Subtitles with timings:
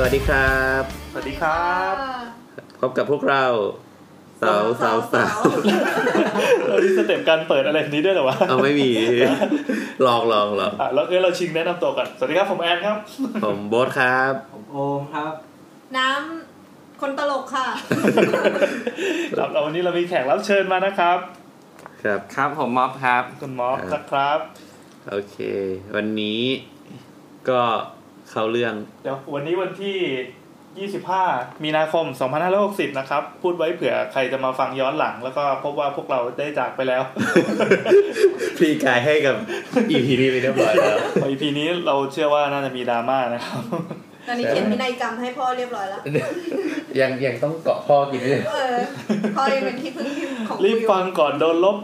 [0.00, 1.94] สวัสดีครับ สวัสดีครับ
[2.80, 3.44] พบกับพวกเรา
[4.42, 5.38] สาวสาวสาว
[6.66, 8.90] เราดีสเต็ปการเปิดอะไรแบบนี้ด้วยเหรอวะเอาไม่มี
[10.06, 12.96] ลองลองลองอะแล้วเออเราชิงแนะนำตัวก่อนสวัสดีครับผมแอนครับ
[13.44, 15.32] ผมโบ๊ทครับ ผมโอมครับ
[15.96, 17.66] น้ำคนตลกค่ะ
[19.38, 21.18] ครับแล้ววันนี้เรามีแขกรับเชิญมานะครับ
[22.02, 24.38] ครับครับผมม็อบครับคุณมอสครับนะครับ
[25.08, 25.36] โอเค
[25.96, 26.42] วันนี้
[27.50, 27.62] ก็
[28.30, 29.96] เข้าเรื่อง เดี๋ยววันนี้วันที่
[30.90, 32.06] 25 มีนาคม
[32.52, 37.02] 2560 นะครับ พูดไว้เผื่อใครจะมาฟังย้อนหลัง แล้วก็พบว่าพวกเราได้จากไปแล้ว
[38.58, 39.36] พรีกายให้กับ
[39.90, 40.98] EP นี้ไปเรียบร้อยแล้ว
[41.30, 43.62] EP นี้เราเชื่อว่าน่าจะมีดราม่านะครับ
[44.28, 46.00] ตอนนี้เขียนพินัยกรรมให้พ่อเรียบร้อยแล้ว
[47.00, 48.76] ยังยังต้องเกาะพ่อกินด้วยเออ
[49.36, 51.76] พ่อยังเป็นที่พึ่งที่ของกูรีบอยู่ฟังก่อนโดนลบ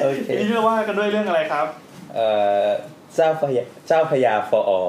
[0.00, 1.66] โอเคนี่เราว่ากันด้วยเรื่องอะไรครับ
[2.14, 2.26] เอ่
[2.66, 2.68] อ
[3.14, 4.80] เจ้าพยาเจ้าพยาฟออ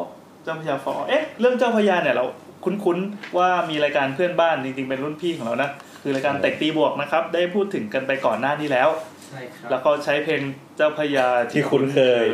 [0.44, 2.26] เจ้าพญาฟอเอ๊ะเรื่องเจ้าพญาเนี่ยเรา
[2.66, 5.70] คุ้นๆว่ามีรายการเพื่อนบ้านจริงๆเป็นรุ่นพี่ของเรานะ
[6.02, 8.90] คือรายการเต็กตีบวกนะครับ ได้พูดถึงกันไปก่อนหน้านี้แล้ว
[9.28, 10.42] ใช่ครับแล้วก็ใช้เพลง
[10.78, 12.26] เจ้าพญาที่คุ้นเคย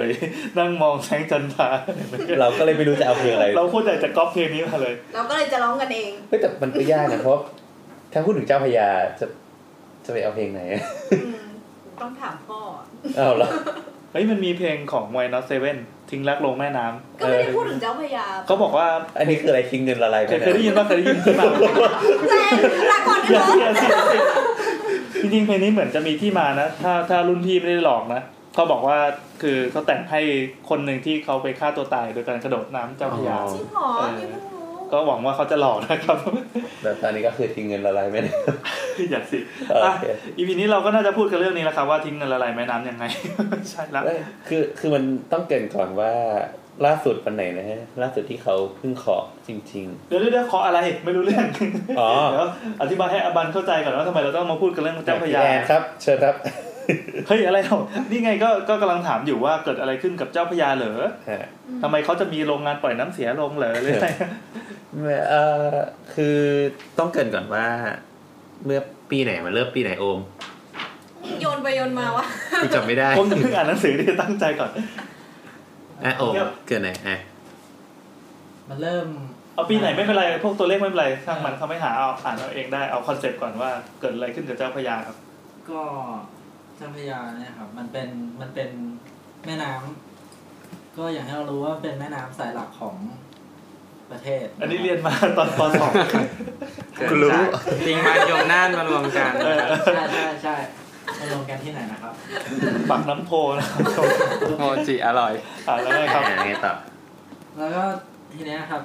[0.58, 1.68] นั่งมองแสงจันทรา
[2.40, 7.40] เราก็เลยไม่รู้จะเอาเพลงอะไร เราพูดแต่จะก๊อปเพลงนี้มาเลย เราก็เลยจะร้องกันเองเฮ้ยแต่มันก็ยากนะเพราะ
[8.14, 8.88] ถ้าพูดถึงเจ้าพยา
[9.20, 9.26] จะ
[10.06, 10.62] จะไปเอาเพลงไหน
[11.12, 11.48] อืม
[12.02, 12.60] ต้องถามพ่อ
[13.18, 15.78] เอาละเฮ้ยมันมีเพลงของไวน์นอตเซเว่น
[16.12, 18.88] ทิ้งรักลงแม่น้ำก็ไม่ได้พูดถึงเจ้าพญาเขาบอกว่า
[19.20, 21.46] อันนี้คืออะไรทิ้งเงินละลายไปเคยเคยได้ยินว่าเคยได้ยินที่มา
[22.30, 22.52] แรง
[22.92, 24.18] ลาก่อนอย่านะอย่าสิอย่าสิ
[25.22, 28.22] จริงๆเพลงนี้เหมือนจะมีที่มานะ ถ้าถ้ารุ่นพี่ไม่ได้หลอกนะ
[28.54, 28.98] เขาบอกว่า
[29.42, 30.22] คือเขาแต่งให้
[30.70, 36.18] คนหนึ่งที่เขาไปฆ่าตัวตายโดยการกระโดดน้ำเจ้าพระยาจริงเหรอนี่เพิ่งรู้ก็หวังว่าเขาจะหลอกนะครับ
[36.82, 38.32] แต่ตอนนี้ก็คือทิ้งเงินละลายไม่ได้
[39.12, 39.40] อย่าสิ
[39.70, 40.06] โออะเค
[40.38, 43.04] อีพีนี้เราก็น่าจะพูดกันเรื่องนี้แหละครับว่าทิ้งเงินละลายแม่น้ำยังไง
[43.70, 46.14] ใช่แล้วเอ้ยคือคือมันต้องเกรินก่อนว่า
[46.86, 49.18] ล่าสุดวันไหนนะฮะล่าสุดที่เขาเพิ่งขอ
[49.48, 52.48] จริงเดี๋ยวเดี๋ยวขออะไรไม่รู้เรื่องๆอ๋อเดี๋ยว
[52.82, 56.36] อธิบายให้อบันเข้าใจก่อนว่าทำไมเราต้องมาพูดกันเรื่องเจ้าพระยาพี่แอนครับ เชิญครับ
[57.28, 57.78] เฮ้ยอะไรเรา
[58.10, 60.98] นี่ไงก็ก็กำลังถามอยู่ว่าเกิดอะไรขึ้นกับเจ้าพระยาเหรอ
[61.30, 61.46] ฮะ
[61.82, 64.10] ทำไมเขาจะมีโรงงานปล่อยน้ำเสียลงเหรอหรืออะไร
[65.30, 65.76] เอ่อ
[66.14, 66.38] คือ
[67.00, 67.66] ต้องเกริ่นก่อนว่า
[68.64, 68.80] เมื่อ
[69.12, 70.20] ปีไหนมันเริ่มปีไหนโอม
[71.42, 72.26] โยนไปโยนมาวะ
[72.64, 74.72] กูจำไม่ได้ผมจะเพิ่งอ่านหนังสือที่ตั้งใจก่อน
[76.06, 76.34] อะโอม
[76.68, 77.18] เกิดไหนอะ
[78.70, 79.08] มันเริ่ม
[79.56, 85.18] เอาปีไหนไม่เป็นไรพวกตัวเลขไม่เป็นไรช่างมันเขาไม่หาเอาอ่านเอาเองได้เอา concept ก่อนว่าเกิดอะไรขึ้นกับเจ้าพระยาครับ
[85.70, 85.82] ก็
[86.76, 88.08] เจ้าพระยาเนี่ยครับ มันเป็น
[88.42, 88.70] มันเป็น
[89.46, 92.96] แม่น้ำก็อย่างที่เรารู้ว่าเป็นแม่น้ำสายหลักของ
[94.12, 95.92] ประเทศ อันนี้เรียนมาตอนปสอง
[97.10, 97.30] กูรู้
[97.86, 99.60] จริงมันยมน่านมารวมกันเออ
[99.94, 100.56] ใช่ใช่ใช่
[101.20, 102.14] มารวมกันที่ไหนนะครับ
[102.90, 104.06] ปากน้ำโพนะครับ
[104.60, 105.34] โมจิอร่อย
[105.68, 106.74] อ่านแล้วไงครับอะไงต่อ
[107.58, 107.84] แล้วก็
[108.34, 108.82] ทีเนี้ยครับ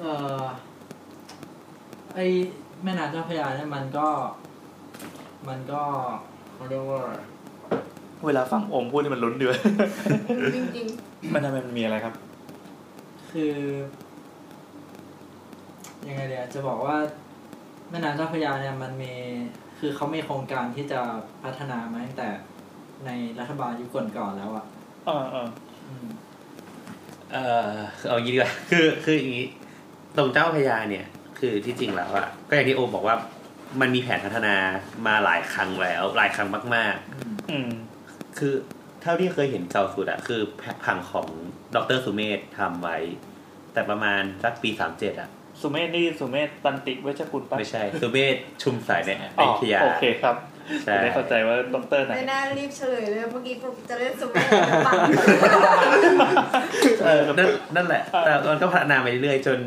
[0.00, 0.42] เอ่อ
[2.14, 2.20] ไอ
[2.84, 4.08] แม่น้ำเจ้าพระยาเนี่ยมันก็
[5.48, 5.82] มันก็
[6.54, 7.02] เขาเรียกว่า
[8.26, 9.56] เวลาฟังโอมพูดนี่มันลุ้นเดือด
[10.54, 10.86] จริง
[11.34, 12.14] มันทำไมมันมีอะไรครับ
[13.32, 13.54] คือ
[16.08, 16.96] ยังไงเดียจะบอกว่า
[17.90, 19.12] แม่น้ำเจ้าพระยาเนี่ยมันมี
[19.78, 21.00] คือเขามีโครงการที่จะ
[21.42, 22.28] พัฒนามาตั้งแต่
[23.06, 24.64] ในรัฐบาลยุคก่อนๆแล้วอะ
[25.06, 25.48] เออเออ
[25.88, 26.06] อืม
[27.32, 27.68] เออ
[28.08, 29.46] เอางี้ดีกว่าคือคืออย่างนี้
[30.16, 31.06] ตรงเจ้าพระยาเนี่ย
[31.38, 33.16] คือที่จริงแล้วอะก็อย่างที่โอมบอกว่า
[33.80, 34.54] มันมีแผนพัฒนา
[35.06, 36.96] มาหลายครั้งแล้ว หลายครั้งมาก
[37.50, 38.54] อืมๆคือ
[39.02, 40.40] เท่าที่เคยเห็นเก่าสุดอะคือ
[40.84, 41.26] ผังของ
[41.74, 42.96] ดรสุเมธทำไว้
[43.72, 45.28] แต่ประมาณสักปีสามเจ็ดอะ
[45.60, 50.36] สุเมธนี่สุเมธตันติเวชกุลปะไม่ใช่ สุเมธชุมสาย ณ อ๋ออยุธยาโอเคครับ
[50.84, 54.46] ใช่จะได้เข้าใจว่าด็อกเตอร์ๆไหนไม่น่ารีบเฉลยเลยเมื่อกี้กูจะเล่นสมัย
[54.86, 55.00] ปัง
[57.04, 59.60] เออนั่นนั่นแหละ แต่มันก็พัฒนาไปเรื่อยๆจน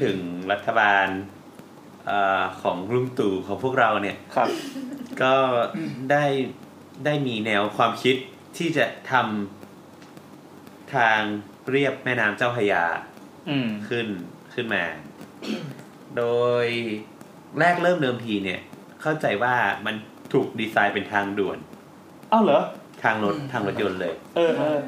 [0.00, 0.16] ถึง
[0.52, 1.06] รัฐบาล
[2.06, 4.48] เอ่อของลุงตู่ของพวกเราเนี่ยครับ
[5.22, 5.34] ก็
[6.10, 6.24] ได้
[7.04, 8.16] ได้มีแนวความคิด
[8.56, 11.20] ที่จะทำทาง
[11.70, 12.84] เรียบแม่น้ำเจ้าพระยา
[13.50, 14.06] อืมขึ้น
[14.54, 14.84] ขึ้นมา
[16.16, 16.24] โด
[16.64, 16.66] ย
[17.58, 18.60] แรกเริ่มเดิมทีเนี่ย
[19.02, 19.54] เข้าใจว่า
[19.86, 19.94] มัน
[20.32, 21.58] ถูกดีไซน์เป็นทางด่วน
[22.32, 22.60] อ้าวเหรอ
[23.02, 24.78] ทางรถทางรถยนต์เลย เออเออ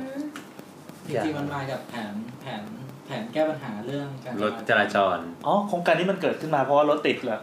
[1.07, 2.63] จริงๆมันมากับแผนแผน
[3.07, 7.41] แผนแก้ปัญหาเรื่องการรถจราจร อ๋อโครงการนี้มันเกิดขึ้นมาเพราะว่ารถติดเหรอ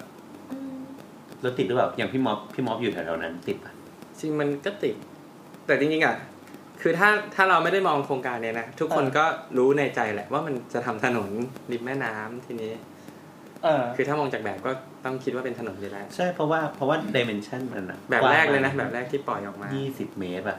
[0.52, 0.80] อืม
[1.44, 3.74] รถติดหรือเปล่าอย่างพี่ม็อบพี่ม็อบอยู่แถวๆนั้นติดปะ
[4.20, 4.96] จริงมันก็ติด
[5.70, 6.16] แต่จริงๆอะ
[6.82, 9.26] คือถ้าถ้าเราไม่ได้มองโครงการเนี้ยนะทุกคนก็
[9.58, 11.30] รู้ในใจแหละว่ามันจะทำถนน
[11.72, 12.74] ริมแม่น้ำทีนี้
[13.64, 14.72] เออคือถ้ามองจากแบบก็
[15.06, 20.58] ต้องคิดว่าเป็นถนนอยู่แล้วใช่เพราะว่าเพราะว่าดิเมนชันมันอะแบบแรกเลยนะแบบแรกที่ปล่อยออกมายี่สิบเมตรอะ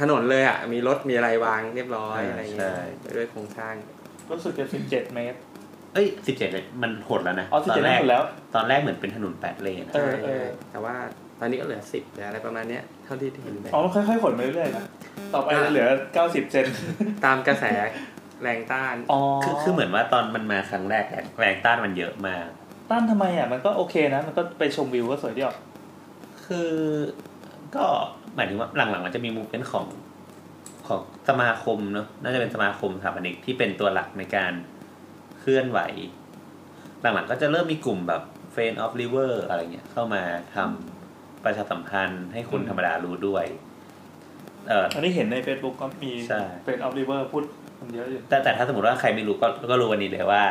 [0.00, 2.76] ถนนเลยอะมีรถมีอะไรวางเรียบร้อยใช่อะไรเงี้ใช่
[3.10, 3.74] ยด้วยโครงสร้าง
[4.30, 5.38] รู้สึกจะสิบเจ็ดเมตร
[5.94, 6.50] เอ้ยสิบเจ็ด
[6.82, 8.22] มันหดแล้วนะอ๋อสิบตอเจ็ดนแรกหมดแล้ว
[8.54, 10.38] ตอนแรกเหมือนเป็นถนนแปดเลนอะเออใช่
[10.70, 10.94] แต่ว่า
[11.40, 14.84] ตอนนี้ก็เหลือสิบหรืออะไรประมาณเนี้ย เท่าที่เห็นแบบอ๋อมันค่อยๆขนไปเรื่อยๆนะ
[15.34, 16.66] ต่อไปจะเหลือเก้าสิบเซน
[17.24, 17.64] ตามกระแส
[18.42, 22.46] แรงต้านอ๋อคือคือเหมือนว่าตอนมันมาครั้งแรกอะแรงต้านมันเยอะมาก
[22.90, 25.56] ต้านทำไมอะมันก็โอเคนะ มันก็ไปชมวิวก็สวยดีออก
[26.46, 26.72] คือ
[27.76, 27.84] ก็
[28.34, 29.86] หมายถึงว่าหลังๆมันจะมีมูฟเมนต์ของ
[30.86, 34.52] ของสมาคมเนอะน่าจะเป็นสมาคมสถาปนิกที่เป็นตัวหลักในการ
[35.40, 35.80] เคลื่อนไหว
[37.00, 38.22] หลังๆก็จะเริ่มมีกลุ่มแบบ
[38.54, 40.22] f r i e n d of River อะไรเงี้ยเข้ามา
[40.54, 40.95] ทำ
[41.46, 43.44] ประชาสัมพันธ์ให้คนธรรมดารู้ด้วย
[44.68, 47.42] เอออันนี้เห็นใน Facebook ก็มีใช่ เฟนออฟริเวอร์พูด
[47.80, 50.44] มันเยอะอยู่แต่แต่ถ้าสมมติว่าใครไม่รู้ก็ก็รู้วันนี้เลยว่า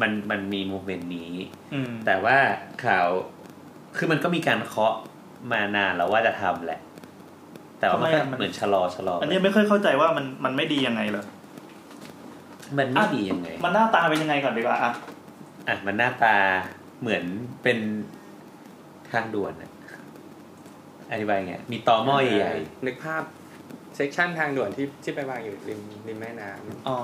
[0.00, 1.32] มันมันมีมูฟเมนต์นี้
[1.74, 2.36] อืมแต่ว่า
[2.84, 3.06] ข่าว
[3.96, 4.94] คือมันก็มีการเคาะ
[5.52, 6.80] มานานแล้วว่าจะทำแหละ
[7.78, 11.24] แต่ว่ามันก็เหมือนชะลอชะลออันนี้ไม่ค่อยเข้าใจว่ามันมันไม่ดียังไงเหรอ
[12.78, 14.92] มันไม่ดียังไง มันหน้าตาเป็นยังไงก่อนดีกว่าอะ
[15.68, 16.36] อะมันหน้าตา
[17.00, 17.24] เหมือน
[17.62, 17.78] เป็น
[19.12, 19.70] ทางด่วนอะ
[21.12, 22.52] อธิบายไงมีตอหม้อใหญ่
[22.86, 23.22] นึกภาพ
[23.96, 26.98] เซกชันทางด่วนที่ที่ไปวางอยู่ริมริมแม่น้ำอ๋อ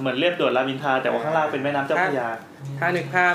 [0.00, 2.28] เหมือนเรียบด่วนรามอินทราแต่ว่าข้างล่างเป็นแม่น้ำเจ้าพระยา
[2.78, 3.34] ถ้านึกภาพ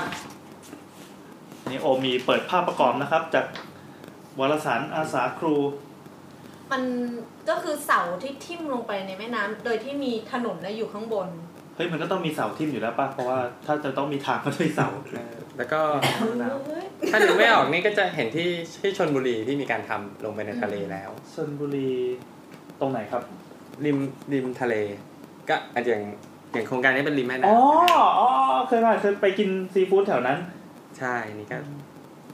[1.68, 3.46] นี่โอมีเปิดภาพประกอบนะครับ จาก
[4.38, 5.56] วารสารอาสาครู
[6.72, 6.82] มัน
[7.48, 11.28] ก็คือเสาที่ทิ่มลงไปในแม่น้ำโดยที่มีถนนน่ะอยู่ข้างบน
[11.78, 14.88] เฮ้ยมันก็ต้องมีเสาทิ่มอยู่แล้วป่ะเพราะว่าถ้าจะต้องมีทางก็ต้องมีเสา
[15.58, 15.80] แล้วก็
[16.18, 18.48] เฮ้ยถ้านึกไม่ออกนี่ก็จะเห็นที่
[18.80, 21.90] ที่ชนบุรีที่มีการทำลงไปในทะเลแล้วชนบุรี
[22.80, 23.22] ตรงไหนครับ
[23.84, 23.98] ริม
[24.32, 24.74] ริมทะเล
[25.48, 26.04] ก็อาจจะอย่าง
[26.52, 27.58] อย่างโครงการนี้เป็นริมแม่อ๋อ
[27.90, 28.28] น้ำอ๋อ
[28.68, 30.38] เคยไปเคยไปกินซีฟู้ดแถวนั้น
[30.98, 31.58] ใช่นี่ก็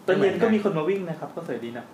[0.06, 1.85] ตอนเย็นก็มีคนมาวิ่งนะครับ ก็สวยดีนะ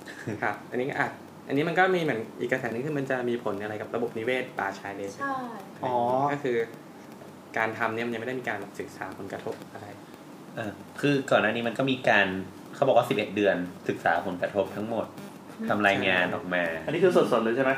[0.43, 1.13] ครับ อันนี้ก็อาจ
[1.49, 5.35] อันนี้มันก็มีเหมือนอีกกระแสหนึงคือมันจะมีผลอะไรกับระบบนิเวศป่าชายเลนใช่
[5.85, 5.95] อ๋อ
[6.33, 6.57] ก็คือ
[7.59, 12.27] การทำเนี่ยมันยังไม่ได้มีการศึกษาผลกระทบอะไรๆเออคือก่อนหน้านี้มันก็มีการ
[12.75, 13.57] เขาบอกว่า 11 เดือน
[13.89, 15.07] ศึกษาผลกระทบทั้งหมด
[15.69, 17.73] ทำรายงานออกมา อันนี้คือสดๆเลยใช่ไหม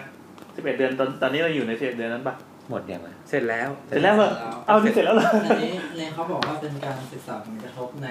[0.57, 2.35] สิบเอ็ดเดือนตอนตอนนี้เราอยู่ในสิบเอ็ดเดือนนั้นปะ
[2.71, 4.31] หมดยังไงเสร็จแล้วเสร็จแล้วเหรอ
[4.67, 8.09] เอานี่เสร็จแล้วเหรออันนี้เนี่ยเขาบอกว่าเป็นการศึกษาผลกระทบใน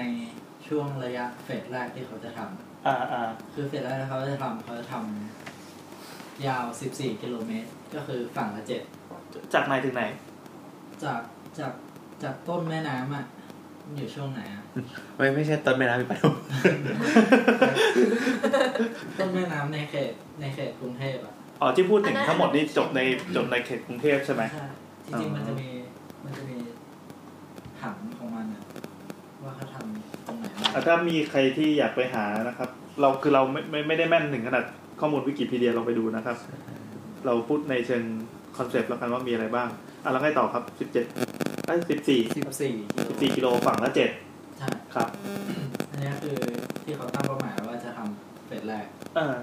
[0.66, 3.22] ช่วงระยะเฟสแรกที่เขาจะทำอ่าอ่า
[3.54, 6.64] คือเฟสแรกที่เขาจะทำเขาจะทำยาว
[6.94, 8.82] 14กิโลเมตร ก็คือฝั่งละเจ็ด
[9.54, 10.02] จากไหนถึงไหน
[11.04, 11.20] จาก
[11.58, 11.72] จาก
[12.22, 13.24] จากต้นแม่น้ำอะ
[13.84, 14.62] มันอยู่ช่วงไหนอะ
[15.16, 16.34] ไม่ไม่ใช่ต้นแม่น้ำมีปะทุม
[19.18, 23.00] ต้นแม่น้ำในเขตในเขตกรุงเทพอะอ๋อที่พูดถึงทั้งหมดนี่จบใน
[23.36, 24.66] จบในเขตกรุงเทพใช่ไหมใช่
[25.06, 25.68] จริงๆมันจะมี
[26.24, 26.56] มันจะมี
[27.80, 28.62] ผังของมันอะ
[29.42, 34.64] ว่าเขาทำตรงไหนบ้างอะถ้ามีใครที่อยากไปหานะครับ เราคือเราไม่ไม่ไม่ได้แม่นถึงขนาด
[35.00, 36.36] ข้อมูลวิกิพีเดียเราไปดูนะครับ
[37.26, 38.02] เราพูดในเชิง
[38.56, 39.68] concept แล้วกันว่ามีอะไรบ้าง
[40.02, 41.04] อะแล้วไงต่อครับสิบเจ็ด
[41.66, 44.10] ไอ้สิบสี่สิบสี่กิโลสิบสี่กิโลฝั่งละเจ็ด
[44.58, 45.08] ใช่ครับ
[45.90, 46.36] อันนี้คือ
[46.84, 49.34] ที่เขาตั้งเป้าหมายว่าจะทำ phase แรกเออ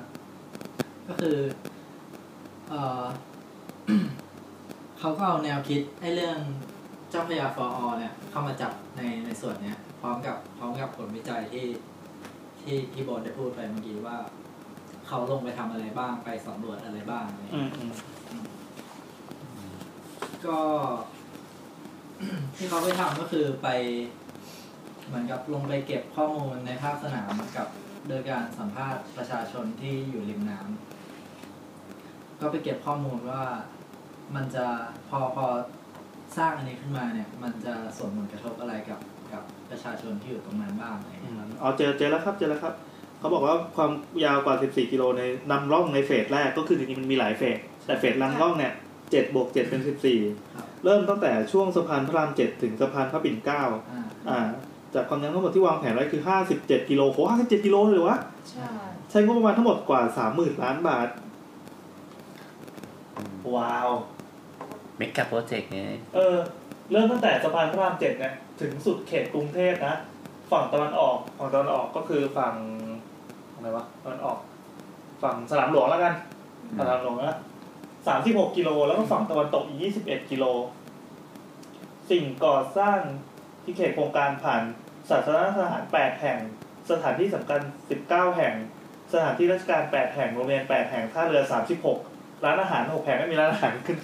[1.07, 1.37] ก็คือ
[2.69, 3.03] เออ
[4.99, 6.37] เขาก็เอาแนวคิดไอ้เรื่อง
[7.09, 11.65] เจ้าพระยา for all เนี่ย เข้ามาจับในในส่วนเนี้ย พร้อมกับพร้อมกับผลวิจัยที่
[12.61, 14.17] ที่ที่โบอสได้พูดไปเมื่อกี้ว่า
[15.07, 17.91] เขาลงไปทำอะไรบ้างไปสำรวจอะไรบ้างอะไรอย่าง อื เงี้ย ม
[18.29, 18.43] อืม
[20.45, 20.59] ก็
[22.57, 23.67] ที่เขาไปทำก็คือไป
[25.07, 27.67] เหมือนกับลงไปเก็บข้อมูลในภาคสนามกับ
[28.07, 33.43] โดยการสัมภาษณ์ประชาชนที่อยู่ริมน้ำก็ไปเก็บข้อมูลว่า
[34.35, 34.65] มันจะ
[35.09, 35.45] พอพอ
[36.37, 38.99] สร้างอันนี้ขึ้นมาเนี่ย มันจะส่งผลกระทบอะไรกับ
[39.33, 42.73] กับประชาชนที่อยู่ตรงนั้นบ้างอะไรอย่างเงี้ยมครับอ๋อเจอเจอแล้วครับเจอแล้วครับ
[43.19, 43.91] เขาบอกว่าความ
[44.25, 45.21] ยาวกว่า 14 กิโลใน
[45.51, 48.73] นำร่องในเฟสแรกก็คือจริงๆมันมีหลายเฟสแต่เฟสนำร่องเนี่ย
[49.11, 49.97] 7บวก7เป็นครับ
[50.45, 54.39] 14เริ่มตั้งแต่ช่วงสะพานพระราม7ถึงสะพานพระปิ่นเกล้าอ่าอ่า
[54.93, 56.21] จากความยาวทั้งหมดที่วางแผนไว้คือ
[56.55, 58.69] 57กิโลโห57กิโลเลยเหรอวะใช่
[59.09, 60.01] ใช้งบประมาณทั้งหมดกว่า
[60.31, 61.09] 30,000ล้านบาท
[63.55, 63.89] ว้าว
[64.97, 65.81] เมกะโปรเจกต์ไง
[66.15, 66.37] เออ
[66.91, 69.95] เริ่มตั้งแต่สะพานพระรามเจ็ดเนี่ยถึงสุดเขตกรุงเทพนะ
[70.51, 72.53] ฝั่งตะวันออกฝั่งตะวันออกก็คือฝั่ง
[73.53, 74.37] อะไรวะตะวันออก
[75.23, 76.13] ฝั่งสนามหลวงแล้วกัน
[76.79, 77.37] สนามหลวงนะ
[78.07, 80.45] สามสิบหกกิโล แล้วก็ฝั่งตะวันตกอีกยี่สิบเอ็ดกิโล
[82.09, 82.99] สิ่งก่อสร้าง
[83.63, 84.61] ที่เขตโครงการผ่าน
[85.09, 86.37] ศาสนสถานแปดแห่ง
[86.89, 88.53] สถานที่สำคัญสิบเก้าแห่ง
[89.13, 91.99] สถานที่ราชการแปดแห่ง โรงเรียนแปดแห่ง ท่าเรือสามสิบหก
[92.45, 93.97] ร้านอาหารหกแห่งไม่มีร้านอาหารขึ้น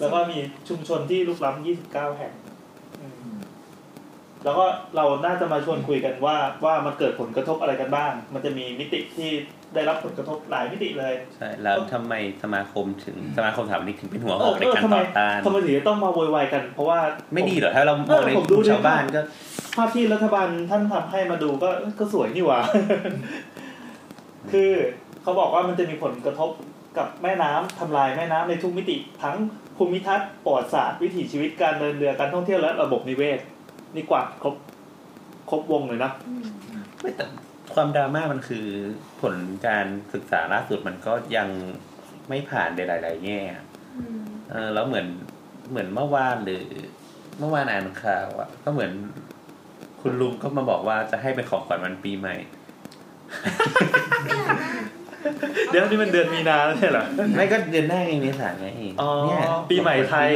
[0.00, 2.32] แล้วก็มีชุมชนที่ลุกล้ำยี่สิบเก้าแห่ง
[4.44, 9.30] แล้วก็เราน่าจะมาชวนคุยกันว่าว่ามันเกิดผลกระทบอะไรกันบ้าง มันจะมีมิติที่
[9.74, 16.98] ได้รับผลกระทบหลายมิติเลย ใช่ แล้วทำไมสมาคมถึงสมาคมสถาปนิกถึงเป็นหัวหเอออกในเออการทำไมต่อต้านทำไมถึงจะต้องมาโวยวายกัน เพราะว่า
[17.34, 19.20] ไม่ดีเหรอถ้าเรามองในเออผมกดูลุ่มในชาวบ้านก็
[19.76, 22.60] ภาพที่รัฐบาลท่านทำให้มาดูก็ก็สวยนี่หว่า
[24.52, 24.70] คือ
[25.22, 26.50] เขาบอกว่ามันจะมีผลกระทบ
[26.98, 29.36] กับแม่น้ำทำลายแม่น้ำในทุกมิติ ทั้ง
[29.76, 33.38] ภูมิทัศน์ประวัติศาสตร์วิถีชีวิตการเดินเรือการท่องเที่ยวและระบบนิเวศ
[33.94, 34.54] นี่กว่าดครบ
[35.50, 36.10] ครบวงเลยนะ
[37.00, 37.24] ไม่แต่
[37.74, 38.66] ความดราม่ามันคือ
[39.20, 39.34] ผล
[39.66, 41.48] การศึกษาล่าสุดมันก็ยัง
[42.28, 43.64] ไม่ผ่านในหลาย ๆ แง่อะ
[44.50, 45.06] เออแล้วเหมือน
[45.70, 46.64] เหมือนเมื่อวานหรือ
[47.38, 48.92] เมื่อวานอ่านข่าวอะก็เหมือน
[50.00, 52.34] คุณลุงก็มาบอกว่าจะให้เป็นของขวัญวันปีใหม่
[55.70, 57.04] เดี๋ยวนี่มันเดือนมีนาแล้วใช่เหรอ
[57.36, 58.66] ไม่ก็เดือนหน้าไงเมษาไง
[59.00, 59.40] อ๋อเนี่ย
[59.70, 60.28] ปีใหม่ไทย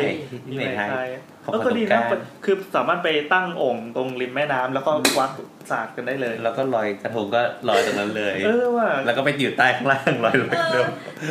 [0.49, 1.09] ปีใหม่ไทย
[1.49, 5.31] ของเออก็ดีนะสงกรานต์คือสามารถไปตั้งโอ่งตรงริมแม่น้ำแล้วก็วัด
[5.71, 10.87] สาดกันได้เลย แล้วก็ลอยกระทงก็ลอยตรงนั้นเลย เออว่า แล้วก็ไปอยู่ใต้ข้างล่างลอยลงไปเอเดิอม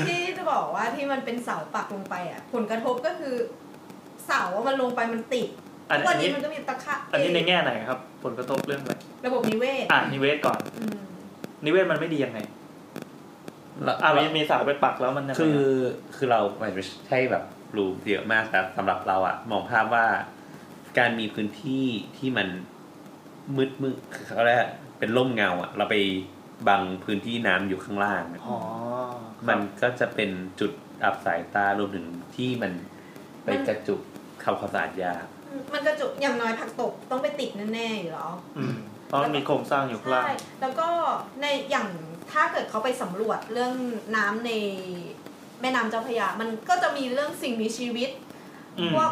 [0.07, 3.35] ที่จะบอกว่าที่มันเป็นเสาปักลงไปอะ ผลกระทบก็คือ
[4.25, 5.47] เสาอะมันลงไปมันติด
[5.89, 8.93] อันทุกวันนี้นี้มันก็มีตะขะอันนี้ในแง่ไหนครับ ผลกระทบเรื่องอะไร
[9.25, 10.99] ระบบนิเวศอะนิเวศก่อนอืม
[11.65, 12.39] นิเวศมันไม่ดียังไง
[13.83, 15.61] แล้วอะมีมีเสาไปปักแล้วมันยังไงคือ
[16.15, 16.67] คือเราไม่
[17.07, 17.43] ใช่แบบ
[17.75, 20.05] รู้เยอะมากแต่สำหรับเราอะมองภาพว่า
[20.97, 21.85] การมีพื้นที่
[22.17, 22.47] ที่มัน
[23.55, 23.95] มืดมืด
[24.25, 24.69] เขาเรียกว่า
[24.99, 25.95] เป็นร่มเงาอะเราไป
[26.67, 28.59] บังพื้นที่น้ำอยู่ข้างล่างอะอ๋อ
[29.47, 30.71] มันก็จะเป็นจุด
[31.03, 32.71] อับสายตารวมถึงที่มัน
[33.43, 34.01] ไปกระจุก
[34.43, 35.25] ทำความสะอาดยาก
[35.73, 38.75] มันกระจุกอย่างน้อยผักตบต้องไปติดแน่ๆอยู่แล้วอืม
[39.07, 40.87] เพราะมันมีโครงสร้างอยู่ข้างล่างใช่แล้วก็
[41.41, 41.87] ในอย่าง
[42.31, 43.73] ถ้าเกิดเขาไปสำรวจเรื่อง
[44.15, 44.51] น้ำใน
[45.61, 48.09] แม่น้ำเจ้าพระยา มันก็จะมีเรื่องสิ่งมีชีวิต
[48.79, 49.11] อืมพวก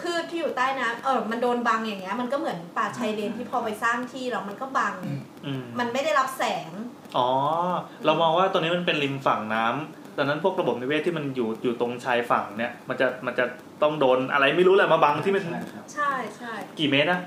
[0.00, 4.94] พืชที่อยู่ใต้น้ำเออมันโดนบังอย่างเงี้ย มันก็เหมือนป่าชายเลนที่พอไปสร้างที่แล้วมันก็บัง
[5.46, 6.70] อืมมันไม่ได้รับแสง
[7.16, 7.28] อ๋อ
[8.04, 13.44] เรามองว่าตัวนี้มันเป็นริมฝั่งน้ำดังนั้นพวกระบบนิเวศที่มันอยู่อยู่ตรงชายฝั่งเนี่ย มันจะมันจะ
[13.82, 17.20] ต้องโดนอะไรไม่รู้แหละมาบังที่มัน ใช่ครับใช่ใช่กี่เมตรนะ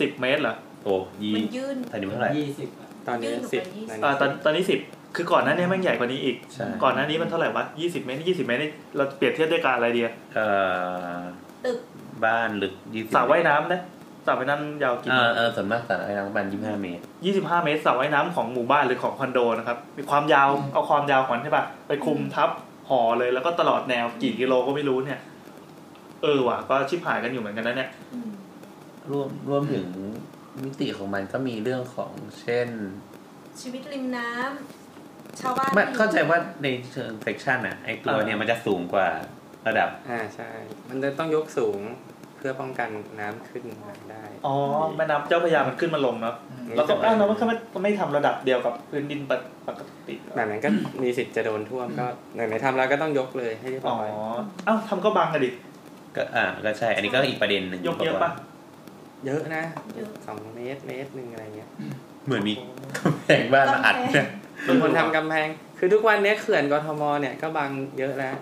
[0.00, 4.80] สิบเมตรเหรอโอ้ยี่มันยื่นตอนนี้เท่าไหร่ยี่สิบอะตอนนี้ยื่นออกไปสิบยี่สิบอ่าตอนตอนนี้สิบ
[5.16, 10.46] คือก่อนหน้านี้แม่งใหญ่กว่านี้อีกใช่ก่อนหน้านี้มันเท่าไหร่วะยี่สิบเมตรยี่สิบเมตรนี่เราเปรียบเทียบด้วยการอะไรเดียเอ่
[11.14, 11.18] อ
[11.64, 11.78] ตึก
[12.24, 13.80] บ้านลึกยี่สิบสระว่ายน้ำนะ
[14.26, 22.50] สระว่ายน้ำยาวกี่เอเมอตรเออส่วนมากสระว่ายน้ำประมาณยี่สิบห้าเมตร ยี่สิบห้าเมตรสระว่ายน้ำของหมู่บ้านหรือของคอนโดนะครับ มีความยาวเอาความยาวของมันใช่ปะไปคุมทับ
[22.88, 25.20] ห่อเลยแล้วก็ตลอดแนวกี่กิโลก็ไม่รู้เนี่ย
[26.22, 28.30] เออว่ะก็ชิบหายกันอยู่เหมือนกันนะเนี่ย อืม
[29.10, 29.86] รวมรวมถึง
[30.62, 32.68] มิติของมันก็มีเรื่องของเช่น
[33.60, 34.79] ชีวิตริมน้ำ
[35.40, 39.08] ชาวบ้านไม่เข้าใจว่าในเชิงเซกชันอะไอตัวเนี่ยมันจะสูงกว่า
[39.66, 40.50] ระดับ อ่าใช่
[40.88, 41.80] มันจะต้องยกสูง
[42.36, 44.54] เพื่อป้องกันน้ำขึ้นมาได้ อ๋อ
[44.96, 46.34] แม่น้ำเจ้าพระยามันขึ้นมาลงเนาะ
[46.76, 49.20] แล้วก็อ้าวแล้วมันก็ไม่ไม่ทำระดับเดียวกับพื้นดิน
[49.66, 50.68] ปกติเหรอแบบนั้นก็
[51.02, 54.10] มีสิทธิ์จะโดนท่วมก็ไหนๆทำแล้วก็ต้องยกเลยให้เรียบอ๋อร้อย
[54.66, 55.50] อ้าวทำก็บังกันดิ
[56.16, 58.30] ก็อ่าก็ใช่ อันนี้ก็อีกประเด็นหนึ่งยกเยอะปะ
[59.26, 59.62] เยอะนะ
[59.96, 61.70] เยอะสองเมตรเมตรหนึ่งอะไรเงี้ย
[62.26, 62.54] เหมือนมี
[62.96, 64.26] กำแพงบ้านมาอัดเนี่ย
[64.66, 65.48] มีคนทำกำแพง
[65.78, 68.34] คือทุกวันเนี้ยเขื่อนกทมเนี่ยก็บังเยอะแล้ว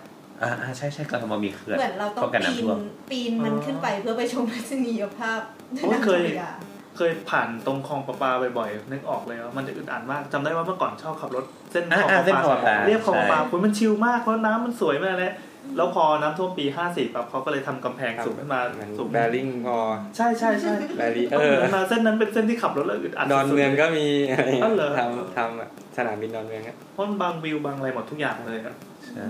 [0.43, 5.41] อ่าอ่าใช่ใช่กทมมีเขื่อนเหมือนเราต้องป้องกันปีน้ำท่วมนปีนมันขึ้นไปเพื่อไปชมทัศนียภาพ
[5.83, 15.33] โอ้ยเคยน้ำจ้าพระาเคยผ่านตรงคลองประปาบ่อยๆนึกออกเลยว่ามันจะอึดอัดมากจำได้ว่าเมื่อก่อนชอบขับรถเส้นอ่าคลองอ่าประเส้นคลองประปาปาเรียบคลองประปาใช่คุณมันชิลมากเพราะน้ำมันสวยมากเลย
[15.77, 19.79] แล้วพอน้ำท่วมปี54ปั๊บเขาก็เลยทำกำแพงสูงขึ้นมาเหมือนสูงแบริ่งพอ
[20.17, 28.75] ใช่ใช่ใช่แบรีเอเอออมาเส้นนั้นเป็นเส้นที่ขับรถแล้วอึดอัดดอนเมืองสุๆก็มีอะไรอ๋อเหรอ ทำทำอะสนามบินดอนเมืองอะเพราะมันบางวิวบางอะไรหมดทุกอย่างเลยอะ
[29.07, 29.29] ใช่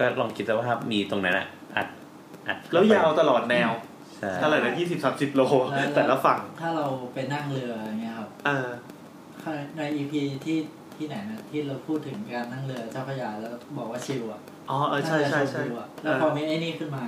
[0.00, 1.86] ก็ลองคิดสภาพมีตรงนั้นอะอัด
[2.48, 3.70] อัดแล้วยาวตลอดแนว
[4.18, 5.42] ใช่เท่าไหร่นะยี่สิบสามสิบโล
[5.96, 8.68] แต่ละฝั่งถ้าเราไปนั่งเรืออย่างเงี้ยครับ เออ
[9.76, 10.58] ในอีพีที่
[10.96, 14.40] ที่ไหนนะที่เราพูดถึงการนั่งเรือเจ้าพระยาแล้วบอกว่าชิลอะ
[14.70, 17.04] อ๋อเออใช่ใช่ใช่นั่งเรือชมวิวอะแล้วพอมีไอ้นี่ขึ้นมา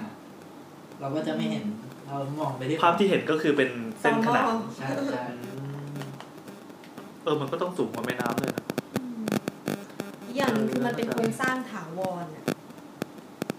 [1.01, 1.65] เราก็จะไม่เห็น
[2.07, 3.71] เรามองไปที่ภาพที่เห็นก็คือเป็น
[4.01, 5.23] เส้นขนาดต่อหม้อใช่ใช่
[7.25, 8.65] เออมันก็ต้องสูงกว่าแม่น้ำเลยนะ
[10.23, 12.45] อีกอย่างหนึ่งคือมันเป็นโครงสร้างถาวรอะ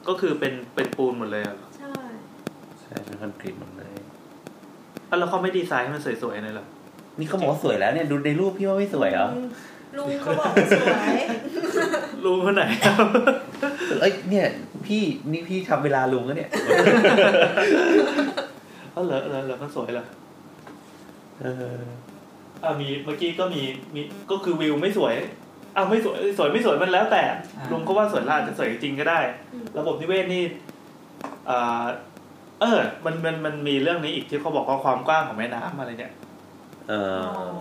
[0.08, 1.94] ก็คือเป็นเป็นปูนหมดเลยอะใช่
[2.82, 3.92] ใช่เป็นคอนกรีตหมดเลย
[5.10, 6.66] อะแล้วเขาไม่ดีไซน์ให้มันสวยๆเลยเหรอ
[7.20, 9.30] นี่เขาบอกว่าสวยแล้วเนี่ยดูในรูปพี่ว่าไม่สวยเหรอร
[9.98, 11.18] ลุงเขาบอกว่าสวย
[12.26, 13.08] ลุงคนไหนครับ
[14.02, 14.48] เอ้ยเนี่ย
[14.86, 16.52] พี่นี่พี่ทำเวลาลุงก็เนี่ย
[18.94, 20.06] เออเหรอเหรอเหรอมันสวยเหรอ
[21.42, 21.78] เออ
[22.64, 23.62] อ่ามีเมื่อกี้ก็มี
[23.96, 24.02] มี
[24.32, 25.16] ก็คือวิวไม่สวย
[25.76, 27.24] อ้าวไม่สวยสวยไม่สวยมันแล้วแต่
[27.58, 29.20] อ่าลุงก็ว่าสวยล่าจะสวยจริงก็ได้
[29.54, 30.44] อืมระบบนิเวศนี่
[31.50, 31.86] อ่า
[32.62, 36.27] เออ มันมันมันมีเรื่องนี้อีกที่เขาบอกว่าความกว้างของแม่น้ำอะไรเนี่ยเออ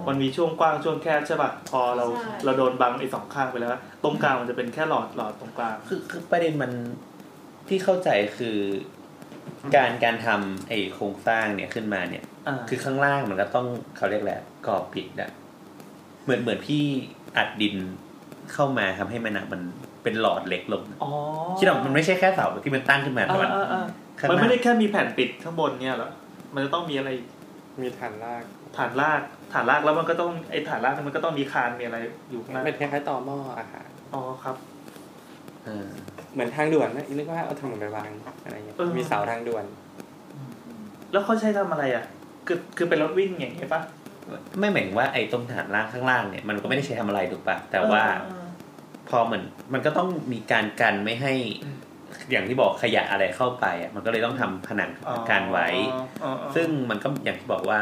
[0.09, 3.71] มันมีช่วงกว้างช่วงแคบใช่ป่ะพอเราใช่เราโดนบังไอ้สองข้างไปแล้ว
[4.05, 6.73] ตรงกลางมันจะเป็นแค่หลอดหลอดตรงกลางคือคือประเด็นมัน
[7.69, 8.57] ที่เข้าใจคือ
[9.77, 13.67] การการทำไอ้โครงสร้างเนี่ยขึ้นมาเนี่ยอ่าคือข้างล่างมันก็ต้อง
[13.97, 15.31] เขาเรียกแหละไรกรอบปิดอะ
[16.25, 16.83] เหมือนเหมือนพี่
[17.37, 17.75] อัดดิน
[18.53, 19.61] เข้ามาทำให้มันอะมัน
[20.03, 21.11] เป็นหลอดเล็กลงอ๋อ
[21.59, 23.85] คิดว่ามันไม่ใช่แค่เสาที่มันตั้งขึ้นมาแต่มันอ่าอ่าอ่า
[24.19, 26.11] ข้างหมันน้าไม่ได้แค่มีแผ่นปิดข้างบนเนี่ยเหรอ
[26.55, 27.11] มันจะต้องมีอะไร
[27.81, 28.45] มีฐานราก
[28.77, 29.21] ฐานราก
[29.53, 31.99] ฐานรากแล้วมันก็ต้องไอ้ฐานรากมันก็ต้องมีคานมีอะไร
[32.31, 34.57] อยู่ข้างหน้าเป็นคล้ายๆต่อหม้ออาหารอ๋อครับ
[35.65, 35.87] เออ
[36.33, 38.11] เหมือนทางด่วนนะนึกว่าเอาทางด่วนไปวาง
[38.45, 39.65] อะไรเงี้ยเออมีเสาทางด่วน
[40.35, 42.05] อืมอืมแล้วเขาใช้ทำอะไรอะ
[42.47, 43.83] คือคือเป็นรถวิ่งอย่างเงี้ยป่ะ
[44.59, 48.47] ไม่เหมือนว่าไอ้ตรงฐานล่างข้างล่างเนี่ยมันก็ไม่ได้ใช้ทำอะไรถูกปะแต่ว่าเออ
[49.11, 51.33] พอเหมือนมันก็ต้องมีการกันไม่ให้
[51.65, 51.77] อืม
[52.31, 55.67] อย่างที่บอกขยะอะไรเข้าไปอะมันก็เลยต้องทำผนังอ๋อกันไว้
[56.23, 57.81] อ๋ออ๋อซึ่งมันก็อย่างที่บอกว่า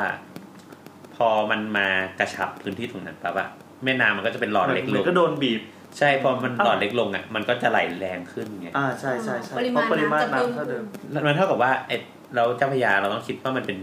[1.16, 1.86] พอมันมา
[2.20, 3.48] กระชับพื้นที่ตรงนั้นปั๊บอะ
[3.84, 5.60] แม่น้ำมันก็จะเป็นหลอดเล็กเหลมืองนก็โดนบีบ
[5.98, 11.96] ใช่พอมันอ้าวหลอดเล็กลงอะมันก็จะไหลแรงขึ้นไงอ่าใช่ใช่ใช่ปริเพมาราะณปริมาณน้ำจะเพิ่มน้ำเท่าเดิมแล้วมันเท่ากับว่าไอ้
[12.34, 13.78] เราเจ้าพระยาเราต้องคิดว่ามันเป็น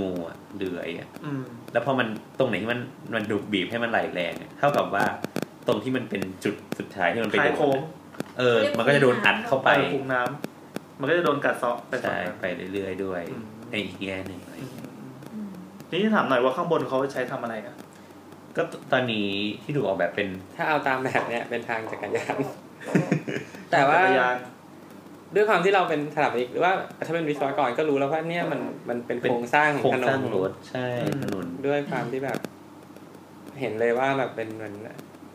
[0.00, 2.06] งูอะเดือยอะอืมแล้วพอมัน
[2.38, 2.80] ตรงไหนที่มัน
[3.16, 5.04] มันดูดบีบให้มันไหลแรงอะเท่ากับว่า
[5.66, 7.78] ตรงที่มันเป็นจุดสุดท้ายที่มันไปคล้ายโดโค้นง
[8.38, 14.83] เออ มันก็จะโดนอัดเข้าไปไปคุงน้ำมันก็จะโดนกัดเซาะไปฝั่งใช่นั้นไปเรื่อยๆด้วยอืมในอีกแง่หนึ่งอะไรอืมอย่างเงี้ยอืม
[15.94, 17.74] ทีนี้ถามหน่อยว่าข้างบนเขาใช้ทำอะไรอะ
[18.56, 19.28] ก็ตอนนี้
[19.62, 22.36] ที่ถูกออกแบบเป็น ถ้าเอาตามแบบเนี้ยเป็นทางจักรยาน
[23.70, 24.36] แต่ว่าจักรยาน
[25.34, 26.72] ด้วยความที่เราเป็นสถาปนิกหรือว่า
[27.06, 30.86] ถ้าเป็นวิศวกรก็รู้แล้วว่าเนี่ยมันมันเป็นเป็นโครงสร้างขโครองงถนสร้างนรถใช่
[31.22, 32.38] ถนนด้วยความที่แบบ
[33.60, 34.74] เห็นเลยว่าแบบเป็นเหมือน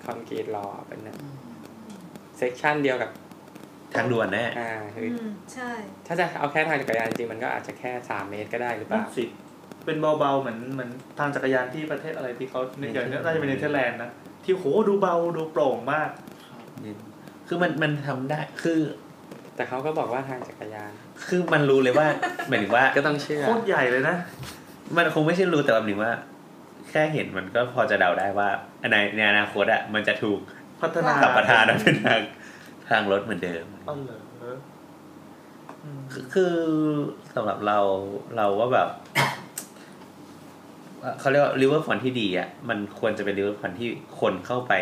[0.04, 1.36] คอนกรีตรอเป็นอืม
[2.38, 3.10] เซกชันเดียวกับ
[3.96, 5.72] ทางด่วนแน่อ่าคืออือมใช่
[6.08, 9.26] ถ้าจะเอาแค่ทางจักรยานจริงๆมันก็อาจจะแค่สามเมตรก็ได้หรือเปนั่นล่าสิ
[9.86, 10.90] เป็นเบาๆเหมือนเหมือน
[11.20, 14.12] ทางจักรยานที่ประเทศอะไรที่เขาเนี่ยอย่างเนี้ยน่าจะเป็นเนเธอร์แลนด์นะ
[14.44, 16.10] ที่โหดูเบาดูโปร่งมาก
[17.48, 18.80] คือมันมันทำได้คือ
[19.56, 20.92] แต่เขาก็บอกว่าทางจักรยาน
[21.28, 22.08] คือมันรู้เลยว่า
[22.48, 24.16] หมายถึงว่าก็ต้องเชื่อโคตรใหญ่เลยนะ
[24.98, 26.14] มันคงไม่ใช่รู้แต่แบบหนึ่งว่า
[26.90, 28.50] แค่เห็นมันก็พอจะเดาได้ว่า
[28.92, 30.40] ในในอนาคตอะมันจะถูก
[30.82, 32.20] พัฒนาสัมปทานมาเป็นทาง
[32.90, 34.22] ทางรถเหมือนเดิมอ๋อเหรอ
[35.84, 36.56] อืมคือคือ
[37.36, 37.80] สำหรับเรา
[38.38, 38.90] เราว่าแบบ
[41.20, 44.74] เขาเรียกว่า riverfront ที่ดีอะมันควรจะเป็น riverfront ที่คนเข้าไป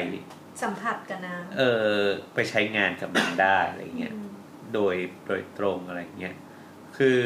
[0.63, 1.61] สัมผัสกับน้เอ
[1.95, 2.01] อ
[2.33, 4.29] ไปใช้งานกับมันได้อะไรำเงี้ยอืม
[4.73, 4.95] โดย
[5.27, 6.35] โดยตรงอะไรเงี้ย
[6.97, 7.21] คือ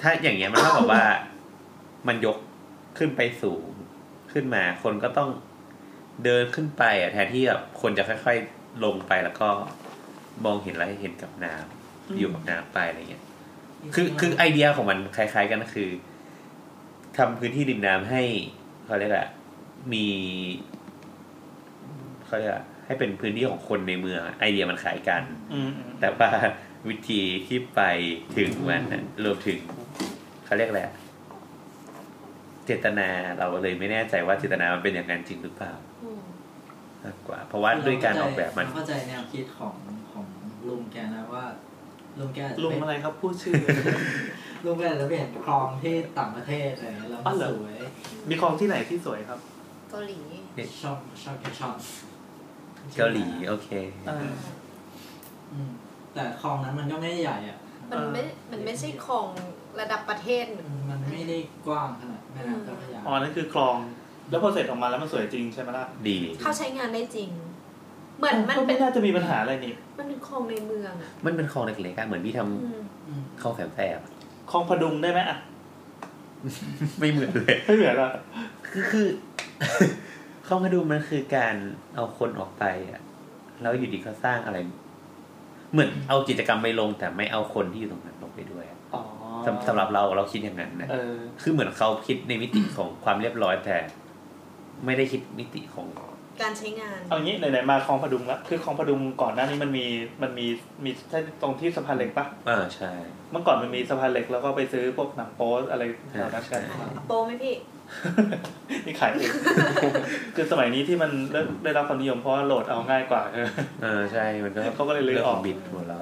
[0.00, 1.04] ถ้าอย่างเงี้ยมันเท่ากับว่า
[2.08, 2.36] มันยก
[2.98, 3.68] ขึ้นไปสูง
[4.32, 5.30] ขึ้นมา คนก็ต้อง
[6.24, 9.48] เดินขึ้นไปอะแทนที่แบบคนจะค่อย ๆ ลงไปแล้วก็
[10.44, 13.24] มองเห็นอะไรเห็นกับน้ำอยู่กับน้ำไปอะไรเงี้ย
[13.94, 15.88] คือคือไอเดียของมันคล้าย ๆ กันก็คือ
[17.18, 18.22] ทำพื้นที่ริมน้ำให้
[18.86, 19.28] เขาเรียกอะ
[19.92, 20.06] มี
[22.26, 26.30] เขาเรียกอะให้เป็นพื้นที่ของคนในเมืองอะไอเดียมันคล้ายกันอืมอืมแต่ว่า
[26.88, 27.80] วิธีที่ไป
[28.36, 29.58] ถึงมันน่ะรวมถึง
[30.44, 30.94] เขาเรียกอะไรอะ
[32.66, 36.22] เจตนาเราเลยไม่แน่ใจว่าเจตนามันเป็นอย่างนั้นจริงหรือเปล่าอืม
[37.04, 39.76] มากกว่า เพราะว่าด้วยการออกแบบมัน เข้าใจแนวคิดของ
[40.12, 40.26] ของ
[40.68, 41.44] ลุงแกนะว่า
[42.18, 43.54] ลุงแกาจจะลุงเป็นอะไรครับพูดชื่อ
[44.64, 47.76] ลุงแกอาจจะไปเห็นคลองที่ต่างประเทศอะไรอย่างเงี้ยแล้วอ๋มัอนเหรอ สวย
[48.28, 49.38] มีคลองที่ไหนที่สวยครับ
[49.90, 50.18] เกาหลี
[50.80, 51.74] ช่องช่องแคช่อง
[52.96, 53.68] เกาหลีโอเค
[54.08, 54.16] อ่า
[55.52, 55.70] อืม
[56.14, 57.58] แต่คลองนั้นมันก็ไม่ได้ใหญ่อะ
[57.90, 59.28] มันไม่ มันไม่ใช่ของ
[59.80, 63.76] ระดับประเทศเหมือน มันไม่ได้กว้างขนาดแม่น้ำเจ้าพระยาอ๋อ นั่นคือคลอง
[64.30, 67.30] แล้วพอเสร็จออกมาแล้วมันสวยจริงใช่ไหมล่ะดี เข้าใช้งานได้จริง
[68.18, 74.12] เหมือนมันก็เป็ไม่น น่าจะมีปัญหาอะไรนี่ มันเป็นคลองในเมืองอะมันเป็นคลองเล็กๆอะเหมือนพี่ทอืมอืมำคลองแสนแสบอะ
[74.50, 75.38] คลองพดุงได้ไหมอะ
[76.98, 78.12] ไม่เหมือนเลยไม่เหมือนอะ
[78.68, 79.06] คือคือ
[80.46, 81.54] คลองกระดุมมันคือการ
[81.94, 83.00] เอาคนออกไปอะ
[83.62, 84.58] แล้วอยู่ดีก็สร้างอะไร
[85.72, 89.02] เหมือนเอากิจกรรมไปลงแต่ไม่เอาคนที่อยู่ตรงนั้นลงไปด้วยอะอ๋อ
[89.46, 93.76] สำสำหรับเราเราคิดอย่างนั้นนะเออคือเหมือนเขาคิดในมิติของความเรียบร้อยแต่
[94.84, 95.86] ไม่ได้คิดมิติของ
[96.42, 99.86] การใช้งานเอางี้ไหนๆมาคลองพดุงละคือคลองพดุงก่อนหน้านี้มันมี
[100.22, 100.46] มันมี
[100.84, 102.90] มีใช่ตรงที่สะพานเหล็กปะอ่าใช่
[103.32, 106.58] เมื่อก่อนมันมีสะพานเหล็กแล้วก็ไปซื้อพวกหนังโป๊อะไรแถวนั้นกันใช่
[107.08, 107.54] โปรไหมพี่
[108.86, 109.32] นี่ขายเอง
[110.34, 113.48] คือสมัยนี้ที่มันได้ได้รับความนิยมเพราะว่าโหลดเอาง่ายกว่าใช่ไหม
[113.82, 116.00] เออใช่มันก็เขาก็เลยลื้อออกบิดหมดแล้ว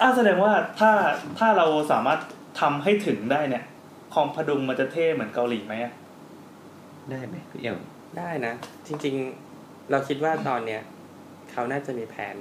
[0.00, 0.90] อ่าแสดงว่าถ้า
[1.38, 2.20] ถ้าเราสามารถ
[2.60, 3.64] ทำให้ถึงได้เนี่ย
[4.14, 5.92] คอมพดุงมันจะเท่เหมือนเกาหลีไหมอะ
[7.10, 7.78] ได้ไหมอย่าง
[8.18, 8.54] ได้นะ
[8.86, 9.45] จริง ๆ
[9.90, 10.80] เราคิดว่าตอนเนี้ย
[11.52, 12.34] เขาน่าจะมีแผน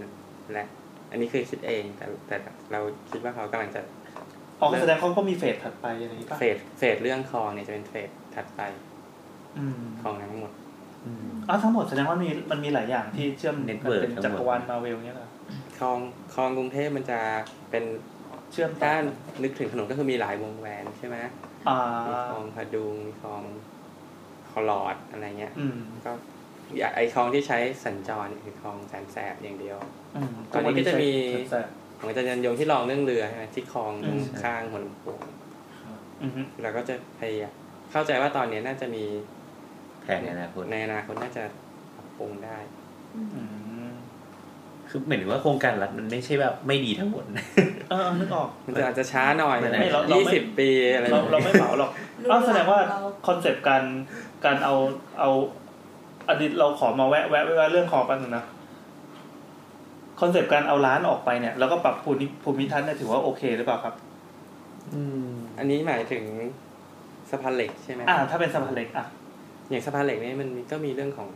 [0.53, 0.65] และ
[1.11, 2.37] อันนี้คือคิดเองแต่แต่
[2.71, 2.79] เรา
[3.11, 3.81] คิดว่าเขากำลังจะ
[4.61, 8.61] อ๋อแสดงเขาก็มีเฟสถัดไปอะไรอย่างนี้ป่ะเฟสเฟสเรื่องคลองเนี่ยจะเป็นเฟสถัดไป
[9.57, 10.51] อืมคลองทั้งหมด
[11.05, 15.29] อืมอ๋อทั้งหมดแสดงว่ามีมันมีหลายอย่างที่เชื่อม Network เป็นทั้งหมดจักรวาลมาเวลเนี่ยเหรอ
[15.77, 15.97] คลอง
[16.33, 17.19] คลองกรุงเทพมันจะ
[17.71, 17.83] เป็น
[18.51, 18.93] เชื่อมต่อถ้า
[19.43, 21.17] นึกถึงถนนก็คือมีหลายวงแหวนใช่ไหม
[21.69, 23.43] อ่ามีคลองพดุงมีคลอง
[24.51, 26.11] คลอดอะไรเงี้ยอืมก็
[26.77, 29.77] อย่างไอคลองที่ใช้สัญจรเนี่ยคือคลองแสนแสบอย่างเดียว
[30.15, 31.11] อืมตอนนี้ก็จะมี
[31.49, 31.67] แสบ
[31.99, 35.19] ของอาจารย์ยันยงที่ลองเรื่องเรือใช่ไหมที่คลองอืมข้างหัวลำโพง
[36.23, 37.53] อือฮึเราก็จะพยายาม
[37.91, 39.03] เข้าใจว่าตอนนี้น่าจะมี
[40.01, 41.43] แผนในอนาคตในอนาคตน่าจะ
[41.95, 42.57] ปรับปรุงได้
[43.35, 43.41] อื
[43.89, 43.91] ม
[44.89, 47.45] คือเหมือนว่าโครงการรัฐมันไม่ใช่แบบไม่ดีทั้งหมดนะ
[47.89, 51.91] เออนึกออก มันจะอาจจะช้าหน่อยไม่เราเรายี่ไม่สิบปีอะไรเราเราไม่เหมาหรอก
[52.23, 52.93] รุ่นอ้าวแสดงว่าเร
[53.27, 53.83] concept การ
[54.45, 54.75] การเอา
[55.19, 55.29] เอา
[56.29, 58.45] อดีตเราขอมาแวะแวะแวะเรื่องของแป๊บนึงนะ
[60.19, 63.95] concept การเอาร้านออกไปเนี่ย แล้วก็ปรับภูมิภูมิทัศน์เนี่ยถือว่าโอเคหรือเปล่าครับ
[64.93, 66.23] อืม อันนี้หมายถึง
[67.31, 69.05] สะพานเหล็กใช่ไหมอ่า ถ้าเป็นสะพานเหล็กอะ
[69.69, 71.29] อย่างสะพานเหล็กเนี่ยมันก็มีเรื่องของ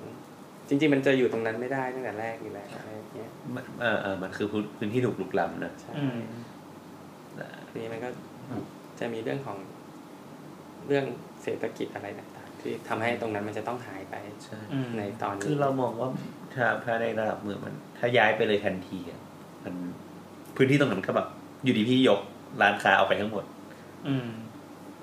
[0.68, 6.22] จริง ๆ มันจะอยู่ตรงนั้นไม่ได้ตั้งแต่แรกอยู่แล้วอะไรอย่างเงี้ยมันเออเออมันคือพื้นพื้นที่ถูกลุกล้ำนะใช่อืม
[7.70, 8.10] ทีนี้มันก็
[9.00, 9.58] จะมีเรื่องของ
[10.88, 11.06] เรื่อง
[11.44, 16.10] เศรษฐกิจอะไรต่างๆ ที่ทำให้ตรงนั้นมันจะต้องหายไปใช่อืมในตอนนี้คือเรามองว่า
[16.54, 19.22] ถ้าถ้าในระดับเมืองมัน ถ้าย้ายไปเลยทันทีอะ
[19.64, 19.76] มัน
[20.56, 21.28] พื้นที่ตรงนั้นก็แบบ
[21.64, 22.20] อยู่ดีพี่ยก
[22.62, 23.44] ร้านค้าเอาไปทั้งหมด
[24.08, 24.30] อืม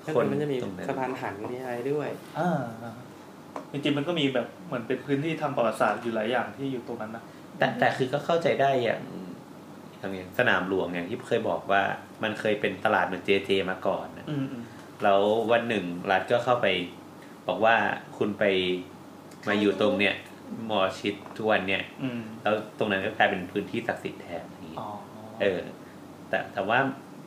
[0.03, 2.61] ก็คนมันจะมีตรงนั้นสะพานหันมีอะไรด้วยอ่า
[3.71, 7.23] จริงๆมันก็มีแบบเหมือนเป็นพื้นที่ทำประวัติศาสตร์อยู่หลายอย่างที่อยู่ตรงนั้นนะ
[7.57, 9.01] แต่แต่คือก็เข้าใจได้อย่าง
[9.99, 11.81] อย่างอย่างสนามหลวงอย่างที่เคยบอกว่า
[12.23, 14.63] มันเคยเป็นตลาดเหมือนเจเจมาก่อนนะอืมอืม
[15.03, 16.67] แล้ววันหนึ่งรัฐก็เข้าไป
[17.47, 17.75] บอกว่า
[18.17, 18.43] คุณไป
[19.47, 20.15] มาอยู่ตรงเนี้ย
[20.67, 24.87] หมอชิดทุกวันเนี่ยอืมแล้วตรงนั้นก็กลายเป็นพื้นที่ศักดิ์สิทธิ์แทนอย่างนี้อ๋อ
[25.41, 25.61] เออ
[26.29, 26.77] แต่แต่ว่า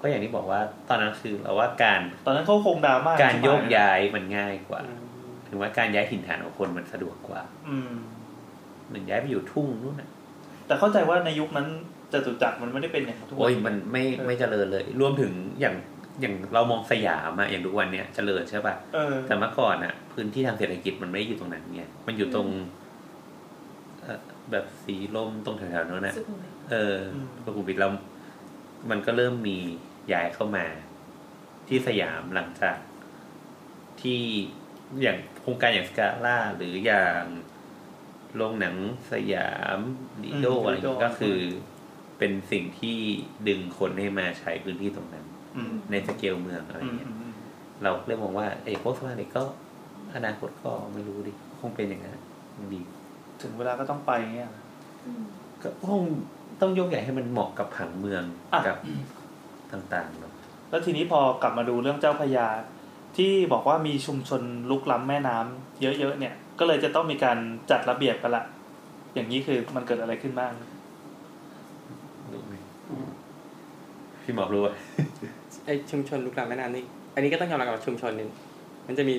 [0.00, 4.80] ก็อย่างที่บอกว่าตอนนั้นคือเราว่าการ ตอนนั้นเขาคงดราม่าการโยกใช่ไหมย้ายมันง่ายกว่า
[5.48, 7.92] ถึงว่าการย้ายถิ่นฐานของคนมันสะดวกกว่า อืม
[8.86, 10.08] เหมือนย้ายไปอยู่ทุ่งนู่นน่ะ
[10.66, 11.66] แต่เข้าใจว่าในยุคนั้น
[12.12, 15.74] จตุจักรมันไม่ได้เป็นอย่างทุกวัโอ้ยนมันไม่เออไม่เจริญเลย รวมถึงอย่าง
[16.20, 22.48] อย่างเรามองสยามอะอย่างทุกวันเนี้ยเจริญใช่ป่ะเออแต่เมื่อก่อนอะพื้นที่ทางเศรษฐกิจมันไม่ได้อยู่ตรงนั้นไงมันอยู่ตรง
[24.00, 24.20] เอ่อ
[24.50, 26.98] แบบสีลมตรงแถวๆนั้นน่ะสุขุมวิทเออ
[27.44, 27.92] สุขุมวิทแล้ว
[28.90, 29.58] มันก็เริ่มมี
[30.12, 30.66] ย้ายเข้ามา
[31.68, 32.76] ที่สยามหลังจาก
[34.00, 34.20] ที่
[35.02, 37.24] อย่างโครงการอย่างสกาล่าหรืออย่าง
[38.36, 38.76] โรงหนัง
[39.12, 39.78] สยาม
[40.22, 41.38] ดิโดอะไรอย่างเงี้ยก็คือ
[42.18, 42.98] เป็นสิ่งที่
[43.48, 45.29] ดึงคนให้มาใช้พื้นที่ตรงนั้นอืม
[45.90, 47.34] ในสเกลเมืองอะไรอืมเงี้ยอืมอืม
[47.82, 49.42] เราเริ่มมองว่าไอ้พวกสะพานเหล็กก็
[50.14, 52.14] อนาคตก็ไม่รู้ดิคงเป็นอย่างนั้น
[52.74, 52.80] ดี
[53.42, 54.50] ถึงเวลาก็ต้องไปเงี้ย
[55.06, 55.22] อืม
[55.62, 56.04] ก็คง
[56.60, 58.76] ต้องยกใหญ่ให้มันเหมาะกับผังเมืองอะกับ
[59.72, 60.32] ต่างๆเนาะ
[60.70, 62.48] แล้วทีนี้พอกลับมาดูเรื่องเจ้าพระยา
[63.16, 67.38] ที่บอกว่ามีชุมชนลุกล้ำแม่น้ำเยอะๆเนี่ย ก็เลยจะต้องมีการ
[67.70, 68.44] จัดระเบียบกันละ
[69.14, 70.52] อย่างนี้คือมันเกิดอะไรขึ้นบ้าง
[72.32, 72.54] รู้ไหม
[74.22, 74.74] พี่หมอกรู้ว่า
[75.66, 78.30] ไอชุมชนลุกล้ำแม่น้ำนี่อันนี้ก็ต้องยอมรับกับชุมชนนึง
[78.86, 79.14] มันจะมี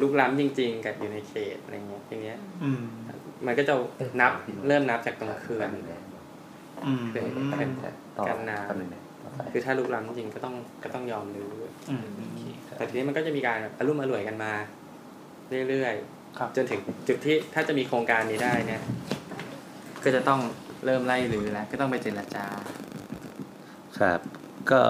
[0.00, 2.82] ลุกล้ำจริง ๆ กับอยู่ในเขตอะไรเงี้ยทีเนี้ยอืม
[3.46, 3.74] มันก็จะ
[4.20, 4.32] นับ
[4.68, 5.70] เริ่มนับจากตรงเขื่อน
[6.86, 7.70] อืมเขื่อนอืมเป็น
[8.18, 11.54] ต่อกันน้ำแป๊บนึงนะต่อไปคือถ้าลุกล้ำจริงก็ต้องก็ต้องยอมรื้อ
[11.90, 12.06] อืม
[12.76, 14.52] แต่ทีนี้มันก็จะมีการแบบอารมณ์อร่วยกันมา
[15.68, 15.94] เรื่อย
[16.38, 18.82] ครับๆจนถึงจุดที่ถ้าจะมีโครงการนี้ได้เนี่ย
[20.04, 20.40] ก็จะต้อง
[20.84, 22.46] เริ่มไล่รื้อแล้วก็ต้องไปเจรจา
[23.98, 24.20] ครับ
[24.70, 24.80] ก็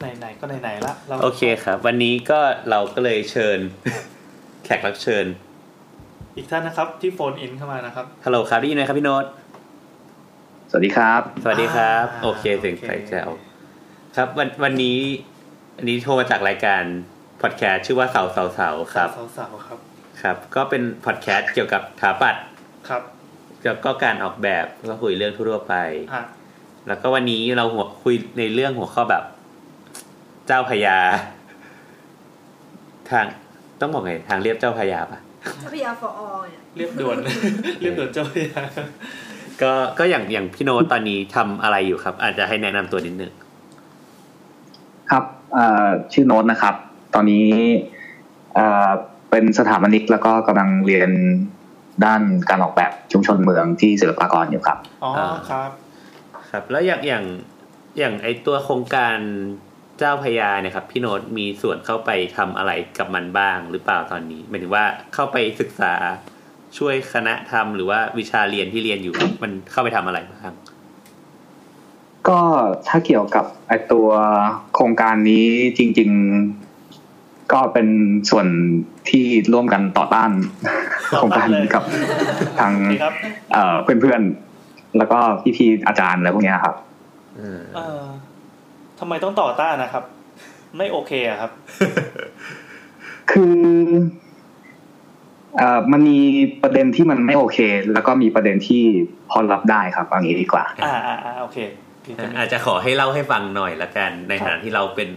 [0.00, 3.58] ไหนๆก็ไหนๆละเราโอเคครับ วันนี้ก็เราก็เลยเชิญ
[4.64, 5.26] แขกรับเชิญ
[6.36, 9.24] อีกท่านนะครับที่ phone in เข้ามานะครับฮัลโหลครับได้ยินไหมครับพี่โน้ต
[10.70, 13.30] สวัสดีครับ สวัสดีครับอ่าโอเคเสียงโอเคใสแจ๋ว
[14.16, 14.98] ครับวันวันนี้
[15.76, 16.82] อันนี้โทรมาจากรายการ
[17.42, 19.08] พอดแคสต์ชื่อว่าเสาเสาเสาครับ
[19.38, 19.78] สาวๆครับ
[20.22, 22.36] ครับ ก็เป็นพอดแคสต์เกี่ยวกับถาปัด
[22.88, 23.02] ครับ
[23.64, 25.74] แล้วก็การออกแบบก็คุยเรื่องทั่วๆไป
[26.12, 26.22] อะ
[26.88, 29.24] แล้วก็วันนี้เราหัวคุยในเรื่องหัวข้อแบบ
[30.52, 30.96] เจ้าพระยา
[33.10, 33.26] ทาง
[33.80, 35.18] ต้องบอกไงทางเรียบเจ้าพญาปะ
[35.60, 37.16] เจ้าพระยาฟออเนี่ยเรียบด่วน
[37.80, 38.62] เรียบด่วนเจ้าพระยา
[39.62, 43.32] ก็ก็อย่างอย่างพี่โน้ตตอนนี้ทำอะไรอยู่ครับ อาจจะให้แนะนำตัวนิดนึง
[45.10, 46.74] ครับเอ่อชื่อโน้ตนะครับ
[47.14, 47.46] ตอนนี้
[48.54, 48.88] เอ่อ
[49.30, 51.10] เป็นสถาปนิกแล้วก็กำลังเรียน
[52.04, 55.12] ด้านการออกแบบชุมชนเมืองที่ศิลปากรอยู่ครับอ๋อ
[55.50, 55.70] ครับ
[56.50, 57.24] ครับแล้วอย่างอย่าง
[57.98, 59.18] อย่างไอตัวโครงการ
[60.02, 64.84] เจ้าพระยาเนี่ยครับพี่โน้ตมีส่วนเข้าไปทำอะไรกับมันบ้างหรือเปล่าตอนนี้หมายถึงว่า
[65.14, 65.92] เข้าไปศึกษา
[66.78, 70.52] ช่วยคณะทำหรือว่าวิชาเรียนที่เรียนอยู่มันเข้าไปทำอะไรบ้าง
[72.28, 72.40] ก็
[72.88, 74.08] ถ้าเกี่ยวกับไอตัว
[74.74, 75.46] โครงการนี้
[75.78, 76.10] จริง
[76.80, 77.88] ๆ ก็เป็น
[78.30, 78.46] ส่วน
[79.10, 80.30] ที่ร่วมกันต่อต้าน
[81.14, 81.82] ต่อโครงต้าการนเลยกับ
[82.58, 83.14] ทางโอเคครับ
[83.52, 85.18] เอ่อเพื่อนๆแล้วก็
[85.56, 86.74] พี่ๆอาจารย์อะไรพวกเนี้ยครับ
[87.36, 88.02] เออเออ
[89.00, 90.04] ทำไมต้องต่อต้านนะครับ
[90.76, 91.50] ไม่โอเคอะครับ
[93.30, 93.60] คือ
[95.56, 96.18] เอ่อมันมี
[96.62, 97.58] ประเด็นที่มันไม่โอเค
[97.92, 98.82] แล้วก็มีประเด็นที่
[99.30, 101.58] พอรับได้ครับเอางี้ดีกว่าอ่า อ่าอ่าโอเค
[102.38, 105.08] อาจจะขอให้เล่าให้ฟังหน่อยละกัน ในฐานะที่เราเป็น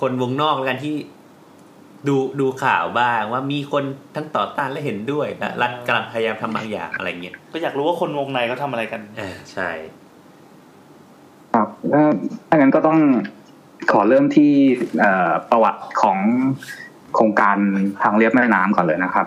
[0.00, 0.94] คนวงนอกแล้วกันที่
[2.08, 3.84] ดูดูข่าวบ้างว่ามีคน
[4.16, 9.70] ทั้งต่อต้านและเห็นด้วยและรัฐกำลังพยายามทำบางอย่างอะไรเงี้ยก็อยากรู้ว่าคนวงในเขาทำอะไรกันอ่าใช่
[11.56, 12.02] ครับถ้า
[12.48, 12.98] ถ้างั้นก็ต้อง
[13.92, 14.52] ขอเริ่มที่
[15.50, 16.18] ประวัติของ
[17.14, 17.56] โครงการ
[18.02, 19.26] ทางเรียบแม่น้ำก่อนเลยนะครับ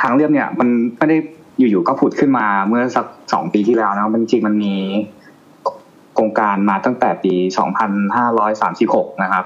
[0.00, 1.16] ทางเรียบเนี่ยมันไม่ได้
[1.58, 4.74] อยู่ๆก็ผุดขึ้นมาเมื่อสักสองปีที่แล้วนะมันจริงมันมี
[6.14, 7.34] โครงการมาตั้งแต่ปี
[8.68, 9.44] 2536 นะครับ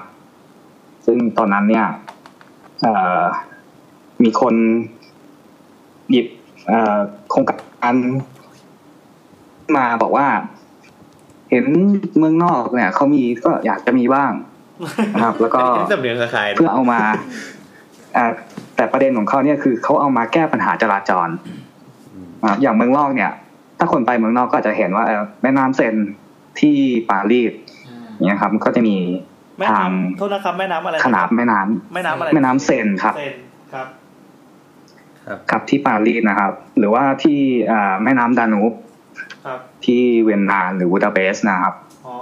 [1.07, 1.87] ซึ่งตอนนั้นเนี่ย
[4.23, 4.55] มีคน
[6.11, 6.27] หยิบ
[7.31, 7.95] โครงการ
[9.77, 10.27] มาบอกว่า
[11.51, 11.65] เห็น
[12.19, 14.33] เมืองนอกเนี่ยเขามีก็อยากจะมีบ้าง
[15.15, 17.01] นะครับ แล้วก็สำเนียงคล้ายๆเพื่อเอามา
[18.17, 18.33] อ่า
[18.77, 21.29] แต่ประเด็นของเขาเนี่ยคือเขาเอามาแก้ปัญหาจราจร
[22.43, 23.31] นะครับอย่างเมืองนอกเนี่ย
[23.79, 25.95] ถ้าคนไปเมืองนอกก็อาจจะเห็นว่าเอ่อแม่น้ำเซน
[26.61, 26.77] ที่
[27.11, 27.53] ปารีส
[27.89, 28.97] อ่าเนี่ยครับมันก็จะมี
[29.59, 33.35] แม่ทางน้ำโทษนะครับแม่น้ำอะไรขนาบแม่น้ำแม่น้ำอะไรแม่น้ำเซนครับเซน
[33.73, 33.87] ครับ
[35.51, 37.39] ครับที่ปารีสนะครับ หรือว่าที่
[37.71, 38.73] อ่าแม่น้ำดานูบ
[39.47, 41.75] ครับ ที่เวียนนาหรือบูดาเปสต์นะครับ
[42.07, 42.17] อ๋อ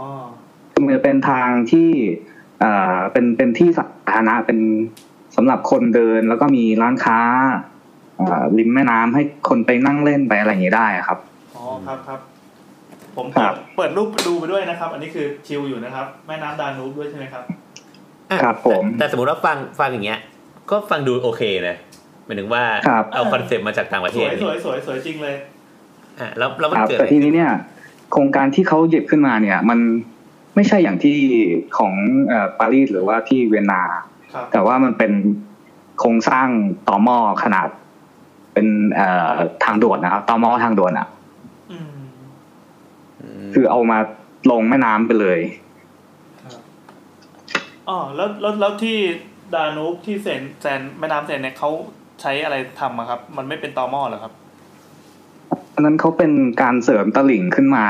[0.72, 1.90] คือมันจะเป็นทางที่
[2.60, 4.58] เอ่อเป็นเป็นที่สาธารณะเป็น
[5.36, 7.18] สำหรับคนเดินแล้วก็มีร้านค้า
[8.16, 11.18] เอ่อริมแม่น้ำให้คนไปนั่งเล่นไปอะไรอย่างนี้ได้อะครับ
[11.56, 12.20] อ๋อครับครับ
[13.16, 17.42] ผมครัเปิดบเปิดรูปดูไปด้วยนะครับ อันนี้คือชิลอยู่นะครับ แม่น้ำดานูบด้วยใช่ไหมครับ
[18.30, 20.18] อะครับผมแต่แต่สมมติว่าฟังฟังอย่างเงี้ย
[20.70, 21.76] ก็ฟังดูโอเคนะ
[22.24, 25.34] หมายถึงว่าครับเอาคอนเซปต์มาจากต่างประเทสศวยสนี่วยสวยสวยจริงเลย
[26.22, 27.52] อะแล้วแล้วมันครับเกิดแต่อะไรทีนี้เนี่ย
[28.12, 29.78] โครงการที่เขาหยิบขึ้นมาเนี่ย มัน
[30.54, 31.18] ไม่ใช่อย่างที่
[31.78, 31.92] ของ
[32.28, 33.82] เอ่อปารีสหรือว่าที่เวียนนา
[34.34, 35.12] ครับแต่ว่ามันเป็น
[35.98, 36.48] โครงสร้าง
[36.88, 37.68] ต่อหม้อขนาด
[38.52, 39.32] เป็นเอ่อ
[39.64, 41.08] ทางด่วนนะครับต่อหม้อทางด่วนอะ
[41.72, 41.90] อืม
[43.38, 43.98] มคือเอามา
[44.50, 45.40] ลงแม่น้ำไปเลย
[47.88, 48.98] อ๋อแล้วแล้วแล้วที่
[49.54, 51.70] ดานูบที่เซนแซนแม่น้ำเซนเนี่ยเขา
[52.20, 54.32] ใช้อะไรทำอะครับ มันไม่เป็นตอหม้อเหรอครับ
[55.78, 57.86] อันนั้นเขาเป็นการเสริมตลิ่งขึ้นมา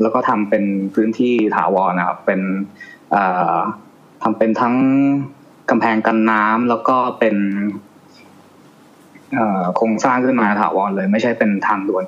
[0.00, 2.40] แล้วก็ทำเป็นพื้นที่ถาวรนะครับ เป็น
[3.12, 3.24] เอ่
[3.54, 3.56] อ
[4.22, 4.74] ทำเป็นทั้ง
[5.70, 7.36] กำแพงกันน้ำแล้วก็เป็น
[9.34, 12.04] เอ่อโครงสร้างขึ้นมาถาวรเลย ไม่ใช่เป็นทางด่วน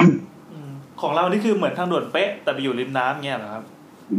[0.00, 3.64] อืมของเรานี่คือเหมือนทางด่วนเป๊ะ แต่ไปอยู่ริมน้ำเงี้ยเหรอครับ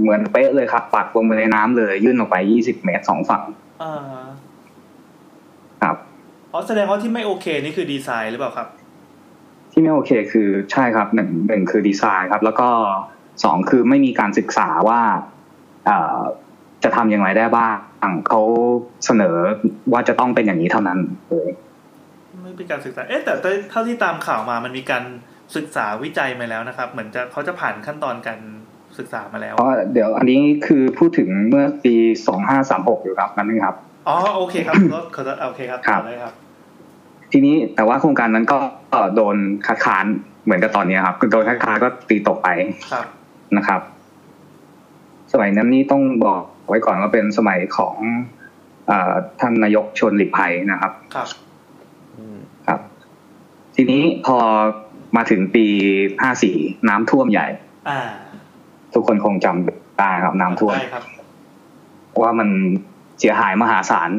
[0.01, 3.43] เหมือนเป๊ะเลยครับ ปักลงไปในน้ำเลย ยื่นออกไปยี่สิบเมตรสองฝั่ง
[3.83, 3.93] อ่า
[5.81, 5.95] ครับ
[6.51, 8.69] อ๋อแสดงว่าที่ไม่โอเคนี่คือดีไซน์หรือเปล่าครับ
[9.75, 12.69] ที่ไม่โอเคคือใช่ครับหนึ่งหนึ่งคือดีไซน์ครับ แล้วก็
[13.43, 15.01] สองคือไม่มีการศึกษาว่า
[15.85, 16.19] เอ่อ
[16.83, 17.75] จะทำอย่างไรได้บ้าง
[18.27, 18.41] เขา
[19.05, 19.35] เสนอ
[19.93, 21.49] ว่าจะต้องเป็นอย่างนี้เท่านั้นเลย
[22.41, 25.03] ไม่เป็นการศึกษา เอ๊ะแต่แต่เท่าที่ตามข่าวมามันมีการ
[25.55, 28.39] ศึกษาวิจัยมาแล้วนะครับ เหมือนจะเขาจะผ่านขั้นตอนการ
[28.97, 31.93] ศึกษามาแล้วเพราะเดี๋ยวอันนี้คือพูดถึงเมื่อปี
[32.27, 33.75] สองห้าสามหกอยู่ครับนั่นเองครับ
[34.07, 36.33] อ๋อโอเคครับขอขอโอเคครับครับต่อเลยครับ
[37.37, 38.59] ทีนี้แต่ว่าโครงการนั้นก็
[39.15, 39.35] โดน
[39.67, 40.05] คัดค้าน
[40.43, 42.47] เหมือนกับตอนนี้ครับคือโดนคัดค้านก็ตีตกไป
[42.91, 43.05] ครับ
[43.57, 43.81] นะครับ
[45.31, 47.95] สมัยนั้นนี่ต้องบอกไว้ก่อนว่าเป็นสมัยของ
[48.87, 51.27] เออท่านนายกชวนหลีกภัยนะครับครับ
[52.17, 52.79] อืมครับ
[53.75, 54.37] ทีนี้พอ
[55.17, 55.65] มาถึงปี
[56.21, 56.55] ห้าสี่
[56.89, 57.47] น้ำท่วมใหญ่
[57.89, 57.99] อ่า
[58.93, 61.03] ทุกคนคงจำได้ครับ น้ำท่วมได้ครับ
[62.21, 62.49] ว่ามัน
[63.19, 64.11] เสียหายมหาศาล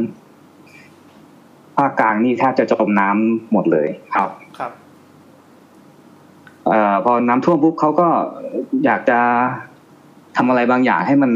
[1.77, 4.73] ภาคกลางนี่แทบจะจมน้ำหมดเลยครับครับ
[6.67, 8.09] เอ่อพอน้ำท่วมปุ๊บเขาก็
[8.85, 9.21] อยากจะ
[10.37, 11.33] ทำอะไรบางอย่างให้มัน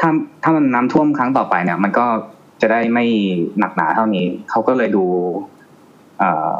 [0.00, 0.10] ถ้า
[0.42, 2.06] ถ้ามันน้ำท่วมครั้งต่อไปเนี่ย มันก็
[2.60, 3.04] จะได้ไม่
[3.58, 5.04] หนักหนาเท่านี้เขาก็เลยดู
[6.18, 6.52] เอ่อ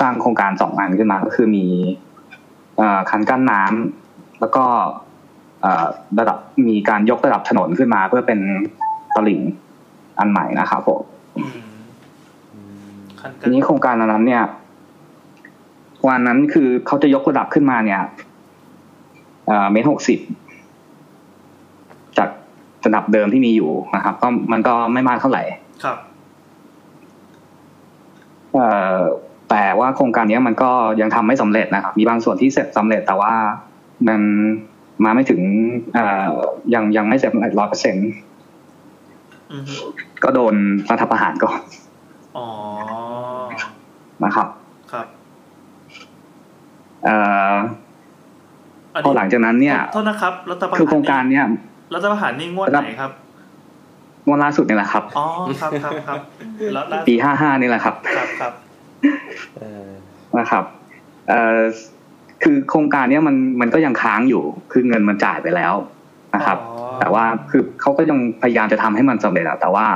[0.00, 1.66] สร้างโครงการสองอันขึ้นมาก็คือมี
[2.78, 4.64] เอ่อคันกั้นน้ำแล้วก็
[5.62, 5.86] เอ่อ
[6.18, 6.38] ระดับ
[6.68, 8.40] มีการยกระดับถนนขึ้นมาเพื่อเป็น
[9.14, 9.40] ตลิ่ง
[10.18, 11.73] อันใหม่นะครับผมคันกั
[13.40, 14.42] ทีนี้โครงการอันนั้นเนี่ย
[16.08, 18.00] วันนั้นคือเขาจะยกระดับขึ้นมาเนี่ย
[19.46, 20.18] เอ่อเมตรหกสิบ
[22.18, 22.28] จาก
[22.86, 25.42] ระดับเดิมที่มีอยู่นะครับ ก็มันก็ไม่มากเท่าไหร่
[25.84, 25.96] ครับ
[28.54, 28.98] เอ่อ
[29.50, 33.34] แต่ว่าโครงการเนี้ยมันก็ยังทำไม่สำเร็จนะครับ มีบางส่วนที่เสร็จสำเร็จแต่ว่า
[34.08, 34.20] มัน
[35.04, 35.40] มาไม่ถึง
[35.94, 36.34] เอ่อ
[36.74, 37.96] ยังยังไม่เสร็จร้อยเปอร์เซ็น
[39.52, 39.74] อือฮึ
[40.22, 40.54] ก็โดน
[40.90, 41.58] รัฐประหารก่อน
[42.36, 42.46] อ๋อ
[44.24, 44.48] นะครับ
[44.92, 45.06] ครับ
[47.04, 47.16] เอ่
[47.52, 47.54] อ
[48.94, 51.44] อันพอนี้หลังจากนั้นเนี่ยโทษนะครับรัฐประหารคือโครงการเนี้ย
[51.94, 53.10] รัฐประหารนี่งวดไหนครับ
[54.26, 55.26] งวดล่าสุดนี่แหละครับอ๋อ
[55.60, 56.20] ครับครับครับ
[56.74, 58.52] แล้วล่าสุดปีห้าห้านี่แหละครับ ครับครับ
[59.56, 59.88] เออ
[60.38, 60.64] นะครับ
[61.28, 61.60] เอ่อ
[62.42, 65.74] คือโครงการเนี้ยมันมันก็ยังค้างอยู่ คือเงินมันจ่ายไปแล้ว
[66.34, 69.86] นะครับอ๋อแต่ว่าคือเขาก็ยังพยายามจะทำให้มันสำเร็จอะแต่ว่า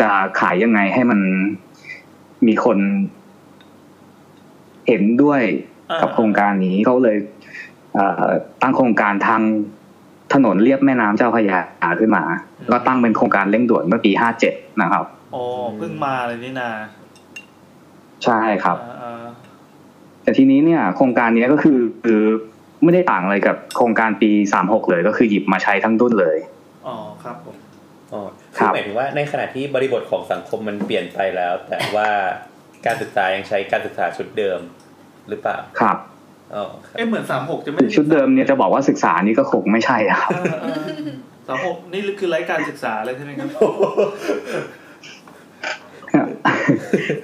[0.00, 0.08] จะ
[0.40, 1.20] ขายยังไงให้มัน
[2.46, 2.78] มีคน
[4.88, 5.40] เห็นด้วย
[6.02, 7.16] กับโครงการนี้เขาเลย
[7.94, 8.26] เอ่อ
[8.62, 9.42] ตั้งโครงการทาง
[10.34, 12.24] ถนนเลียบแม่น้ำเจ้าพระยาขึ้นมา
[12.72, 15.42] ก็ตั้งเป็นโครงการเร่งด่วนเมื่อปีห้าเจ็ดนะครับโอ้
[15.76, 16.70] เพิ่งมาเลยนี่นา
[18.24, 19.24] ใช่ครับอ่าอ่า
[20.22, 22.22] แต่ทีนี้เนี่ยโครงการเนี้ยก็คือคือ
[22.82, 26.38] ไม่ได้ต่างอะไรกับโครงการปีสามหกเลยก็คือหยิบมาใช้ทั้งดุนเลย
[26.86, 27.56] อ๋อครับผม
[28.12, 28.20] อ๋อ
[28.58, 32.08] ครัคือบหมายถึงว่าในขณะที่บริบทของสังคมมันเปลี่ยนไปแล้ว แต่ว่า
[32.86, 34.60] การศึกษายังใช้การศึกษาชุดเดิม
[35.28, 35.98] หรือเปล่าครับ
[36.54, 40.32] อ๋อครับเอ้เหมือนสามหกจะไม่คือชุดเดิมเนี่ยจะบอกว่าศึกษานี่ก็คงไม่ใช่อะครับ
[41.46, 43.48] สามหกนี่คือไร้การศึกษาเลยใช่ไหมครับ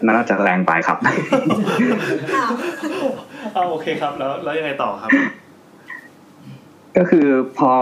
[0.09, 0.99] น่าจะแรงไปครับ
[2.37, 2.51] อ้าว
[3.57, 5.11] อ้าวโอเคครับ แล้วแล้วยังไงต่อครับ
[6.97, 7.27] ก็คือ
[7.59, 7.73] พอ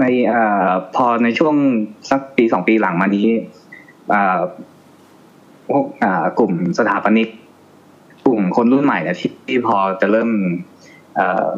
[0.00, 1.54] ในเอ่อพอในช่วง
[2.10, 3.28] สักปีสองปีหลังมานี้
[4.10, 4.38] เอ่อ
[5.68, 7.28] พวกอ่ากลุ่มสถาปนิก
[8.26, 10.30] กลุ่มคนรุ่นใหม่เนี่ยที่ที่พอจะเริ่ม
[11.16, 11.50] เอ่อ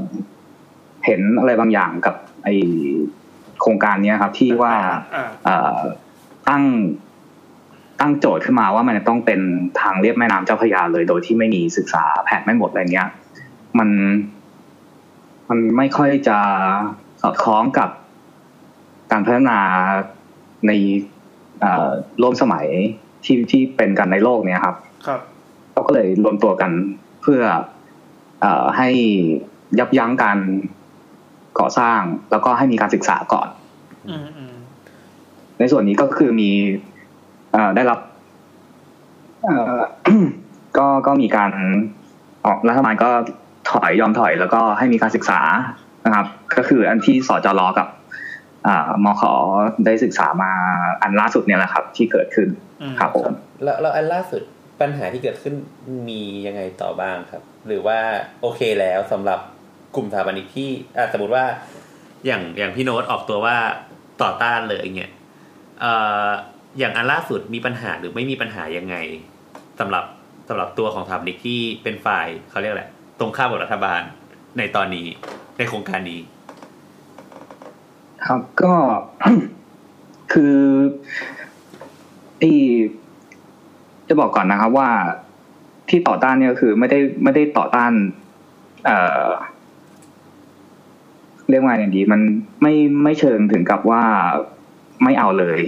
[1.07, 2.15] เห็นอะไรบางอย่างกับ
[2.45, 2.49] ไอ
[3.61, 4.75] โครงการเนี้ยครับ ที่ว่า
[5.15, 5.79] อ่าเอ่อ
[6.49, 6.65] ตั้ง
[8.01, 9.41] ตั้งโจทย์ขึ้นมาว่ามันจะต้องเป็น
[9.81, 13.09] ทางเรียบแม่น้ำเจ้าพระยาเลย โดยที่ไม่มีศึกษาแผนไม่หมดอะไรเงี้ย
[13.79, 13.89] มัน
[15.49, 16.39] มันไม่ค่อยจะ
[17.23, 17.91] สอดคล้องกับ
[19.13, 19.59] การพัฒนา
[20.67, 20.73] ใน
[21.61, 21.89] เอ่อ
[22.19, 22.67] โลกสมัย
[23.27, 25.21] ที่ที่เป็นกันในโลกเนี้ยครับครับ
[25.73, 26.71] เขาก็เลยรวมตัวกัน
[27.23, 27.43] เพื่อ
[28.41, 28.89] เอ่อให้
[29.79, 30.39] ยับยั้งการ
[31.59, 33.49] ก่อสร้างแล้วก็ให้มีการศึกษาก่อน
[34.09, 34.55] อืมอืม
[35.59, 36.51] ในส่วนนี้ก็คือมี
[37.53, 37.99] เอ่อได้รับ
[39.45, 39.79] เอ่อ
[40.79, 41.51] ก็ก็มีการ
[42.47, 43.11] ออกรัฐบาลก็
[43.71, 45.41] ถอยยอมถอยแล้วก็ให้มีการศึกษา
[46.07, 48.06] นะครับ ก็คืออันที่สจรกับอ่า
[49.05, 49.23] มข
[49.87, 50.53] ได้ศึกษามา
[51.03, 52.49] อันล่าสุดเนี่ยแหละครับ ที่เกิดขึ้น
[52.83, 53.27] อืมครับผม
[53.63, 54.43] แล้วแล้วอันล่าสุด
[54.81, 55.55] ปัญหาที่เกิดขึ้น
[56.09, 57.99] มียังไงต่อบ้างครับ หรือว่า
[58.43, 59.41] โอเคแล้วสำหรับ
[59.95, 61.45] กลุ่มสถาปนิกที่อะสมมติว่า
[62.27, 63.57] อย่างอย่างพี่โน้ตออกตัวว่า
[64.23, 65.13] ต่อต้านเลยเงี้ย
[65.81, 65.93] เอ่
[66.27, 66.29] อ
[66.79, 68.97] อย่างอันล่าสุดมีปัญหาหรือไม่มีปัญหายังไง
[69.81, 70.05] สำหรับ
[70.49, 72.85] สำหรับตัวของสถาปนิกที่เป็นฝ่ายเขาเรียกอะไร
[73.19, 74.03] ตรงข้ามกับรัฐบาล
[74.59, 75.07] ในตอนนี้
[75.59, 76.21] ในโครงการนี้
[78.27, 78.75] ครับก็
[80.33, 80.57] คือ
[82.43, 82.61] ที่
[84.09, 84.91] จะบอกก่อนนะครับว่า
[85.89, 87.93] ที่ต่อต้านเนี่ยคือไม่ได้ไม่ได้ต่อต้าน
[88.85, 89.29] เอ่อ
[91.51, 92.21] เรียกว่าอย่างดี มัน
[92.63, 94.05] ไม่ไม่เชิงถึงกับว่า
[95.05, 95.61] ไม่เอาเลย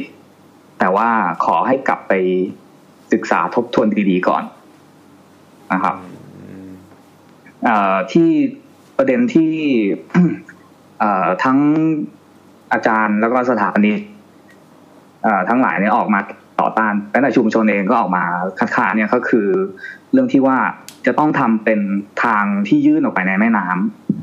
[0.78, 1.10] แต่ว่า
[1.44, 2.12] ขอให้กลับไป
[3.12, 4.44] ศึกษาทบทวนดีๆก่อน
[5.72, 5.96] นะครับ
[8.12, 8.30] ที่
[8.96, 9.52] ประเด็นที่
[11.44, 11.58] ทั้ง
[12.72, 14.00] อาจารย์แล้วก็สถาปนิก
[15.48, 16.20] ทั้งหลายเนี่ยออกมา
[16.60, 18.24] ต่อต้านแม้แต่ชุมชนเองก็ออกมา
[18.58, 19.48] คัดค้านเนี่ยก็คือ
[20.12, 20.58] เรื่องที่ว่า
[21.06, 21.80] จะต้องทำเป็น
[22.24, 23.66] ทางที่ยื่นออกไปในแม่น้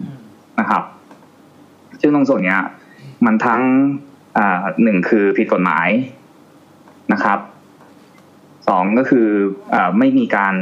[0.02, 0.84] ำนะครับ
[2.02, 2.62] ซึ่งตรงส่วนเนี้ย
[3.26, 3.62] มันทั้ง
[4.84, 5.88] หนึ่งคือผิดกฎหมาย
[7.14, 7.40] นะครับ
[8.68, 9.28] สองก็คือ
[9.74, 10.56] อไม่มีการ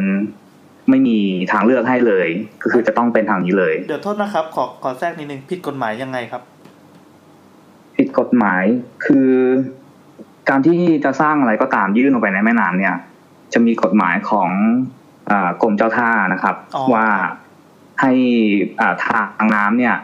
[0.89, 1.17] ไม่มี
[1.51, 2.27] ทางเลือกให้เลย
[2.63, 6.41] ก็คือจะต้องเป็นทางนี้เลย เดี๋ยวโทษนะครับ ขอขอแทรกนิดนึงผิดกฎหมายยังไงครับ
[8.19, 8.63] กฎหมาย
[9.05, 9.29] คือ
[10.49, 12.95] การที่จะสร้างอะไรก็ตามยื่นลงไปในแม่น้ำเนี่ย
[13.53, 14.49] จะมีกฎหมายของ
[15.29, 17.07] อากรมเจ้าท่านะครับอ๋อว่า
[18.01, 18.11] ให้
[18.79, 19.95] อ่าทางน้ำเนี่ย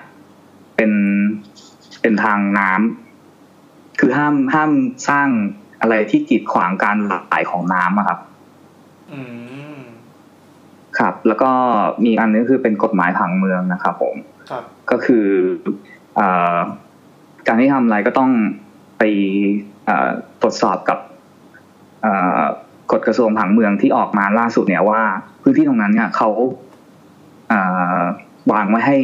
[0.76, 0.92] เป็น
[2.02, 4.72] เป็นทางน้ำคือห้ามห้าม
[5.10, 5.28] สร้าง
[5.82, 8.20] อะไรที่กีดขวางการไหลของน้ำอะครับ
[9.12, 9.22] อื
[9.76, 9.80] ม
[11.00, 11.52] ครับ แล้วก็
[12.06, 14.16] มีอันนึงคือเป็นกฎหมายผังเมืองนะครับผม
[14.50, 15.26] ครับ ก็คือ
[16.16, 16.22] เอ
[16.56, 16.58] อ
[17.50, 18.32] การที่ทำอะไรก็ต้อง
[18.98, 19.04] ไป
[19.86, 20.10] เอ่อ
[20.42, 21.00] ตรวจสอบกับ
[22.02, 22.42] เอ่อ
[22.92, 25.02] กฎกกระทรวงผังเมืองที่ออกมาล่าสุดเนี่ยว่า
[25.42, 26.30] พื้นที่ตรงนั้นเนี่ยเขา
[27.52, 28.02] อ่า
[28.52, 28.98] วางไว้ให้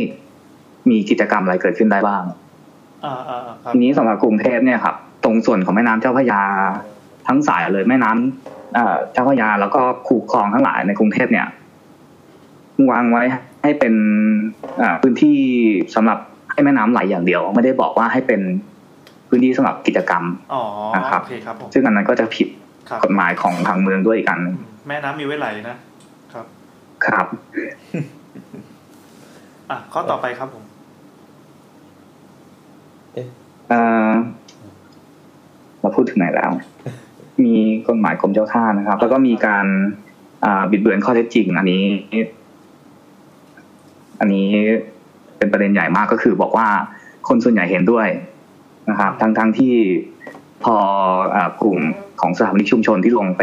[0.90, 2.24] มีกิจกรรมอะไรเกิดขึ้นได้บ้าง
[3.06, 6.42] อ่าอ่าอ่าครับทีนี้สำหรับกรุงเทพเนี่ยครับตรงส่วนของแม่น้ำเจ้าพระยา
[7.28, 11.48] ทั้งสายเลยแม่น้ำเอ่อเจ้าพระยาแล้วก็คูคลองทั้งหลายในกรุงเทพเนี่ย
[12.92, 13.24] วางไว้
[13.64, 13.94] ให้เป็น
[14.82, 15.38] อ่าพื้นที่
[15.96, 16.20] สำหรับ
[16.56, 18.42] ให้แม่น้ำไหลอย่างเดียว ไม่ได้บอกว่าให้เป็น
[19.28, 20.62] พื้นที่สำหรับกิจกรรมอ๋อ
[20.96, 22.48] นะครับโอเคครับผมซึ่งอันนั้นก็จะผิด
[22.90, 24.56] ครับกฎหมายของทางเมืองด้วยอีกอันหนึ่ง
[24.88, 25.76] แม่น้ำมีไว้ไหลนะ
[26.34, 26.46] ครับ
[27.06, 27.28] ครับ
[29.70, 30.64] อะข้อต่อไปครับผม
[33.70, 33.80] เอ่
[34.10, 34.12] อ
[35.82, 36.52] เราพูดถึงไหนแล้ว
[37.46, 37.56] มี
[37.88, 39.66] กฎหมายกรมเจ้าท่านะครับ แล้วก็มีการ
[40.46, 41.84] อ่าบิดเบือนข้อเท็จจริง อันนี้
[44.20, 44.48] อันนี้
[45.38, 46.68] เป็นประเด็นใหญ่มากก็คือบอกว่า
[47.28, 48.08] คนส่วนใหญ่เห็นด้วย
[48.90, 49.76] นะครับ ทั้งทั้งที่
[50.64, 50.76] พอ
[51.36, 51.78] อากลุ่ม
[52.22, 53.42] ของสถาปนิกชุมชนที่ลงไป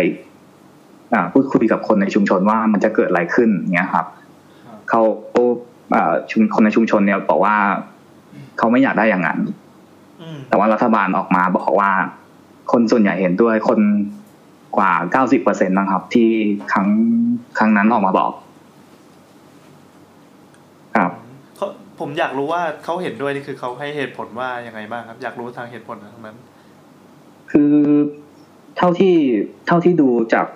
[1.14, 4.06] อ่าพูดคุยกับคนในชุมชนว่ามันจะเกิดอะไรขึ้นเนี้ยครับ
[4.66, 5.02] ครับเขา
[5.94, 7.56] อ่าชุมคนในชุมชนเนี่ยบอกว่า
[8.58, 9.38] เขาไม่อยากได้อย่างนั้น
[10.22, 11.90] อืมแต่ว่ารัฐบาลออกมาบอกว่า
[12.72, 13.80] คนส่วนใหญ่เห็นด้วยคน
[14.76, 16.30] กว่าเก้าสิบเปอร์เซ็นต์นะครับ ที่
[16.72, 16.88] ครั้ง
[17.58, 18.32] ครั้งนั้นออกมาบอก
[20.96, 21.12] ครับ
[21.56, 21.66] เขา
[22.02, 26.38] ผมอยากรู้ว่าเขาเห็นด้วยนี่คือเขาให้เหตุผลว่ายังไงบ้างครับ อยากรู้ทางเหตุผลทั้งนั้น
[27.50, 27.72] คือ
[28.76, 29.16] เท่าที่
[29.66, 30.46] เท่าที่ดูจาก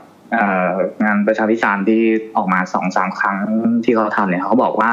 [1.04, 2.02] งานประชาพิจารณ์ที่
[2.36, 3.38] ออกมาสองสามครั้ง
[3.84, 4.92] ที่เขาทำเนี่ยเขาบอกว่า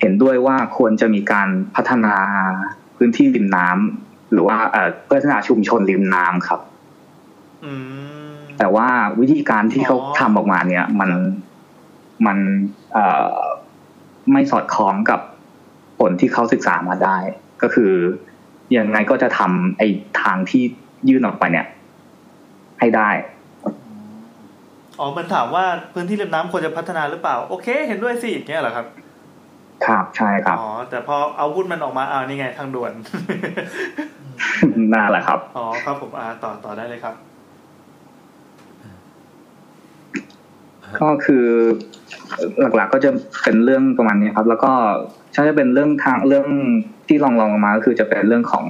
[0.00, 2.16] เห็นด้วยว่าควรจะมีการพัฒนา
[2.96, 6.60] พื้นที่ริมน้ำหรือว่าเอ่อพัฒนาชุมชนริมน้ำครับ
[7.64, 7.72] อื
[8.30, 8.88] มแต่ว่า
[9.20, 11.10] วิธีการที่เขาอ๋อทำออกมาเนี่ย มัน
[12.26, 12.38] มัน
[12.92, 12.98] เอ
[14.32, 15.20] ไม่สอดคล้องกับ
[15.98, 17.16] ผลที่เขาศึกษามาได้
[17.62, 17.92] ก็คือ
[18.76, 19.88] ยังไงก็จะทำไอ้
[20.22, 20.62] ทางที่
[21.08, 21.66] ยื่นออกไปเนี่ย
[22.80, 23.10] ให้ได้
[24.98, 25.64] อ๋อมันถามว่า
[25.94, 28.86] พื้นที่ริมน้ำควรจะพัฒนาหรือเปล่า โอเค เห็นด้วยสิอย่างเงี้ยเหรอครับ
[29.86, 32.92] ครับใช่ครับ อ๋อ แต่พอเอาพูดมันออกมาอ้าวนี่ไงทางด่วน
[34.92, 37.14] นั่นแหละครับ อ๋อครับผมอ่าต่อต่อได้เลยครับ
[41.00, 41.46] ก็คือ
[42.76, 43.10] หลักๆก็จะ
[43.42, 44.72] เป็นเรื่องประมาณนี้ครับ แล้วก็
[45.34, 46.46] ถ้าจะเป็นเรื่องทางเรื่อง
[47.08, 48.66] ที่ลองลองลงมาก็คือจะเป็นเรื่องของ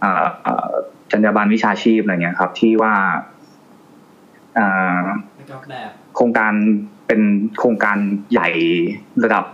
[0.00, 0.70] เอ่อเอ่อ
[1.12, 2.94] จรรยาบรรณวิชาชีพอะไรเงี้ยครับ ที่ว่า
[4.54, 4.66] เอ่
[5.02, 5.04] อ
[5.38, 6.52] นะครับแบบโครงการ
[7.06, 7.20] เป็น
[7.58, 7.98] โครงการ
[8.32, 8.48] ใหญ่
[9.24, 9.44] ระดับ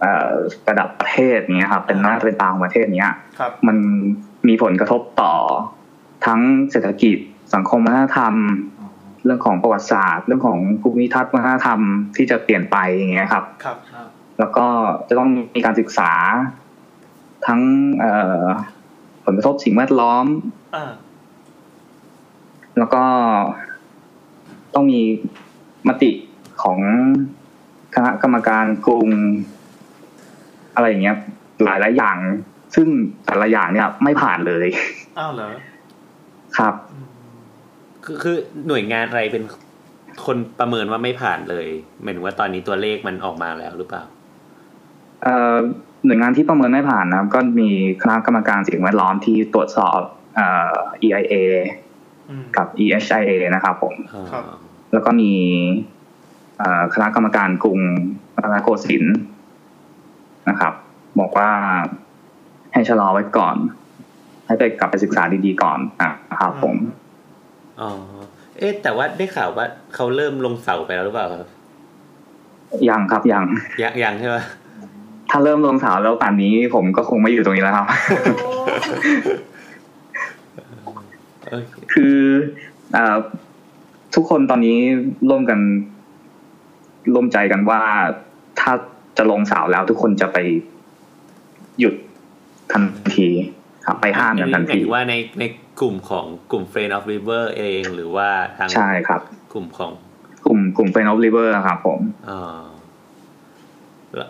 [0.00, 0.32] เอ่อ
[0.68, 3.76] ระดับประเทศเนี้ยครับเป็นหน้าเป็นตาของประเทศเนี้ยครับมัน
[4.48, 5.32] มีผลกระทบต่อ
[6.26, 6.40] ทั้ง
[6.70, 7.16] เศรษฐกิจ
[7.54, 8.34] สังคมวัฒนธรรม
[8.78, 8.88] อ๋อ
[9.24, 11.80] เรื่องของประวัติศาสตร์ เรื่องของภูมิทัศน์วัฒนธรรม
[12.16, 13.97] ที่จะเปลี่ยนไปอย่างเงี้ยครับครับครับ
[14.38, 14.66] แล้วก็
[15.08, 16.12] จะต้องมีการศึกษา
[17.46, 17.60] ทั้ง
[18.00, 18.44] เอ่อ
[19.24, 20.26] ผลกระทบสิ่งแวดล้อม
[20.76, 20.92] อ่า
[22.78, 23.04] แล้วก็
[24.74, 25.00] ต้องมี
[25.88, 26.10] มติ
[26.62, 26.78] ของ
[27.94, 29.08] คณะกรรมการกรุง
[30.74, 31.16] อะไรอย่างเงี้ย
[31.64, 32.16] หลายหลายๆอย่าง
[32.74, 32.88] ซึ่ง
[33.26, 34.66] แต่ละอย่างเนี่ย ไม่ผ่านเลย
[35.18, 35.50] อ้าวเหรอ
[36.58, 37.06] ครับอืม
[38.04, 38.36] คือคือ
[38.66, 39.44] หน่วยงานอะไรเป็น
[40.26, 41.66] คนประเมินว่าไม่ผ่านเลย
[42.02, 44.17] หมายถึงว่าตอนนี้ตัวเลขมันออกมาแล้วหรือเปล่าเอ่อ
[46.04, 47.70] หน่วยงานที่ประเมินไม่ผ่านนะครับ ก็มี
[48.02, 49.98] คณะกรรมการสิ่งแวดล้อมที่ตรวจสอบ
[50.34, 51.34] เอ่อ EIA
[52.30, 53.94] อืมกับ EHIA นะครับผม
[54.32, 54.44] ครับ
[54.92, 55.32] แล้วก็มี
[56.58, 57.80] เอ่อคณะกรรมการกรุง
[58.34, 59.16] รัตนโกสินทร์
[60.48, 60.72] นะครับ
[61.20, 61.50] บอกว่า
[62.72, 63.56] ให้ชะลอไว้ก่อน
[64.46, 66.76] ให้ไปกลับไปศึกษาดีๆก่อนอะนะครับผม
[67.80, 67.90] อ๋อ
[68.58, 71.48] เอ๊ะแต่ว่าได้ข่าวว่าเขาเริ่มลงเสาไปแล้วหรือเปล่าครับ
[72.88, 73.44] ยังครับยัง
[73.82, 74.36] ยังยังใช่ไหม
[75.30, 77.86] ถ้าเริ่มลงสาวแล้วป่านนี้ผมก็คงไม่อยู่ตรงนี้แล้วครับ
[81.50, 82.16] โอเคคือ
[82.92, 83.16] เอ่อ
[84.14, 84.78] ทุกคนตอนนี้
[85.28, 85.58] ร่วมกัน
[87.14, 87.80] ร่วมใจกันว่า
[88.60, 88.72] ถ้า
[89.16, 90.38] จะลงเสาวแล้วทุกคนจะไป
[91.78, 91.94] หยุด
[92.72, 92.82] ทัน
[93.16, 93.28] ที
[93.86, 95.44] ครับไปห้ามกันทันหมายทีถึงว่าในใน
[95.80, 99.20] กลุ่มของกลุ่ม Friend of River เองหรือว่าทางใช่ครับ
[99.52, 99.90] กลุ่มของ
[100.46, 102.60] กลุ่มกลุ่ม Friend of River ครับผมอ่า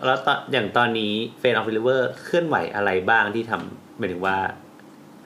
[0.05, 4.37] แล้วตอนอย่างตอนนี้ Friend of River เคลื่อนไหวอะไรบ้างที่ทำหมายถึงว่า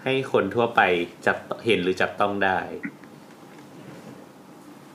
[0.03, 0.81] ให้คนทั่วไป
[1.25, 2.57] จับเห็นหรือจับต้องได้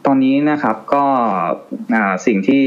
[0.07, 1.05] ตอนนี้นะครับก็
[2.27, 2.65] สิ่งที่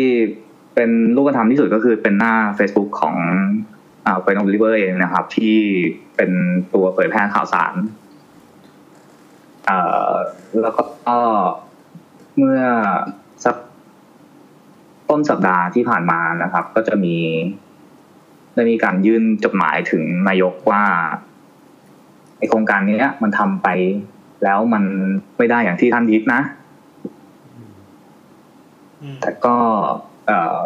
[0.76, 3.16] เป็นรูปธรรมที่สุดก็คือเป็นหน้า Facebook ของ
[4.22, 5.58] Friend of River เองนะครับ ที่
[6.16, 6.32] เป็น
[6.74, 7.74] ตัวเผยแพร่ข่าวสาร
[10.62, 11.18] แล้วก็
[12.38, 12.62] เมื่อ
[13.46, 13.56] สัก
[15.12, 17.16] ต้นสัปดาห์ที่ผ่านมานะครับ ก็จะมี
[18.54, 20.84] ได้มีการยื่นจดหมายถึงนายกว่า
[22.38, 23.68] ไอโครงการเนี้ยมันทำไป
[24.44, 24.84] แล้วมัน
[25.38, 26.42] ไม่ได้อย่างที่ท่านคิดนะ
[29.02, 29.56] อืมแต่ก็
[30.28, 30.62] เอ่อ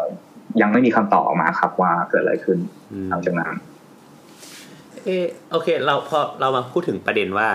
[0.61, 2.59] ยังไม่มีคำตอบออกมาครับว่าเกิดอะไรขึ้น
[2.91, 3.53] อืมหลังจากนั้น
[5.03, 7.49] เออโอเค เราพอเรามาพูดถึงประเด็นว่า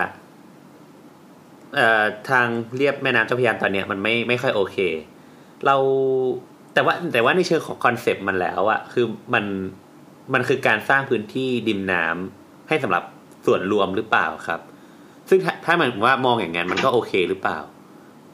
[1.75, 4.77] เอ่อทางเลียบแม่น้ำเจ้าพระยาตอนเนี้ยมันไม่ไม่ค่อยโอเค
[5.65, 5.75] เรา
[6.73, 9.45] แต่ว่าแต่ว่าในเชิงของ concept มันแล้วอะคือมัน
[10.33, 13.03] มันคือการสร้างพื้นที่ริมน้ำให้สำหรับ
[13.45, 14.59] ส่วนรวมหรือเปล่าครับ
[15.29, 17.59] ซึ่งถ้าถ้ามันว่ามองอย่างนั้นมันก็โอเคหรือเปล่า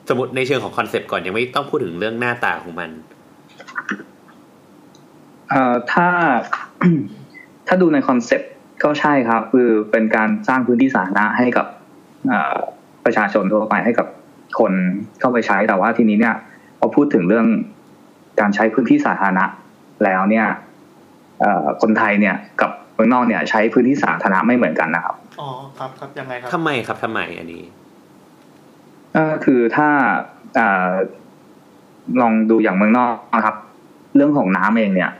[0.10, 2.90] สมมติในเชิงของ concept ก่อนยังไม่ต้องพูดถึงเรื่องหน้าตาของมัน
[5.50, 6.08] เอ่อถ้า
[7.68, 8.52] ถ้าดูในคอนเซปต์
[8.84, 11.66] ก็ใช่ครับ คือเป็นการสร้างพื้นที่สาธารณะให้กับ
[13.06, 14.08] ประชาชนทั่วไปให้กับ
[14.60, 14.74] คน
[15.20, 16.36] เข้าไปใช้แต่ว่าทีนี้เนี่ย
[16.80, 17.48] พอพูดถึงเรื่อง
[18.40, 19.46] การใช้พื้นที่สาธารณะ
[20.04, 20.46] แล้วเนี่ย
[21.42, 27.64] เอ่อคนไทยเนี่ยกับเมืองนอกเนี่ยใช้พื้นที่สาธารณะไม่เหมือนกันนะครับอ๋อครับครับยังไงครับทำไมครับทำไมอันนี้
[29.16, 29.90] ก็คือถ้า
[30.56, 30.92] เอ่อ
[32.22, 33.56] ลองดูอย่างเมืองนอกนะครับ
[34.16, 35.12] เรื่องของน้ำเองเนี่ย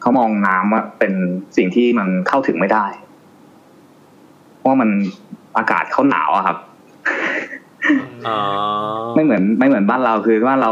[0.00, 1.12] เขามองน้ำว่าเป็น
[1.56, 2.86] สิ่งที่มันเข้าถึงไม่ได้
[4.54, 4.90] เพราะว่ามัน
[5.56, 6.56] อากาศเขาหนาวอะครับ
[7.08, 7.37] อ๋อ
[9.14, 10.70] ไม่เหมือนไม่เหมือนบ้านเราคือว่าเรา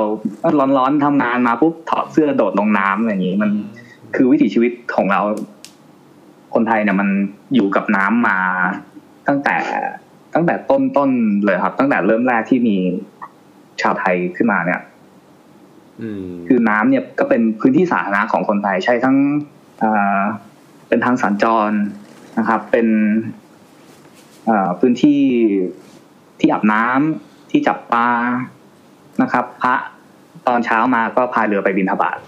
[0.79, 3.51] ร้อนๆทำงานมาปุ๊บถอดเสื้อโดดลงน้ำอะไรอย่างนี้ มัน
[4.17, 5.21] คือวิถีชีวิตของเรา
[6.55, 7.09] คนไทยเนี่ยมัน
[7.55, 8.39] อยู่กับน้ำมา
[9.29, 9.57] ตั้งแต่
[10.35, 11.11] ตั้งแต่ต้นต้น
[11.45, 12.77] เลยครับ ตั้งแต่เริ่มแรกที่มี
[13.83, 14.81] ชาวไทยขึ้นมาเนี่ย
[16.01, 19.17] อืมคือน้ำเนี่ยก็เป็นพื้นที่สาธารณะของคนไทยใช้ทั้ง
[19.81, 20.21] เอ่อ
[20.89, 21.71] เป็นทางสัญจร
[22.39, 22.89] นะครับ เป็น
[24.47, 25.21] เอ่อพื้นที่
[26.41, 28.09] ที่อาบน้ำที่จับปลา
[29.23, 29.75] นะครับ พระ
[30.47, 32.19] ตอนเช้ามาก็พายเรือไปบิณฑบาต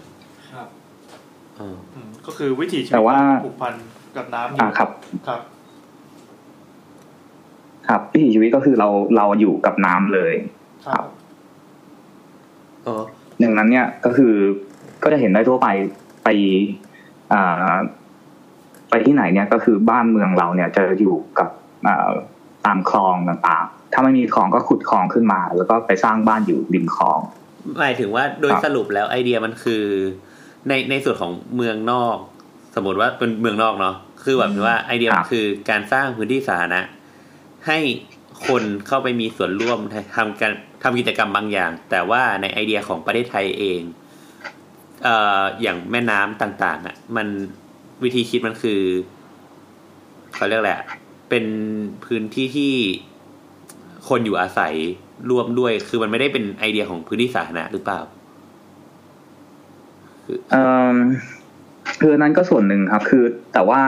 [0.52, 0.68] ครับ
[1.58, 3.74] อ๋ออืมก็คือวิถีชีแต่วิตว่าผูกพัน
[4.16, 4.90] กับน้ำอยู่อ่าครับ
[5.28, 5.40] ครับ
[7.88, 10.34] ครับวิถีชีวิตก็คือเราเราอยู่กับน้ำเลย
[10.86, 11.04] ครับ
[12.86, 13.02] อ๋อ
[13.42, 14.34] ดังนั้นเนี่ยก็คือ
[15.02, 15.68] ก็จะเห็นได้ทั่วไป
[16.24, 16.28] ไป
[17.32, 17.76] อ่า
[18.90, 21.48] ไปที่ไหนเนี่ยก็คือบ้านเมืองเราเนี่ยจะอยู่กับ
[21.86, 22.10] อ่า
[22.66, 27.20] ตามคลองต่างๆ ถ้าไม่มีคลองก็ขุดคลองขึ้นมา แล้วก็ไปสร้างบ้านอยู่ริมคลอง
[27.80, 29.84] หมายถึงว่าโดยครับสรุปแล้วไอเดียมันคือ
[30.68, 32.16] ในในส่วนของเมืองนอก
[32.76, 36.80] สมมติว่าเป็นเมืองนอกเนาะคือแบบว่าไอเดียมันคือการสร้างพื้นที่สาธารณะ
[37.66, 37.78] ให้
[38.46, 39.78] คนเข้าไปมีส่วนร่วม
[40.16, 40.52] ทำการ
[40.82, 43.80] ทำกิจกรรมบางอย่าง แต่ว่าในไอเดียของประเทศไทยเอง
[45.04, 47.26] เอ่ออย่างแม่น้ำต่าง ๆ อะ มัน
[48.02, 48.80] วิธีคิดมันคือ
[50.34, 50.86] เขาเรียกแหละไรอะ
[51.28, 51.44] เป็น
[52.04, 52.72] พื้นที่ที่
[54.08, 54.74] คนอยู่อาศัย
[55.30, 58.00] ร่วมด้วย คือมันไม่ได้เป็นไอเดียของพื้นที่สาธารณะหรือเปล่า
[60.50, 60.62] เอ่
[60.94, 60.96] อ
[62.00, 63.82] คืออันนั้นก็ส่วนหนึ่งครับ คือแต่ว่า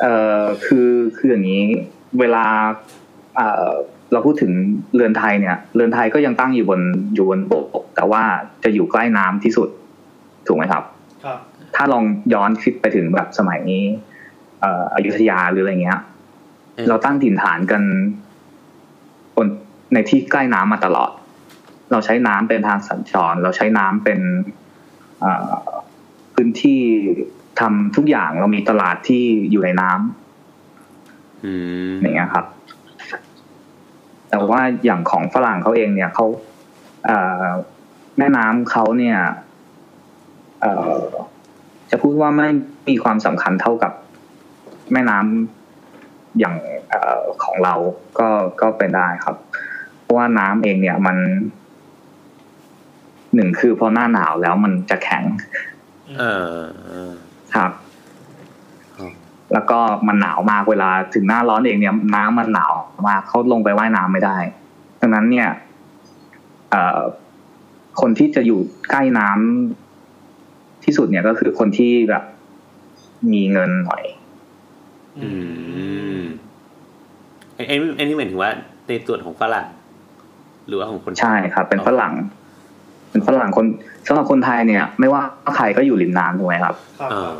[0.00, 1.62] เอ่อคือคืออย่างนี้
[2.20, 2.44] เวลา
[3.36, 3.70] เอ่อ
[4.12, 4.52] เราพูดถึง
[4.94, 6.80] เรือนไทยเนี่ย เรือนไทยก็ยังตั้งอยู่บน
[7.14, 7.66] อยู่บนบก
[7.96, 8.22] แต่ว่า
[8.64, 9.68] จะอยู่ใกล้น้ำที่สุด
[10.46, 10.82] ถูกไหมครับ
[11.24, 11.38] ครับ
[11.76, 12.04] ถ้าลอง
[12.34, 16.00] ย้อนคิดไปถึงแบบสมัยนี้เอ่ออยุธยาหรืออะไรเงี้ย
[16.74, 17.82] เออเราตั้งถิ่นฐานกัน
[19.36, 19.48] บน
[19.94, 21.10] ในที่ใกล้น้ำมาตลอด
[21.92, 24.20] เราใช้น้ำเป็นทางสัญจร เราใช้น้ำเป็น
[25.20, 25.52] เอ่อ
[26.34, 26.80] พื้นที่
[27.60, 31.52] ทำทุกอย่างเรามีตลาดที่อยู่ในน้ำอื
[31.90, 32.46] มอย่างเงี้ยครับ
[34.30, 36.26] แต่ว่าอย่างของฝรั่งเขาเองเนี่ยเขา
[37.06, 37.46] เอ่อ
[38.18, 39.18] แม่น้ำเขาเนี่ย
[40.60, 41.00] เอ่อ
[41.90, 42.48] จะพูดว่าไม่
[42.88, 43.92] มีความสำคัญเท่ากับ
[44.92, 46.54] แม่น้ำอย่าง
[46.90, 47.74] เออของเรา
[48.18, 48.28] ก็
[48.60, 49.36] ก็เป็นได้ครับ
[50.00, 51.16] เพราะว่าน้ำเองเนี่ยมัน
[53.34, 55.24] หนึ่งคือพอหน้าหนาวแล้วมันจะแข็ง
[56.18, 57.12] เออเออ
[57.54, 57.70] ครับ
[58.96, 59.12] ครับ
[59.52, 62.74] แล้วก็มันหนาวมากเวลาถึงหน้าร้อนเองเนี่ย น้ำมันหนาว
[63.08, 64.38] มากเขาลงไปว่ายน้ำไม่ได้
[65.00, 65.48] ดังนั้นเนี่ย
[66.70, 67.00] เอ่อ
[68.00, 68.60] คนที่จะอยู่
[68.90, 72.24] ใกล้น้ำที่สุดเนี่ยก็คือคนที่แบบ
[73.32, 74.04] มีเงินหน่อย
[75.22, 75.28] อื
[76.18, 76.20] ม
[77.54, 78.50] ไอ้ไอ้ไอ้นี่หมายถึงว่า
[78.86, 79.66] ในส่วนของฝรั่ง
[80.66, 82.12] หรือว่าของคนใช่ครับ เป็นฝรั่ง
[83.10, 83.66] เป็นฝรั่งคน
[84.06, 85.22] สำหรับคนไทยเนี่ย ไม่ว่า
[85.56, 87.30] ใครก็อยู่ริมน้ำถูกไหมครับครับเออ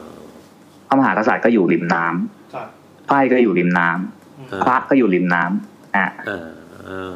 [0.89, 2.67] พระมหากษัตริย์ก็อยู่ริมน้ำครับ
[3.07, 6.49] ไพ่ก็อยู่ริมน้ำอืมเออพระก็อยู่ริมน้ำอะเออ
[6.87, 7.13] เออ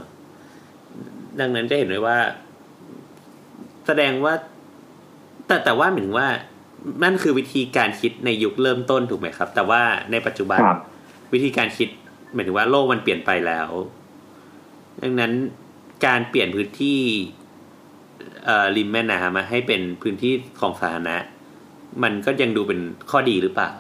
[1.41, 2.17] ดังนั้นจะเห็นได้ว่า
[3.87, 4.35] แสดงว่า
[5.47, 6.29] แต่แต่ว่าหมายถึงว่า
[7.03, 10.79] นั่นคือวิธีการคิดในยุคเริ่มต้นถูกไหมครับ แต่ว่าในปัจจุบันครับ
[11.33, 11.89] วิธีการคิด
[12.35, 13.69] หมายถึงว่าโลกมันเปลี่ยนไปแล้ว
[15.03, 15.33] ดังนั้น
[16.07, 17.01] การเปลี่ยนพื้นที่
[18.45, 21.17] เอ่อริมแม่น้ำอะให้เป็นพื้นที่ของสาธารณะ
[22.03, 23.71] มันก็ยังดูเป็นข้อดีหรือเปล่า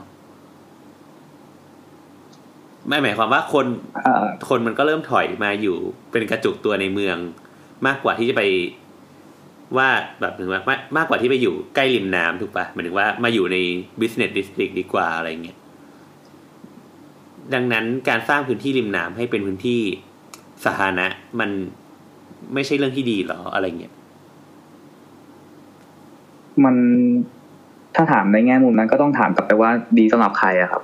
[2.89, 3.67] ไม่หมายความว่าคน
[4.05, 5.77] เอ่อคนมันก็เริ่มถอยมาอยู่
[6.11, 7.17] เป็นกระจุกตัวในเมือง
[7.87, 8.43] มากกว่าที่จะไป
[9.77, 9.89] ว่า
[10.21, 13.57] แบบถึงว่ามากมากกว่าที่ไปอยู่ใกล้ริมน้ำถูกปะหมายถึงว่ามาอยู่ใน
[14.01, 15.59] business district ดีกว่าอะไรเงี้ย
[17.55, 19.81] ดังนั้นการสร้างพื้นที่ริมน้ำให้เป็นพื้นที่
[20.65, 21.07] สาธารณะ
[21.41, 21.51] มัน
[22.55, 23.95] ไม่ใช่เรื่องที่ดีหรออะไรเงี้ย
[26.65, 26.77] มัน
[27.95, 30.83] ถ้าถามในแง่มุมนั้นก็ต้องถามกลับไปว่าดีสำหรับใครอะครับ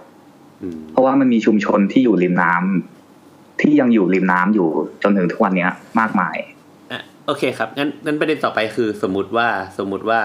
[0.62, 4.68] อืมเพราะว่ามันมีชุมชนที่อยู่ริมน้ำที่ยังอยู่ริมน้ำอยู่
[5.02, 5.70] จนถึงทุกวันเนี้ย
[6.00, 6.53] มากมายอะ
[7.26, 9.48] โอเคครับงั้นงั้นประเด็นต่อไปคือ สมมติว่า
[9.78, 10.20] สมมติว่า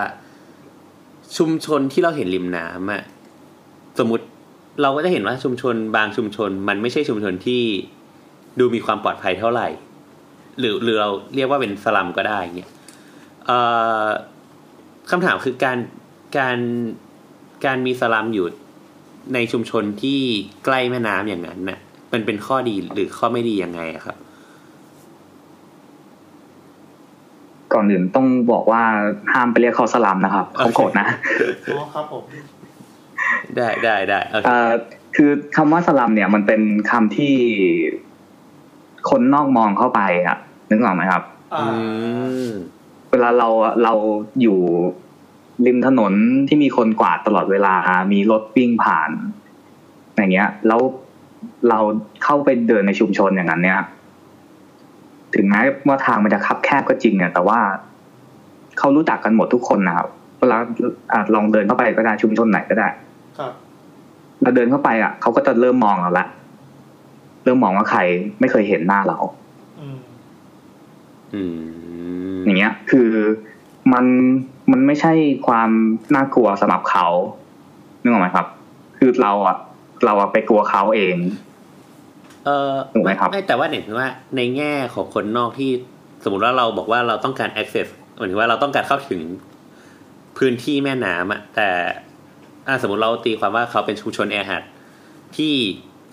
[1.37, 3.03] ชุมชนที่เราเห็นริมน้ำอะ
[3.99, 4.25] สมมติ
[4.81, 7.63] เราก็จะเห็นว่าชุมชนบางชุมชน มันไม่ใช่ชุมชนที่
[8.59, 9.67] ดูมีความปลอดภัยเท่าไหร่
[10.59, 12.71] หรือหรือเราเรียกว่าเป็นสลัมก็ได้เงี้ย
[13.45, 13.57] เอ่
[14.03, 14.05] อ
[15.09, 15.77] คำถามคือการ
[16.37, 16.57] การ
[17.65, 18.45] การมีสลัมอยู่
[19.33, 20.19] ในชุมชนที่
[20.65, 21.79] ใกล้แม่น้ำอย่างนั้นน่ะ
[22.13, 24.17] มันเป็นข้อดีหรือข้อไม่ดียังไงครับ
[27.73, 28.83] ก่อนอื่นต้องบอกว่า
[29.33, 31.07] ห้ามไปเรียกเขาสลัมนะครับเขาโกรธนะ
[31.73, 32.23] อ๋อครับผม
[33.55, 34.69] ได้ได้ได้โอเคเอ่อ
[35.15, 36.61] คือคำว่าสลัมเนี่ยมันเป็น
[36.91, 37.35] คำที่
[39.09, 40.37] คนนอกมองเข้าไปอะ
[40.69, 41.23] นึกออกไหมครับ
[41.55, 41.75] อ่าอื
[42.47, 42.49] ม
[43.11, 43.49] เวลาเรา
[43.83, 43.93] เรา
[44.41, 44.57] อยู่
[45.65, 46.13] ริมถนน
[46.47, 47.73] ที่มีคนกวาดตลอดเวลา
[48.13, 49.11] มีรถวิ่งผ่าน
[50.15, 50.81] อย่างเงี้ย แล้ว
[51.69, 51.79] เรา
[52.23, 53.79] เข้าไปเดินในชุมชนอย่างนั้นเนี่ย
[55.35, 57.59] ถึงแม้ว่าทางมันจะคับแคบก็จริงเนี่ยแต่ว่า
[58.77, 60.07] เขารู้จักกันหมดทุกคนนะครับ
[60.39, 60.57] เวลา
[61.13, 62.87] อาจลองเดินเข้าไปก็ได้ชุมชนไหนก็ได้
[63.39, 63.51] ครับ
[64.41, 66.25] เราเดินเข้าไปอะเขาก็จะเริ่มมองเราละ
[67.43, 67.99] เริ่มมองว่าใคร
[68.39, 69.17] ไม่เคยเห็นหน้าเรา
[69.79, 69.97] อืม
[71.33, 71.41] อื
[72.33, 73.09] มอย่างเงี้ย คือ
[73.93, 74.05] มัน
[74.71, 75.13] มันไม่ใช่
[75.47, 75.69] ความ
[76.15, 77.07] น่ากลัวสำหรับเขา
[78.01, 78.47] นึกออกไหมครับ
[78.97, 79.57] คือเราอะ
[80.05, 81.15] เราอะไปกลัวเขาเอง
[82.45, 85.71] เออถูกไหมครับไม่แต่ว่าเนี่ยถึงว่า ในแง่ของคนนอกที่
[86.23, 87.87] สมมติว่าเราบอกว่าเราต้องการ access
[88.17, 89.21] หมายถึงว่าเราต้องการเข้าถึง
[90.37, 91.69] พื้นที่แม่น้ำอะแต่
[92.67, 94.63] อะสมมติเราตีความว่าเขาเป็นชุมชนแอร์ฮัด
[95.37, 95.53] ที่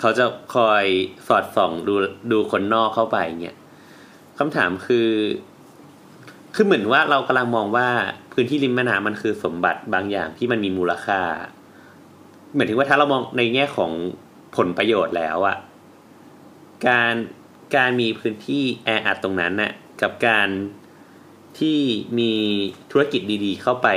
[0.01, 0.25] เขาจะ
[0.55, 0.85] คอย
[1.29, 1.95] สอดส่องดู
[2.33, 3.57] ดูคนนอกเข้าไปเนี่ย
[4.39, 5.11] คำถามคือ
[6.55, 7.89] คือเหมือนว่าเรากำลังมองว่า
[8.33, 11.21] พื้นที่ริมแม่น้ำมันคือสมบัติบางอย่างที่มันมีมูลค่า
[12.53, 13.91] เหมือนถึงว่าถ้าเรามองในแง่ของ
[14.57, 15.57] ผลประโยชน์แล้วอะ
[16.87, 17.15] การ
[17.77, 19.73] การมีพื้นที่แออัดตรงนั้นน่ะ
[20.03, 20.49] กับการ
[21.59, 21.79] ที่
[22.19, 22.33] มี
[22.91, 23.89] ธุรกิจดีๆ เข้าไป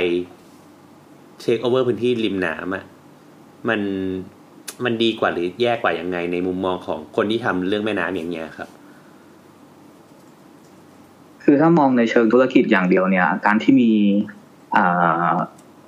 [1.40, 2.84] เทคโอเวอร์พื้นที่ริมน้ำอะ
[3.68, 3.80] มัน
[4.84, 8.68] มันดีกว่าหรือแย่กว่ายังไง ในมุมมองของคนที่ทำเรื่องแม่น้ำอย่างเงี้ยครับ
[11.42, 13.90] คือถ้ามองในเชิงธุรกิจอย่างเดียวเนี่ย การที่มี
[14.76, 14.78] อ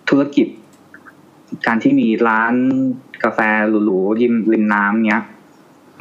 [0.08, 0.46] ธุรกิจ
[1.66, 2.54] การที่มีร้าน
[3.24, 3.38] กาแฟ
[3.86, 5.22] หรูๆริมริมน้ำเนี้ย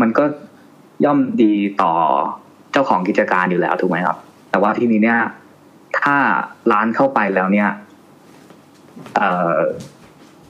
[0.02, 0.24] มันก็
[1.04, 1.94] ย่อมดีต่อ
[2.72, 4.18] เจ้าของกิจการอยู่แล้วถูกไหมครับ
[4.50, 5.20] แต่ว่าที่นี้เนี่ย
[6.00, 6.16] ถ้า
[6.72, 7.70] ร้านเข้าไปแล้วเนี่ย
[9.16, 9.58] เอ่อ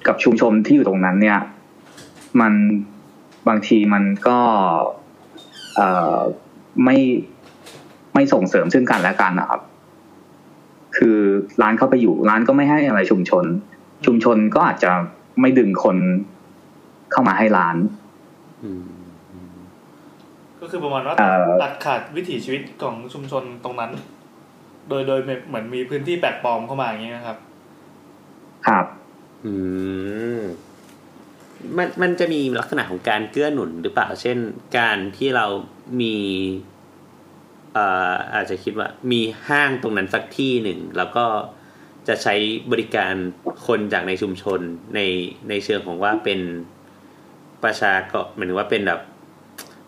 [0.08, 1.40] กับชุมชนที่อยู่ตรงนั้น เนี่ย
[2.40, 2.54] มัน
[3.48, 4.40] บางทีมันก็
[5.76, 6.18] เอ่อ
[6.86, 6.98] ไม่
[8.14, 9.62] ไม่ส่งเสริมซึ่งกันและกันนะครับ
[10.98, 11.18] คือ
[11.62, 13.46] ร้านเข้าไปอยู่ร้านก็ไม่ให้อะไรชุมชน
[14.06, 14.92] ชุมชนก็อาจจะ
[15.42, 15.98] ไม่ดึงคน
[17.12, 17.76] เข้ามาให้ร้าน
[18.64, 18.84] อืม
[20.62, 23.92] ก็คือประมาณว่าเอ่อตัดขาดวิถีชีวิตของชุมชนตรงนั้น
[24.90, 27.38] โดยโดยเหมือนมีพื้นที่แปลกปลอมเข้ามาอย่างเงี้ยนะครับ
[28.68, 28.86] ครับ
[29.46, 29.54] อื
[30.38, 30.42] ม
[31.78, 34.38] มันมันจะมีลักษณะของการเกื้อหนุนหรือเปล่า เช่น
[34.78, 35.46] การที่เรา
[36.02, 36.16] มี
[37.74, 41.26] เอ่ออาจจะคิดว่า มีห้างตรงนั้นสักที่หนึ่ง แล้วก็
[42.08, 42.36] จะใช้
[42.72, 43.14] บริการ
[43.68, 44.60] คนจากในชุมชน
[44.96, 45.00] ใน
[45.50, 46.40] ในเชิงของว่าเป็น
[47.64, 49.02] ประชากรหมายถึงว่าเป็นแบบ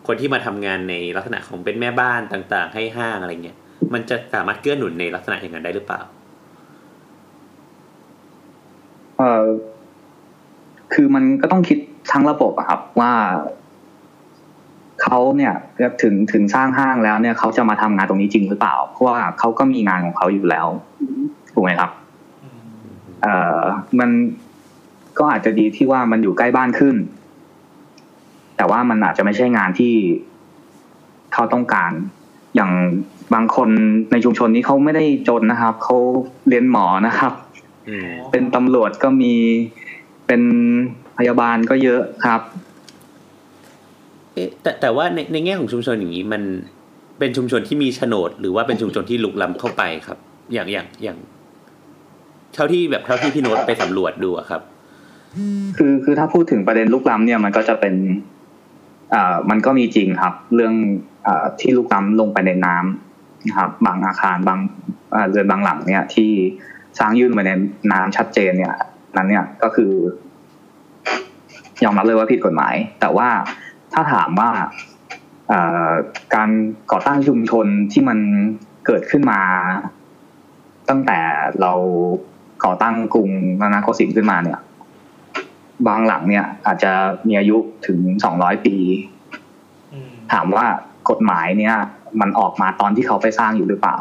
[0.06, 3.58] คนที่มาทำงานในลักษณะของเป็นแม่บ้านต่างๆ ให้ห้างอะไรเงี้ย
[3.94, 6.00] มันจะสามารถเกื้อหนุนในลักษณะอย่างนั้นได้หรือเปล่า
[9.18, 9.44] เอ่อ
[10.94, 11.78] คือมันก็ต้องคิด
[12.12, 13.12] ทั้งระบบอะครับว่า
[15.02, 15.54] เขาเนี่ย
[16.02, 20.66] ถึงถึงสร้างห้างแล้วเนี่ยเขาจะมาทำงานตรงนี้จริงหรือเปล่า เพราะว่าเขาก็มีงานของเขาอยู่แล้ว
[21.52, 21.90] ถูกไหมครับ
[22.42, 22.60] อืม
[23.22, 23.60] เอ่อ
[24.00, 24.10] มัน
[25.18, 26.96] ก็อาจจะดีที่ว่ามันอยู่ใกล้บ้านขึ้น
[28.56, 29.92] แต่ว่ามันอาจจะไม่ใช่งานที่
[31.32, 31.92] เขาต้องการ
[32.54, 32.70] อย่าง
[33.34, 33.68] บางคน
[34.12, 35.96] ในชุมชนนี้เขาไม่ได้จนนะครับเขา
[36.48, 37.32] เรียนหมอนะครับ
[37.88, 39.34] อืมเป็นตำรวจก็มี
[40.26, 40.42] เป็น
[41.18, 42.40] พยาบาลก็เยอะครับ
[44.34, 46.42] เอ๊ะแต่แต่ว่าในในแง่ของชุมชนอย่างนี้มัน
[47.18, 50.18] เป็นชุมชนที่มีโฉนด หรือว่าเป็นชุมชนที่ลุกล้ำเข้าไปครับ
[50.52, 51.18] อย่างอย่างอย่าง
[52.54, 54.62] เท่าที่แบบเท่าที่พี่โน้ตไปสำรวจดูอะครับ
[55.76, 58.33] คือคือถ้าพูดถึงประเด็นลุกล้ำเนี่ยมันก็จะเป็นอ่า
[59.50, 60.74] มันก็มีจริงครับ เรื่อง
[61.26, 61.28] อ
[61.60, 64.58] ที่ลุกล้ำลงไปในน้ำนะครับ บางอาคารบาง
[65.30, 66.30] เรือนบางหลังเนี่ย ที่
[66.98, 67.50] สร้างยื่นไปใน
[67.92, 68.74] น้ำชัดเจนเนี่ย
[69.16, 69.92] นั้นเนี่ยก็คือ
[71.84, 73.28] ยอมรับเลยว่าผิดกฎหมาย แต่ว่า
[73.92, 74.50] ถ้าถามว่า
[76.34, 76.50] การ
[76.92, 78.18] ก่อตั้งชุมชนที่มัน
[78.86, 79.40] เกิดขึ้นมา
[80.88, 81.18] ตั้งแต่
[81.60, 81.72] เรา
[82.64, 83.30] ก่อตั้งกรุง
[83.60, 84.58] รัตนโกสินทร์ขึ้นมาเนี่ย
[85.88, 86.92] บางหลังเนี่ย อาจจะ
[87.26, 87.56] มีอายุ
[87.86, 88.76] ถึงสองร้อยปี
[89.92, 90.64] อืมถามว่า
[91.10, 91.76] กฎหมายเนี่ย
[92.20, 93.96] มันออกมาตอนที่เขาไปสร้างอยู่หรือเปล่า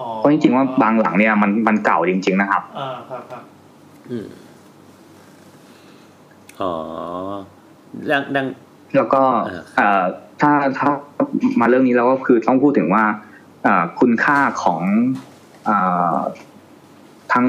[0.00, 3.42] อ๋อเพราะจริงๆว่าบางหลังเนี่ยมันมันเก่าจริง ๆ นะครับอ่าครับครับ
[4.10, 4.26] อืม
[6.60, 6.72] อ๋อ
[8.10, 8.46] ดังดัง
[8.96, 10.04] แล้วก็อ่าเอ่อ
[10.40, 10.90] ถ้าถ้า
[11.60, 13.04] มาเรื่องนี้แล้วก็คือต้องพูดถึงว่า
[13.62, 14.82] เอ่อคุณค่าของ
[15.64, 15.76] เอ่
[16.14, 16.18] อ
[17.38, 17.48] ทั้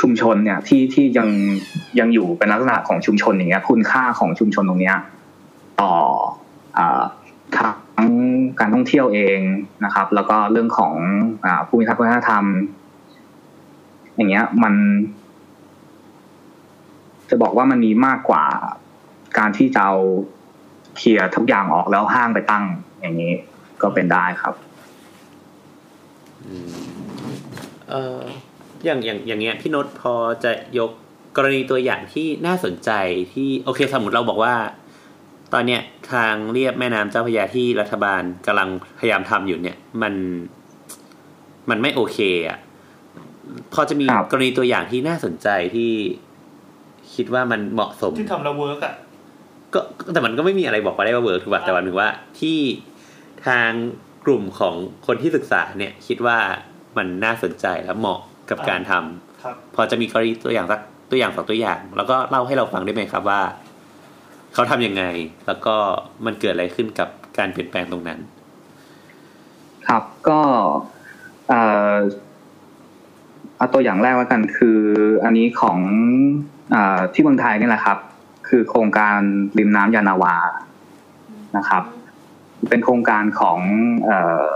[0.00, 1.28] ชุมชนเนี่ยที่ที่ยัง
[1.98, 4.96] ยังอยู่เป็นลักษณะของชุมชนอย่างเงี้ย คุณค่าของชุมชนตรงเนี้ย
[5.80, 5.94] ต่อ
[6.78, 6.80] อ
[7.96, 8.10] ทั้ง
[8.60, 9.38] การท่องเที่ยวเอง
[9.84, 10.92] นะครับ แล้วก็เรื่องของ
[11.44, 12.44] อภูมิทัศน์วัฒนธรรม
[14.16, 14.74] อย่างเงี้ย มัน
[17.30, 18.44] จะบอกว่ามันมีมากกว่า
[19.38, 19.96] การที่จะเอา
[20.96, 22.64] เคลียร์ทุกอย่างออกแล้วห้างไปตั้ง
[23.00, 23.32] อย่างนี้
[23.82, 24.54] ก็เป็นได้ครับ
[26.46, 26.72] อืม
[27.90, 28.20] เอ่อ
[28.84, 30.14] อย่างอย่างอย่างเงี้ยพี่โนตพอ
[30.44, 30.90] จะยก
[31.36, 32.90] กรณีตัวอย่างที่น่าสนใจ
[33.32, 34.54] ที่โอเคสมมติเราบอกว่า
[35.52, 35.82] ตอนเนี้ย
[36.12, 38.68] ทางเลียบแม่น้ำเจ้าพระยาที่รัฐบาลกำลัง
[38.98, 40.14] พยายามทำอยู่เนี่ย มัน
[41.70, 42.18] มันไม่โอเค
[42.48, 42.58] อะ
[43.74, 45.92] พอจะมีครับกรณีตัวอย่างที่น่าสนใจที่
[47.14, 48.94] คิดว่ามันเหมาะสมที่ทำแล้ว work อะ
[49.74, 49.80] ก็
[50.12, 52.10] แต่มันก็ไม่มีอะไรบอกว่าได้ว่า work ถูกป่ะแต่หมายถึงว่า
[52.40, 52.58] ที่
[53.46, 53.70] ทาง
[54.26, 54.74] กลุ่มของ
[55.06, 56.38] คนที่ศึกษาเนี่ย คิดว่า
[56.96, 58.20] มันน่าสนใจและเหมาะ
[58.50, 60.80] กับการทำครับพอจะมีกรณีตัวอย่างสัก
[61.10, 63.40] ตัวอย่างสองตัวอย่าง แล้วก็เล่าให้เราฟังได้ไหมครับว่า
[64.54, 65.04] เขาทำยังไง
[65.46, 65.76] แล้วก็
[66.24, 68.18] มันเกิดอะไรขึ้นกับการเปลี่ยนแปลงตรงนั้น
[69.88, 70.40] ครับก็
[71.48, 71.60] เอ่
[71.92, 71.94] อ
[73.56, 74.80] เอาตัวอย่างแรกแล้วกันคือ
[75.24, 75.78] อันนี้ของ
[76.74, 77.98] อาที่เมืองไทยนี่แหละครับ
[78.48, 79.18] คือโครงการ
[79.58, 80.36] ริมน้ำยานาวา
[81.56, 81.84] นะครับ
[82.70, 83.58] เป็นโครงการของ
[84.04, 84.46] เอ่อ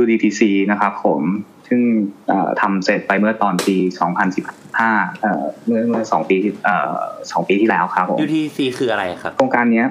[0.00, 1.22] UDTC นะครับ ผม
[1.70, 1.82] ซึ่ง
[2.28, 3.76] เอ่อทำเสร็จไปเมื่อตอนปี
[4.48, 6.94] 2015เอ่อเมื่อเมื่อสองปีที่เอ่อ
[7.32, 9.88] สองปีที่แล้วครับผม UTC คืออะไรครับ โครงการเนี้ย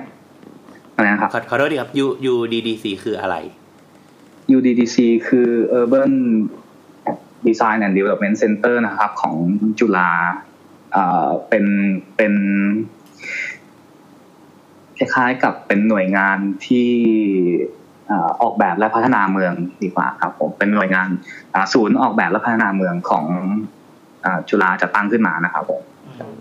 [0.95, 3.36] อะไรนะครับขอขอโทษดีครับ U UDDC คืออะไร
[4.55, 5.49] UDDC คือ
[5.80, 6.13] Urban
[7.47, 9.36] Design and Development Center นะครับของ
[9.80, 10.11] จุฬา
[10.93, 11.65] เอ่อเป็น
[12.15, 12.34] เป็น
[14.97, 16.89] คล้ายๆกับเป็นหน่วยงานที่
[17.78, 19.53] เอ่อออกแบบและพัฒนาเมือง
[19.84, 21.07] ดีกว่าครับผมเป็นหน่วยงาน
[21.53, 23.26] อ่าศูนย์ออกแบบและพัฒนาเมืองของ
[24.26, 25.82] อ่าจุฬาจะตั้งขึ้นมานะครับผม
[26.20, 26.38] อืม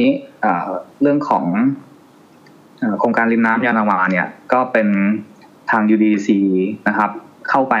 [0.00, 0.68] นี้เอ่อ
[1.02, 1.44] เรื่องของ
[2.80, 4.88] เอ่อโครงการริมน้ำยานาวาเนี่ยก็เป็น
[5.70, 6.28] ทาง UDC
[6.88, 7.10] นะครับ
[7.48, 7.74] เข้าไป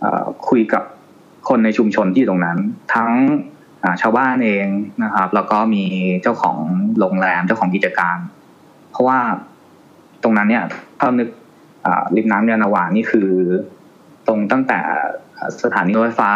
[0.00, 0.84] เอ่อคุยกับ
[1.48, 2.58] คนในชุมชนที่ตรงนั้น
[2.94, 3.10] ทั้ง
[3.84, 4.66] อ่าชาวบ้านเอง
[5.04, 5.84] นะครับ แล้วก็มี
[6.22, 6.58] เจ้าของ
[6.98, 8.18] โรงแรมเจ้าของกิจการ
[8.90, 9.18] เพราะว่า
[10.22, 10.64] ตรงนั้นเนี่ย
[10.98, 11.39] ถ้านึกอ่า
[12.16, 13.28] ริมน้ำยานาวานี่คือ
[14.26, 14.80] ตรงตั้งแต่
[15.62, 16.30] สถานีรถไฟฟ้า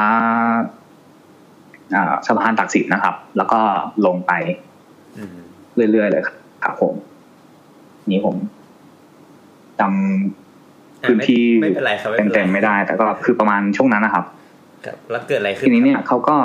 [1.95, 3.61] อ่าสะพานตักสินนะครับ แล้วก็
[4.07, 4.33] ลงไป
[5.19, 5.37] อืม
[5.93, 6.23] เรื่อยๆเลย
[6.65, 6.95] ครับผม
[8.11, 8.37] นี่ผม
[9.81, 14.25] จำพื้นที่ไม่เป็นไรครับไม่เป็นไรเต็มๆไม่ได้ แต่ก็คือประมาณช่วงนั้นนะครับ
[14.85, 16.37] ครับแล้วเกิดอะไรขึ้นทีนี้เนี่ยเขาก็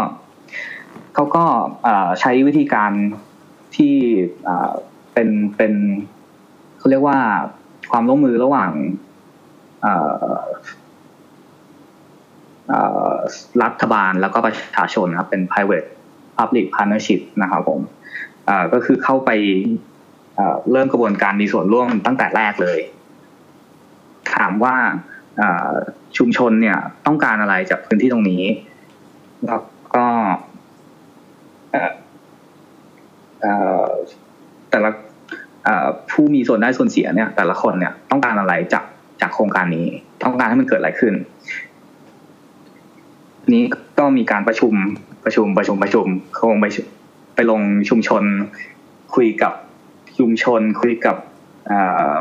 [1.15, 1.43] เขาก็
[1.83, 2.91] เอ่อใช้วิธีการ
[3.75, 3.95] ที่
[4.43, 4.71] เอ่อ
[5.13, 5.73] เป็นเป็น
[6.77, 7.19] เขาเรียกว่า
[7.91, 8.71] ความร่วมมือระหว่าง
[13.63, 15.87] รัฐบาลแล้วก็ประชาชนนะครับ เป็น private
[16.37, 17.79] public partnership นะครับผม
[18.73, 19.31] ก็คือเข้าไป
[20.71, 22.79] เริ่มกระบวนการมีส่วนร่วมตั้งแต่แรกเลย
[24.33, 24.75] ถามว่า
[26.17, 28.43] ชุมชนเนี่ยต้องการอะไรจากพื้นที่ตรงนี้
[29.45, 29.61] แล้ว
[29.95, 30.07] ก็
[34.69, 34.89] แต่ละ
[36.11, 38.83] ผู้มีส่วนได้ส่วนเสียเนี่ย แต่ละคนเนี่ยต้องการอะไรจาก
[39.21, 39.87] จากโครงการนี้
[40.23, 41.13] ต้องการให้มันเกิดอะไรขึ้น
[43.53, 43.63] นี้
[43.99, 44.73] ก็มีการประชุม
[45.25, 46.05] ประชุมประชุมประชุม
[46.39, 46.81] คงไปชุ
[47.35, 48.23] ไปลงชุมชน
[49.15, 49.53] คุยกับ
[50.19, 51.15] ชุมชน คุยกับ
[51.67, 51.79] เอ่
[52.09, 52.13] อ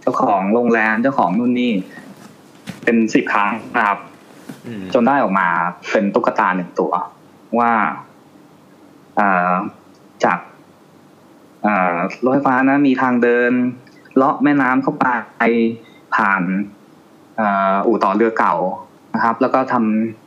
[0.00, 1.72] เจ้าของโรงแรมเจ้าของนู่นนี่
[2.84, 3.98] เป็นสิบครั้งนะครับ
[4.66, 5.48] อืมจนได้ออกมา
[5.90, 6.92] เป็นตุ๊กตาหนึ่งตัว
[7.58, 7.72] ว่า
[9.16, 9.54] เอ่อ
[10.24, 10.49] จากเอ่อ
[12.24, 13.52] รถไฟฟ้านะมีทางเดิน
[14.16, 15.06] เลาะแม่น้ำเข้าไป
[16.14, 16.42] ผ่าน
[17.86, 18.54] อู่ต่อเรือเก่า
[19.14, 19.74] นะครับ แล้วก็ท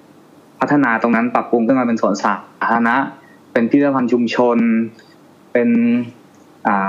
[0.03, 2.33] ำพัฒนาตรงนั้นปรับปรุงขึ้นมาเป็นสวนสา
[2.69, 2.95] ธารณะ
[3.51, 4.57] เป็นพิพิธภัณฑ์ชุมชน
[5.53, 5.69] เป็น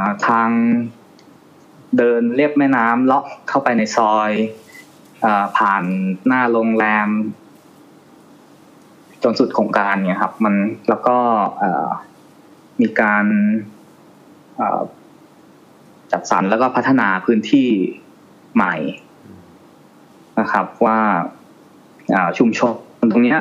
[0.05, 0.49] าทาง
[1.99, 4.31] เดินเลียบแม่น้ำเลาะเข้าไปในซอย
[5.25, 5.27] อ
[5.57, 5.83] ผ่าน
[6.27, 7.09] หน้าโรงแรม
[9.23, 10.55] จนสุดโครงการเนี่ยครับ มัน
[10.89, 11.17] แล้วก็
[12.81, 13.25] มีการ
[16.13, 17.69] จัดสรรแล้วก็พัฒนาพื้นที่
[18.55, 18.75] ใหม่
[20.41, 21.01] นะครับ ว่า
[22.39, 22.73] ชุมชน
[23.13, 23.41] ตรงเนี้ย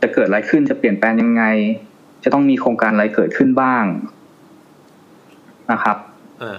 [0.00, 1.44] จะเกิดอะไรขึ้นจะเปลี่ยนแปลงยังไง
[2.24, 3.84] จะต้องมีโครงการอะไรเกิดขึ้นบ้าง
[5.72, 5.96] นะครับ
[6.40, 6.58] เออ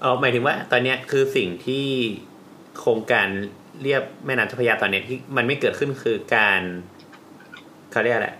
[0.00, 1.86] เอาหมายถึงว่า ตอนเนี้ยคือสิ่งที่
[2.78, 3.26] โครงการ
[3.82, 6.60] เรียบแม่น้ำเจ้าพระยาตอนนี้ที่มันไม่เกิดขึ้นคือการ
[7.90, 8.30] เขาเรียกอะไร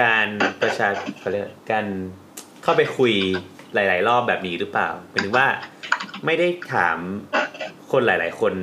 [0.00, 0.26] การ
[0.60, 0.88] ประชา
[1.20, 1.86] เขาเรียกการ
[2.62, 3.12] เข้าไปคุย
[3.74, 5.46] หลาย ๆ รอบแบบนี้หรือเปล่าหมายถึงว่า
[6.24, 6.98] ไม่ได้ถาม
[7.90, 8.54] คนหลาย ๆ คน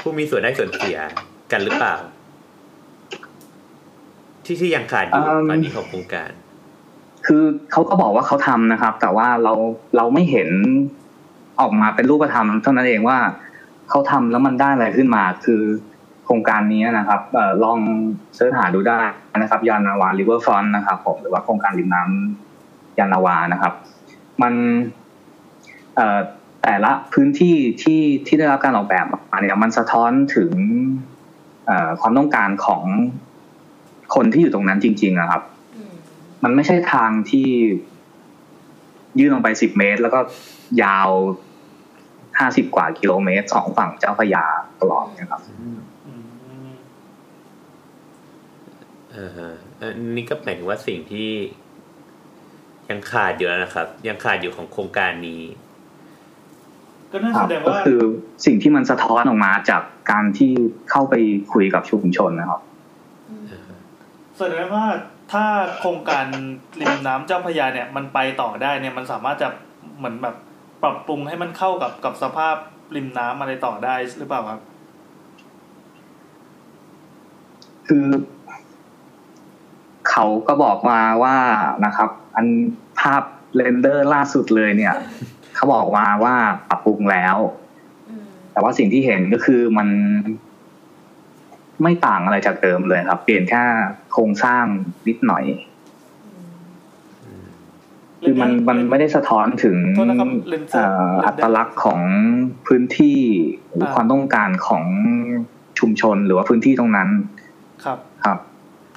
[0.00, 0.98] ผู้มีส่วนได้ส่วนเสีย
[1.52, 1.96] กันหรือเปล่า
[4.44, 6.30] ที่ที่ยังขาดอยู่อืมตอนนี้ของโครงการ
[7.26, 7.42] คือ
[7.72, 9.52] เขาก็บอกว่าเขาทำนะครับ แต่ว่าเรา
[9.96, 10.48] เราไม่เห็น
[11.60, 13.18] ออกมาเป็นรูปธรรมเท่านั้นเองว่า
[13.88, 15.62] เขาทำแล้วมันได้อะไรขึ้นมา คือ
[16.28, 17.78] โครงการนี้นะครับเออลอง
[18.34, 19.00] เสิร์ชหาดูได้
[19.36, 23.72] นะครับ ยานนาวาริเวอร์ฟรอนนะครับผมหรือว่าโครงการริมน้ำยานนาวานะครับ
[24.42, 24.54] มัน
[25.96, 26.18] เอ่อ
[26.62, 30.52] แต่ละพื้นที่ที่ที่ได้รับการออกแบบมาเนี่ยมันสะท้อนถึง
[31.66, 32.84] เอ่อความต้องการของ
[34.14, 35.42] คนที่อยู่ตรงนั้นจริง ๆ นะครับ
[35.76, 35.92] อืม
[36.44, 37.48] มันไม่ใช่ทางที่
[39.18, 40.20] ยื่นลงไปสิบเมตร แล้วก็
[40.82, 41.10] ยาว
[42.38, 44.44] ห้าสิบกว่ากิโลเมตรสองฝั่งเจ้าพระยา
[44.80, 45.40] ตลอดนะครับ
[49.14, 49.50] อืมเออฮะ
[49.80, 51.30] อันนี้ก็หมายถึงว่าสิ่งที่
[52.88, 55.42] ยังขาดอยู่แล้วนะครับ ยังขาดอยู่ของโครงการนี้
[57.12, 58.00] ก็นั่นครัแสบดงก็ว่าคือ
[58.46, 60.52] สิ่งที่มันสะท้อนออกมาจากการที่
[60.90, 61.14] เข้าไป
[61.52, 62.60] คุยกับชุมชนนะครับ
[64.38, 64.84] แสดงว่า
[65.32, 65.44] ถ้า
[65.78, 66.26] โครงการ
[66.80, 69.48] ริมน้ำเจ้าพระยาเนี่ย มันไปต่อได้เนี่ยมันสามารถจะ
[69.98, 70.36] เหมือนแบบ
[70.82, 72.56] ปรับปรุงให้มันเข้ากับกับสภาพ
[72.96, 74.60] ริมน้ำอะไรต่อได้หรือเปล่าครับ
[77.86, 78.06] คือ
[80.20, 81.36] เขาก็บอกมาว่า
[81.84, 82.46] นะครับ อัน
[83.00, 83.22] ภาพ
[83.56, 84.94] render ล่าสุดเลยเนี่ย
[85.54, 86.34] เขาบอกมาว่า
[86.68, 87.36] ปรับปรุงแล้ว
[88.08, 89.88] อืมแต่ว่าสิ่งที่เห็นก็คือมัน
[91.82, 93.62] ไม่ต่างอะไรจากเดิมเลยครับ เปลี่ยนแค่
[94.12, 94.64] โครงสร้าง
[95.08, 95.44] นิดหน่อย
[98.22, 102.00] คือมันมันไม่ได้สะท้อนถึงโทษนะครับเลนเซอร์เอ่ออัตลักษณ์ของ
[102.66, 103.20] พื้นที่
[103.74, 104.84] หรืออ่าความต้องการของ
[105.78, 107.08] ชุมชนหรือว่าพื้นที่ตรงนั้น
[107.84, 108.38] ครับครับ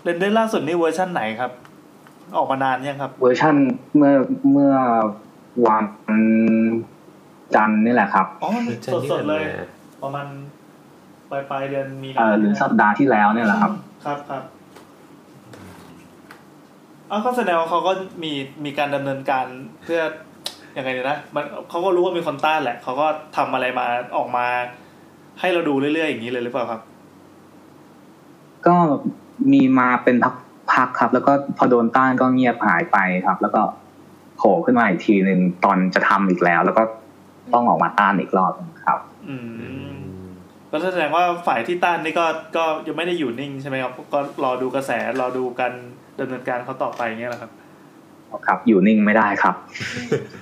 [0.04, 1.52] render ล่าสุดนี่เวอร์ชั่นไหนครับ
[2.38, 3.56] ออกมานานยังครับ เวอร์ชั่น
[3.98, 4.14] เมื่อ
[4.52, 4.74] เมื่อ
[5.66, 5.86] วัน
[7.56, 8.50] จันทร์นี่แหละครับอ๋อ
[8.94, 9.44] สดสดๆเลย
[10.04, 10.28] ประมาณ
[11.30, 13.72] ปลายปลายๆเดือนมีนาเอ่อหรือสัปดาห์ที่แล้วเนี่ยแหละครับ
[14.06, 14.44] ครับครับ
[17.12, 17.92] อ้าวก็แสดงว่าเขาก็
[18.24, 18.32] มี
[18.66, 19.46] มีการดำเนินการ
[19.84, 20.02] เพื่อ
[20.78, 23.86] ยังไงดีนะมันเขาก็รู้ว่ามีคนต้านแหละเขาก็ทำอะไรมา
[24.18, 24.46] ออกมา
[25.40, 26.82] ให้เราดูเรื่อยๆอย่างนี้เลยหรือเปล่าครับ
[28.68, 28.76] ก็
[29.52, 30.16] มีมาเป็น
[30.74, 33.62] พักๆครับ แล้วก็พอโดนต้านก็เงียบหายไปครับ แล้วก็
[34.38, 36.84] โผล่ขึ้นมาอีกทีหนึ่งตอนจะทำอีกแล้ว แล้วก็
[37.54, 39.36] ต้องออกมาต้านอีกรอบหนึ่งครับ อื
[39.90, 39.92] ม
[40.72, 42.26] ก็แสดงว่าฝ่ายที่ต้านนี่ก็
[42.56, 45.74] ก็ยังไม่ได้อยู่นิ่งใช่ไหมครับก็รอดูกระแสรอดูการ
[46.20, 47.52] ดำเนินการเขาต่อไปอย่างเงี้ยแหละครับ
[48.48, 49.56] ครับ อยู่นิ่งไม่ได้ครับ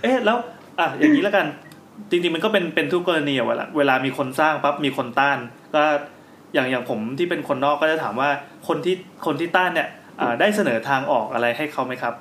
[0.03, 0.37] เอ๊ะแล้ว
[0.79, 1.45] อะอย่างนี้แล้วกัน
[2.09, 5.37] จริงๆมันก็เป็นเป็นทุกกรณีอะเวลาเวลามีคนสร้างปั๊บมีคนต้าน
[5.75, 5.83] ก็
[6.53, 8.29] อย่างอย่างผมที่เป็นคนนอกก็จะถามว่า
[8.67, 8.95] คนที่
[9.25, 9.89] คนที่ต้านเนี่ย
[10.39, 12.13] ได้เสนอทางออกอะไรให้เขาไหมครับ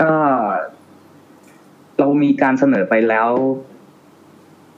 [0.00, 0.14] ก็
[1.98, 3.30] เรามีการเสนอไปแล้ว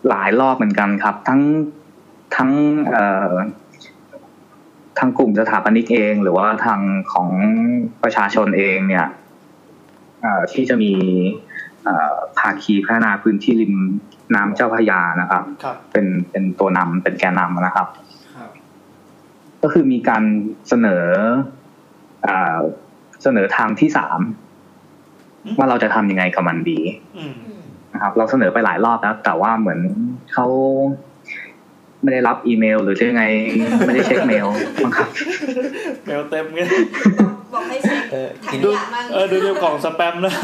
[0.09, 1.40] หลายรอบเหมือนกันครับ ทั้ง
[2.36, 2.51] ทั้ง
[4.99, 6.80] ทางกลุ่มสถาปนิกเอง หรือว่าทาง
[7.12, 7.28] ของ
[8.03, 9.07] ประชาชนเองเนี่ย
[10.53, 10.92] ที่จะมี
[12.38, 13.74] ภาคีพัฒนาพื้นที่ริม
[14.35, 17.89] น้ำเจ้าพระยานะครับครับ เป็นเป็นตัวนำเป็นแกนนำนะครับ
[18.37, 18.51] ครับ
[19.62, 20.22] ก็คือมีการ
[20.68, 21.05] เสนอ
[22.24, 22.59] เอ่อ
[23.22, 24.20] เสนอทางที่สาม
[25.45, 26.81] อืมว่าเราจะทำยังไงกับมันดี
[27.16, 27.61] อืมอืม
[27.95, 29.81] นะครับ เราเสนอไปหลายรอบแล้ว แต่ว่าเหมือน
[30.33, 30.47] เขา
[32.03, 33.24] ไม่ได้รับอีเมล หรือยังไง
[33.87, 34.47] ไม่ได้เช็คเมล
[34.85, 35.09] มั้งครับ
[36.07, 36.68] เมลเต็มเงี้ย
[37.55, 40.35] บอกให้เช็คเออถังกินขยะมั่งเออดูดูกล่องสแปมนะ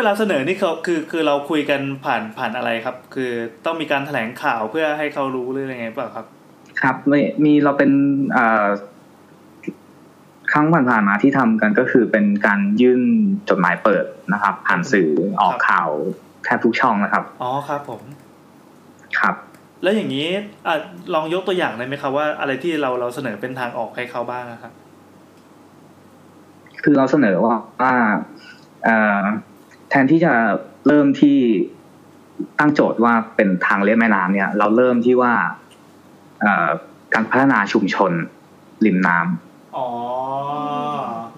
[0.00, 3.30] เอ๊ะเวลาเสนอนี่เขาคือคือเราคุยกันผ่านผ่านอะไรครับ คือ
[3.66, 6.26] ต้องมีการแถลงข่าวเพื่อให้เขารู้หรือยังไงเปล่าครับ
[6.80, 7.90] ครับไม่มีเราเป็น
[8.32, 8.66] เอ่อ
[10.52, 13.02] ครั้งผ่านๆมาที่ทำกันก็คือเป็นการยื่น
[13.48, 15.08] จดหมายเปิดนะครับ ผ่านสื่อ
[15.40, 15.88] ออกข่าว
[16.44, 18.00] แทบทุกช่องนะครับ อ๋อครับผม
[19.20, 19.34] ครับ
[19.82, 20.28] แล้วอย่างนี้
[20.66, 20.74] อะ
[21.14, 24.72] ลองยกตัวอย่างได้ไหมครับว่าอะไรที่เราเราเสนอเป็นทางออกให้เขาบ้างอะครับ
[26.82, 27.92] คือเราเสนอว่าว่า
[28.84, 29.24] เอ่อ
[29.90, 30.32] แทนที่จะ
[30.86, 31.38] เริ่มที่
[32.58, 35.34] ตั้งโจทย์ว่าเป็นทางเลียบแม่น้ำเนี่ย เราเริ่มที่ว่า
[36.40, 36.68] เอ่อ
[37.14, 38.12] การพัฒนาชุมชน
[38.86, 39.86] ริมน้ำอ๋อ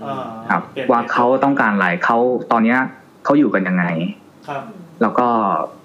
[0.04, 2.18] อ่าครับปลี่ยนว่าเขาต้องการอะไรเขา
[2.52, 2.78] ตอนเนี้ย
[3.24, 3.84] เขาอยู่กันยังไง
[4.48, 4.62] ครับ
[5.02, 5.28] แล้วก็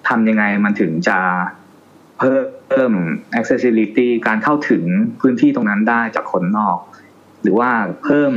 [0.08, 1.20] ทำยังไงมันถึงจะ
[2.18, 2.92] เพิ่มเพิ่ม
[3.40, 4.84] accessibility การเข้าถึง
[5.22, 6.78] พื้นที่ตรงนั้นได้จากคนนอก
[7.42, 7.70] หรือว่า
[8.04, 8.34] เพิ่ม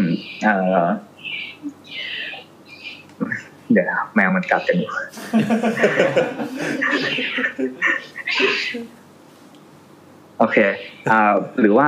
[3.73, 4.91] เดี๋ยวแมวมันกัดกันอยู่
[10.39, 10.57] โอเค
[11.11, 11.87] อ่าหรือว่า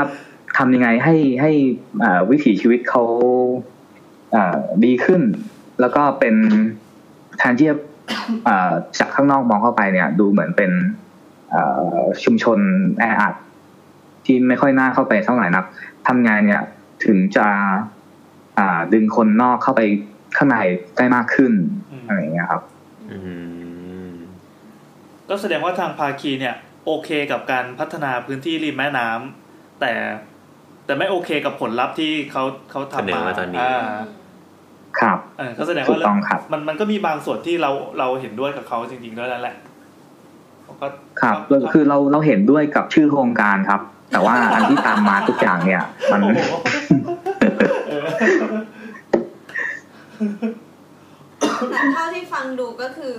[0.56, 1.50] ทำยังไงให้ให้
[2.02, 3.02] อ่าวิถีชีวิตเขา
[4.34, 5.22] อ่าดีขึ้น
[5.80, 6.34] แล้วก็เป็น
[7.38, 7.76] แทนที่จะ
[8.48, 10.70] อ่าจากข้างนอกมองเข้าไปเนี่ย ดูเหมือนเป็น
[11.54, 12.58] อ่าชุมชน
[12.98, 13.34] แออัด
[14.24, 15.64] ที่ไม่ค่อยน่าเข้าไปเท่าไหร่นัก
[16.06, 16.62] ทำไงเนี่ย
[17.04, 17.46] ถึงจะ
[18.58, 19.82] อ่าดึงคนนอกเข้าไป
[20.36, 20.58] ข้างใน
[20.96, 21.52] ได้มากขึ้น
[21.92, 22.62] อืมอะไรอย่างเงี้ยครับ
[23.10, 23.16] อื
[24.10, 24.12] ม
[25.28, 26.54] ก็แสดงว่าทางภาคีเนี่ย
[26.86, 29.92] โอเคกับการพัฒนาพื้นที่ริมแม่น้ำแต่
[30.86, 33.92] แต่ไม่โอเคกับผลลัพธ์ที่เขาเขาเสนทำอมามาตอนนี้อ่า
[35.00, 39.56] ครับเออก็แสดงถูว่ากต้องครับมันมันก็มีบางส่วนที่เราเราเห็นด้วยกับเขาจริงๆด้วยนั่นแหละ
[40.62, 40.86] เขาก็
[41.22, 43.80] ครับคือคือเราเราเห็นด้วยกับชื่อโครงการครับ
[44.12, 46.40] แต่ว่าอันที่ตามมาทุกอย่างเนี่ย มันโอ้โห
[47.88, 48.06] เออ
[51.70, 53.16] แต่เท่าที่ฟังดูก็คือ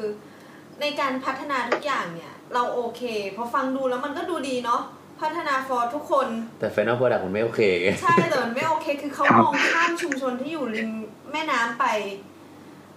[0.81, 3.01] ในการพัฒนาทุกอย่างเนี่ย เราโอเค
[3.35, 4.81] พอฟังดูแล้วมันก็ดูดีเนาะ
[5.21, 6.27] พัฒนาฟอร์ทุกคน
[6.59, 10.89] แต่ Final Product มันไม่โอเคไงใช่แต่มันไม่โอเค คือเขาครับมองข้ามชุมชนที่อยู่ริม
[11.31, 11.85] แม่น้ำไป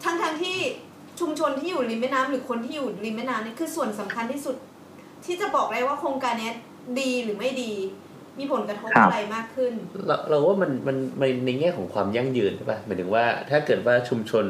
[0.05, 0.57] ทั้งทั้งๆที่
[1.21, 4.57] ชุมชนที่อยู่ริมแม่น้ำหรือคนที่อยู่ริมแม่น้ำนี่คือส่วนสำคัญที่สุด
[5.25, 6.55] ที่จะบอกได้ว่าโครงการเนี้ย
[7.01, 7.73] ดีหรือไม่ดี
[8.39, 9.73] มีผลกระทบครับอะไรมากขึ้น
[10.07, 14.45] เราเราว่ามันมันมันในแง่ของความยั่งยืนใช่ป่ะหมายถึงว่าถ้าเกิดว่าชุมชน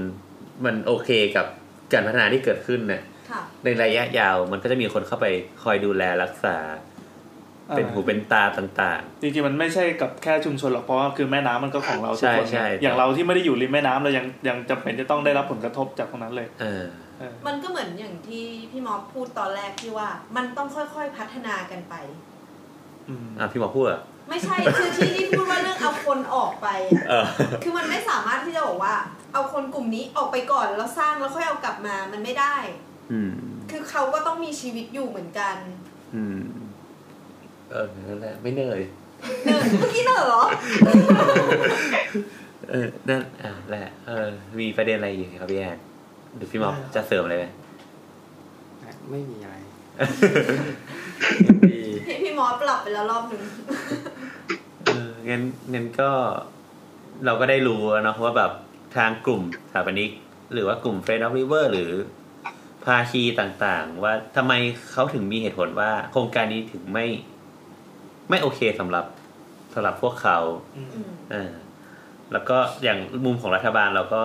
[0.64, 1.46] มันโอเคกับ
[1.92, 5.26] การพัฒนาที่เกิดขึ้นเนี่ยค่ะในระยะยาวมันก็จะมีคนเข้าไป
[5.62, 6.58] คอยดูแลรักษา
[7.76, 16.84] เป็นหูเป็นตาต่างจริงๆ มันไม่ใช่กับแค่ชุมชนหรอกเพราะว่าคือแม่น้ำมันก็ของเราทุกคนใช่ใช่อย่างเราที่ไม่ได้อยู่ริมแม่น้ำเรายังยังจำเป็นจะต้องได้รับผลกระทบจากตรงนั้นเลยๆเออ
[17.18, 21.94] เออมันก็เหมือนอย่างที่พี่มอสพูดตอนแรกที่ว่า มันต้องค่อยๆพัฒนากันไป
[23.08, 27.26] อืมอะพี่หมอพูดเหรอไม่ใช่คือที่ที่พูดว่าเรื่องเอาคนออกไปอะเออ
[27.62, 28.94] คือมันไม่สามารถที่จะบอกว่า
[29.32, 32.56] เอาคนกลุ่มนี้ออกไปก่อนแล้วสร้างแล้วค่อยเอากลับมามันไม่ได้
[33.12, 33.32] อืม
[33.70, 35.56] คือเขาก็ต้องมีชีวิตอยู่เหมือนกัน
[36.14, 36.40] อืม
[37.70, 38.80] เออนั่นแหละไม่เหนื่อย
[39.44, 40.42] เนอะเมื่อกี้เนอะเหรอ
[42.70, 44.28] เออนั่นอะแหละ เออ
[44.58, 45.78] มีประเด็นอะไรอยู่ครับพี่แอน
[46.36, 47.46] หรือพี่หมอจะเสริมอะไรไหม
[49.10, 49.56] ไม่มีอะไร
[51.70, 51.75] ดี
[52.06, 53.42] พี่พี่มอสปรับไปแล้วรอบหนึ่ง
[54.84, 55.42] เอองั้น
[55.74, 56.10] งั้นก็
[57.24, 58.52] เราก็ได้รู้แล้วเนาะว่าแบบ
[58.96, 60.10] ทางกลุ่มสถาปนิก
[60.52, 61.90] หรือว่ากลุ่ม Friend of River หรือ
[62.84, 64.52] ภาคีต่างๆ ว่าทำไม
[64.92, 67.06] เขาถึงมีเหตุผลว่า โครงการนี้ถึงไม่
[68.30, 69.04] ไม่โอเคสำหรับ
[69.74, 70.38] สำหรับพวกเขา
[70.76, 71.52] อืมอืมเออ
[72.32, 74.22] แล้วก็อย่างมุมของรัฐบาลเราก็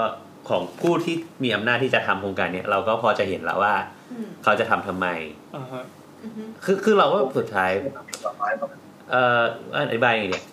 [0.49, 3.75] ของผู้ที่มีอำนาจที่จะทำโครงการเนี้ยเราก็พอจะเห็นแล้วว่า
[4.11, 5.07] อืมเขาจะทำทำไม
[5.55, 6.00] อ่าฮะอือฮึ
[6.63, 7.71] คือคือเราว่าสุดท้าย
[9.11, 9.41] เอ่อ
[9.75, 10.45] อธิบายยังไงเนี่ย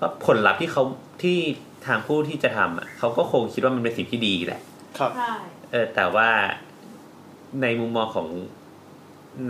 [0.00, 0.82] ว่าผลลัพธ์ที่เขา
[1.22, 1.38] ที่
[1.86, 4.60] ทางผู้ที่จะทำอะเขาก็คงคิดว่ามันเป็นสิ่งที่ดีแหละ
[4.98, 5.32] ครับใช่
[5.70, 6.28] เออแต่ว่า
[7.62, 8.28] ในมุมมองของ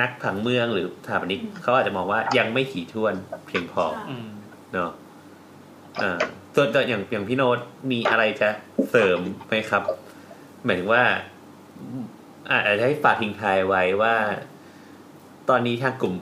[0.01, 3.15] นักผังเมืองหรือสถาปนิกเขาอาจจะมองว่ายังไม่ถี่ถ้วน
[3.47, 4.29] เพียงพอใช่อืม
[4.73, 4.91] เนาะ
[6.03, 6.21] อ่า
[6.55, 7.59] ส่วนตัวอย่างอย่างพี่โน้ต
[7.91, 8.49] มีอะไรจะ
[8.91, 9.83] เสริมไหมครับ
[10.65, 11.03] หมายถึงว่า
[12.51, 14.15] อ่าอาจจะให้ฝากทิ้งท้ายไว้ว่า
[15.49, 16.15] ตอนนี้ทางกลุ่ม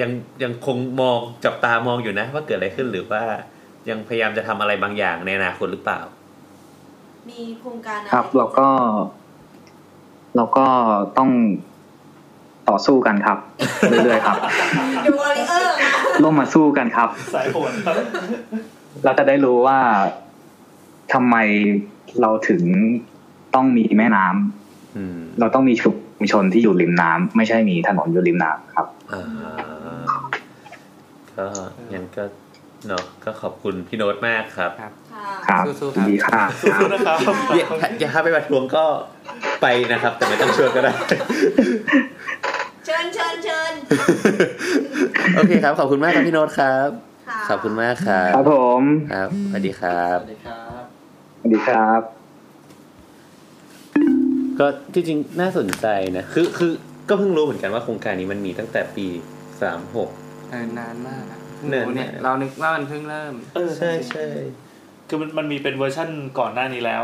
[0.00, 0.10] ยัง
[0.42, 3.22] ยังคงมองจับตามองอยู่นะ ว่าเกิดอะไรขึ้นหรือว่า
[3.88, 6.00] ยังพยายามจะทำอะไรบางอย่างในอนาคตหรือเปล่า
[7.30, 8.68] มีโครงการอะไครับเราก็
[10.36, 10.66] เราก็
[11.18, 11.30] ต้อง
[12.68, 13.38] ต่อสู้กันครับ
[14.04, 14.36] เรื่อยๆครับ
[15.06, 15.90] ดูวอริเออร์นะ
[16.22, 17.94] ร่วมมาสู้กันครับ สายโหดครับ
[19.04, 19.78] เราจะได้รู้ว่า
[21.12, 21.36] ทำไม
[22.20, 22.62] เราถึง
[23.54, 25.90] ต้องมีแม่น้ำอืมเราต้องมีชุ
[26.20, 29.22] มชนที่อยู่ริมน้ำไม่ใช่มีถนนอยู่ริมน้ำครับอ่า
[31.36, 31.46] ก็
[31.92, 32.24] งั้นก็
[32.88, 37.18] เนาะก็ขอบคุณพี่โน้ตมากครับ ครับค่ะครับสู้ๆครับดีค่ะสู้ๆนะครับ
[37.56, 37.66] อย่า
[38.00, 38.84] อย่าถ้าไปประท้วงก็
[39.62, 40.92] ไปนะครับ แต่ไม่ต้องชวนก็ได้
[42.84, 43.72] เชิญเชิญเชิญ
[45.36, 46.88] โอเคครับ ขอบคุณมากครับพี่โน้ตครับ
[47.28, 50.82] ค่ะขอบคุณมากครับ ครับผม ครับสวัสดีครับ สวัสดีครับ
[51.38, 52.17] สวัสดีครับ
[54.58, 55.86] ก็ที่จริงน่าสนใจ
[56.16, 56.72] นะคือคือ
[57.08, 59.06] ก็เพิ่งรู้เหมือนกันว่าโครงการนี้มันมีตั้งแต่ปี
[59.62, 60.08] สามหก
[60.50, 61.38] เออนานมากอะ
[61.68, 64.26] เนิ่นโอ้เนี่ยเรานึกว่ามันเพิ่งเริ่ม เออใช่ใช่
[65.08, 67.02] คือมันมันมีเป็นเวอร์ชั่นก่อนหน้านี้แล้ว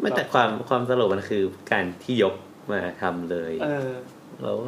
[0.00, 1.42] ไม่แต่ความความตลกมันคือ
[1.72, 2.34] การที่ยก
[2.72, 3.90] มาทำเลยเออ
[4.42, 4.58] แล้ว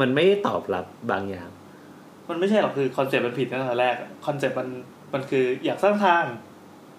[0.00, 1.48] มันไม่ได้ตอบรับบางอย่าง
[2.30, 3.94] มันไม่ใช่หรอกคือ concept มันผิดตั้งแต่แรก
[4.26, 4.68] concept มัน
[5.12, 6.24] มันคืออยากสร้างทาง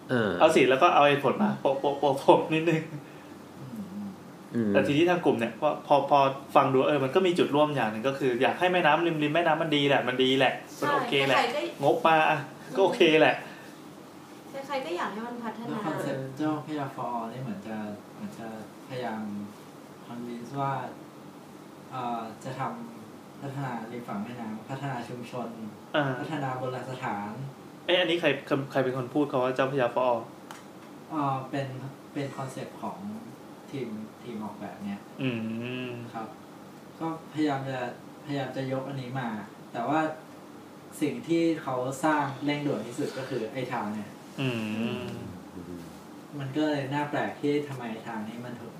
[0.09, 3.01] เออ เอาสิแล้วก็เอาไอ้ผลมาโปะโปะโปะโปะนิดนึงอืม
[4.73, 6.19] แต่ทีนี้ทางกลุ่มเนี่ยพอพอพอ
[6.55, 12.39] ฟังดูเออมันก็มีจุดร่วมอย่างหนึ่งก็คือ อยากให้แม่น้ำริมริมแม่น้ำมันดีแหละมันดีแหละมันโอเคแหละใครๆก็งบมาอะ
[12.75, 13.35] ก็โอเคแหละ
[14.67, 17.77] ใครๆก็อยากให้มันพัฒนาแล้ว conceptเจ้าพระยา for Allนี่เหมือนจะ
[18.15, 18.47] เหมือนจะ
[18.89, 19.21] พยายาม
[20.05, 20.73] convince ว่า
[21.91, 25.47] เอ่อจะทำพัฒนาริมฝั่งแม่น้ำพัฒนาชุมชน
[25.95, 27.31] อ่าพัฒนาโบราณสถาน
[27.85, 28.27] เอ้ยอันนี้ใคร
[28.71, 30.07] ใครเป็นคนพูดเขาว่าเจ้าพระยา for All
[31.11, 31.67] เอ่อเป็น
[32.13, 32.97] เป็น concept ของ
[33.71, 33.89] ทีม
[34.25, 35.29] ทีมออกแบบเนี่ยอื
[35.87, 36.27] มครับ
[36.99, 37.79] ก็พยายามจะ
[38.25, 39.29] พยายามจะยกอันนี้มา
[39.71, 40.01] แต่ว่า
[41.01, 44.09] สิ่งที่เขาสร้างเร่งด่วนที่สุดก็คือไอ้ทางเนี่ย
[44.41, 44.49] อื
[44.97, 45.01] ม
[46.39, 48.75] มันก็เลยน่าแปลกที่ทำไมทางนี้มันถึง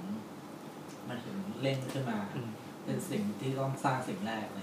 [1.09, 2.49] มันถึงเร่งขึ้นมา อืม
[2.85, 4.62] เป็นสิ่งที่ต้องสร้างสิ่งแรกอะไรอ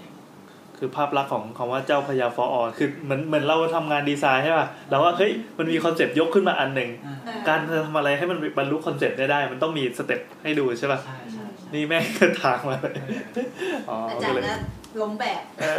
[0.83, 12.93] คือภาพลักษณ์ของคำว่าเจ้าพระยา for All คือเหมือนเหมือนเราทำงานดีไซน์ใช่ป่ะเราว่าเฮ้ยมันมี concept ยกขึ้นมาอันหนึ่งอ่าเออการจะทำอะไรให้มันบรรลุ concept ได้ได้ มันต้องมี step ให้ดูใช่ป่ะใช่ใช่ใช่นี่แม่งก็ทางมาเลย
[13.35, 13.47] เออ
[13.89, 14.59] อ๋ออาก็จารเลย์ยนะ
[15.01, 15.77] ล้มแบบเออ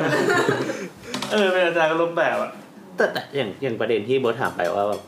[1.32, 2.50] เออเป็นอาจารย์ก็ล้มแบบอะ
[2.96, 5.02] แต่แต่อย่างอย่างประเด็นที่โบทถามไปว่าแบบ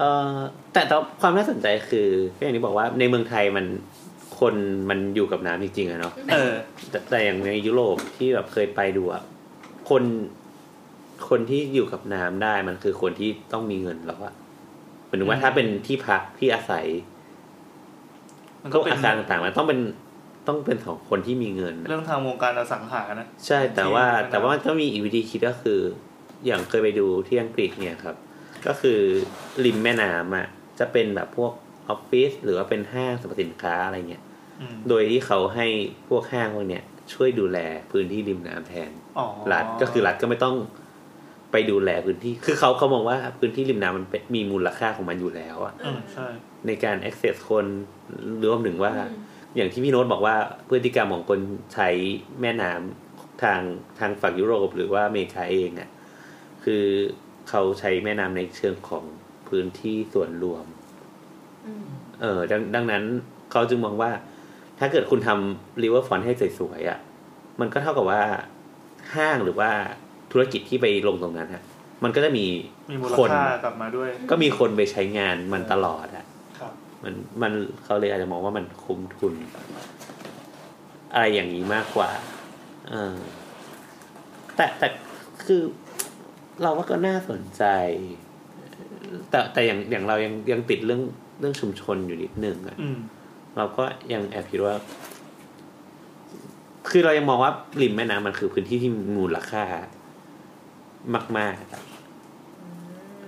[0.00, 0.36] เออ
[0.72, 3.66] แต่แต่ความน่าสนใจคือก็อย่างที่บอกว่าในเมืองไทยมัน
[4.44, 4.54] คน
[4.90, 6.52] มันอยู่กับน้ำจริงๆอะเนาะเออ
[6.90, 9.22] แต่แต่อย่างในยุโรปที่แบบเคยไปดูอะ
[9.90, 10.02] คน
[11.28, 14.34] คนที่อยู่กับน้ำได้มันคือคนที่ต้องมีเงินแล้วอะ
[15.06, 16.86] หมายถึงว่าอืมถ้าเป็นที่พักที่อาศัย
[18.62, 19.80] มันก็ก็เป็นอาคารต่างๆมันต้องเป็น
[20.48, 25.80] ต้องเป็นของคนที่มีเงินอะเรื่องทางวงการอสังหานะใช่แต่ว่าที่แต่ว่ามันก็มีอีกวิธีคิดก็คือ
[26.46, 28.16] อย่างเคยไปดูที่อังกฤษเนี่ยครับ
[28.66, 28.98] ก็คือ
[29.64, 30.46] ริมแม่น้ำอะ
[30.78, 31.52] จะเป็นแบบพวก
[31.88, 34.33] ออฟฟิศหรือว่าเป็นห้างสรรพสินค้าอะไรเงี้ยอืม
[34.88, 35.66] โดยที่เขาให้
[36.08, 36.84] พวกห้างพวกเนี้ย
[37.14, 37.58] ช่วยดูแล
[37.92, 40.56] พื้นที่ริมน้ำแทนอ๋อรัฐก็คือรัฐก็ไม่ต้อง
[41.52, 46.26] ไปดูแลพื้นที่ คือเขาเขามองว่าพื้นที่ริมน้ำมันเป็นมีมูลค่าของมันอยู่แล้วอะอืมใช่
[46.66, 47.66] ในการ access คน
[48.44, 49.22] รวมถึงว่าอืม
[49.56, 50.36] อย่างที่พี่โน้ตบอกว่า
[50.68, 51.40] พฤติกรรมของคน
[51.74, 51.88] ใช้
[52.40, 53.60] แม่น้ำทาง
[53.98, 55.90] ทางฝั่งยุโรปหรือว่าอเมริกาเองอะ
[56.64, 56.84] คือ
[57.48, 59.04] เขาใช้แม่น้ำในเชิงของ
[59.48, 60.64] พื้นที่ส่วนรวม
[61.66, 61.86] อืม
[62.20, 63.02] เออดังดังนั้น
[63.52, 64.10] เขาจึงมองว่า
[64.78, 66.98] ถ้าเกิดคุณทำริเวอร์ฟอนให้สวยๆอะ
[67.60, 68.22] มันก็เท่ากับว่า
[69.14, 69.70] ห้างหรือว่า
[70.32, 71.62] ธุรกิจที่ไปลงตรงนั้นฮะ
[72.04, 72.46] มันก็จะมี
[72.90, 76.26] มีมูลคนค่ากลับมาด้วย ก็มีคนไปใช้งานมันตลอดอะ
[76.58, 76.72] ครับ
[77.02, 77.52] มันมัน
[77.84, 79.34] เขาเลยอาจจะมองว่ามันคุ้มทุน
[81.12, 82.10] อะไรอย่างนี้มากกว่า
[82.90, 83.16] เออ
[84.56, 84.88] แต่แต่
[85.44, 85.62] คือ
[86.62, 87.64] เราว่าก็น่าสนใจ
[89.30, 91.02] แต่แต่อย่างอย่างเรายังยังติดเรื่อง
[91.40, 92.98] เรื่องชุมชนอยู่นิดนึงอะอืม
[93.56, 94.74] เราก็ยังแอบคิดว่า
[96.90, 97.52] คือเรายังมองว่า
[97.82, 99.64] ริมแม่น้ำมันคือพื้นที่ที่มีมูลค่า
[101.38, 101.82] มากๆอะ
[102.60, 102.68] อื
[103.22, 103.24] ม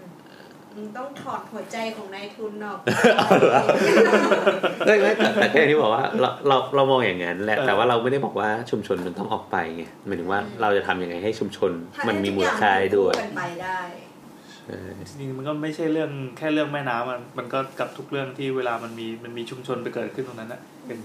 [0.74, 2.78] มึงต้องถอดหัวใจของนายทุนออก
[4.86, 13.14] เอ้ยไม่แต่แต่ก็อย่างที่บอกว่าเราเราเรามองอย่างนั้นแหละเออแต่ว่าเราไม่ได้บอกว่าชุมชนมันต้องออกไปไงหมายถึงว่าเราจะทำยังไงให้ชุมชนถ้ามันมีทุกมูอลย่างค่าได้ด้วย
[15.09, 20.99] จริงๆมันก็ไม่ใช่เรื่องแค่เรื่องแม่น้ำมันมันก็กับทุกเรื่องที่เวลามันมีมันมีชุมชนไปเกิดขึ้นตรงนั้นนะเป็น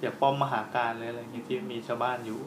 [0.00, 2.40] อย่างป้อมมหาการเลยอะไรอย่างเงี้ยที่มีชาวบ้านอยู่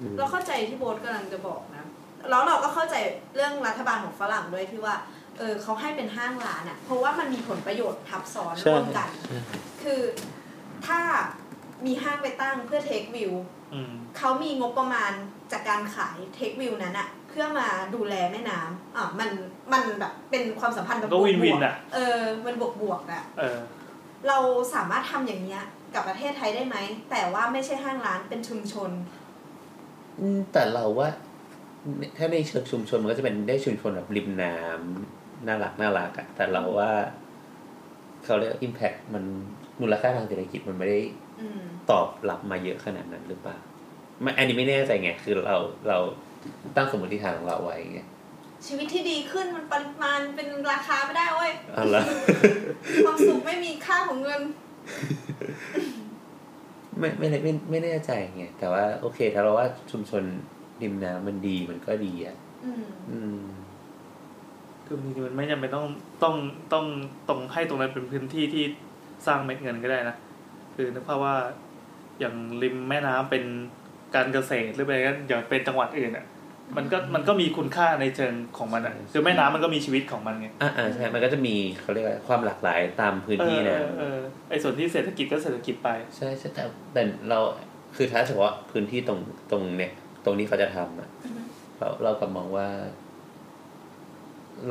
[0.00, 1.84] อืมเราเข้าใจที่โบ๊ทกำลังจะบอกนะ
[2.30, 2.96] แล้วเราก็เข้าใจ
[3.34, 4.94] เรื่องรัฐบาลของฝรั่งด้วยที่ว่า
[5.38, 9.08] เออเขาให้เป็นห้างร้านอะ่ะ เพราะว่ามันมีผลประโยชน์ทับซ้อนใช่ร่วมกัน
[9.82, 10.02] คือ
[10.86, 11.00] ถ้า
[11.86, 13.32] มีห้างไปตั้งเพื่อเทควิว
[13.74, 15.12] อืมเขามีงบประมาณ
[15.52, 19.30] จากการขายเทควิวนั้นอะ เพื่อมาดูแลแม่น้ำอะมัน
[19.72, 23.58] มันแบบเป็นความสัมพันธ์แบบก็บววินวินๆอะเออมันบวกบวกๆอะเออ
[24.28, 24.38] เรา
[24.74, 25.62] สามารถทำอย่างเนี้ย
[25.94, 26.76] กับประเทศไทยได้ไหม
[27.10, 28.90] แต่ว่าไม่ใช่ห้างร้านเป็นชุมชน
[30.20, 31.08] อืมแต่เราว่า
[32.16, 36.90] ถ้าในเชิงชุมชนมันก็จะเป็นได้ชุมชนแบบริมน้ำน่ารักน่ารักอะแต่เราว่า
[38.24, 39.24] เขาเรียกอิมแพคมัน
[39.80, 41.00] มูลค่าทางเศรษฐกิจมันไม่ได้
[41.40, 41.60] อืม
[41.90, 43.56] ตอบรับมาเยอะขนาดนั้นหรือเปล่า
[44.22, 45.56] ไม่อันนี้ไม่แน่ใจไงคือเรา
[45.88, 45.98] เรา
[46.76, 48.00] ตั้งสมมติฐานของเราไว้ไง
[48.66, 52.02] ชีวิตที่ดีขึ้นมันปริมาณเป็นราคาไม่ได้เว้ยเอาละ
[53.04, 54.40] ความสุขไม่มีค่าของเงิน
[56.98, 60.22] ไม่ไม่ไม่ไม่ไม่แน่ใจไงแต่ว่าโอเค ถ้าเราว่าชุมชน
[60.82, 63.40] ริมน้ำมันดีมันก็ดีอะอืมอืม
[64.86, 65.86] คือบางทีมันไม่จำเป็นต้อง
[66.22, 66.36] ต้อง
[66.72, 66.86] ต้อง
[67.28, 68.64] ตรงให้ตรงนั้นเป็นพื้นที่ที่
[69.26, 70.16] สร้างเม็ดเงินก็ได้นะ
[70.74, 71.34] คือนึกภาพว่า
[72.18, 73.44] อย่างริมแม่น้ำเป็น
[74.14, 76.26] การเกษตรหรือไปกันอย่างเป็นจังหวัดอื่นอะ
[76.76, 84.18] มันก็มันก็มีคุณค่าในเชิงของมันอะคือแม่น้ำมันก็มีชีวิตของมันไงอ่าอ่าใช่ มันก็จะมีเขาเรียกว่าความหลากหลายตามพื้นเอที่อเอนะอเออ
[84.50, 87.38] ไอส่วนที่เศรษฐกิจก็เศรษฐกิจไป ใช่ใช่แต่แต่เรา
[87.96, 89.18] คือถ้าเฉพาะพื้นที่ตรง
[89.50, 89.92] ตรงเนี่ย
[90.24, 91.08] ตรงนี้เขาจะทำอะ
[91.78, 92.68] เราเรากลับมองว่า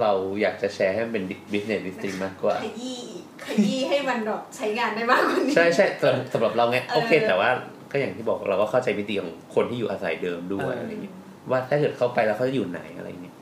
[0.01, 0.11] เรา
[0.41, 2.99] อยากจะแชร์ให้มันเป็น business district มากกว่าขยี้
[3.45, 7.49] ขยี้ให้มันแบบใช้งานได้มากกว่านี้ใช่ใช่สำหรับสำหรับเราไงเออโอเค แต่ว่า
[7.91, 11.15] ก็อย่างที่บอกเราก็เข้าใจวิธีของคนที่อยู่อาศัยเดิมด้วยเออออะไรอย่างเงี้ย
[11.49, 13.35] ว่าถ้าเกิดเข้าไปแล้วเขาจะอยู่ไหนอะไรอย่างเงี้ย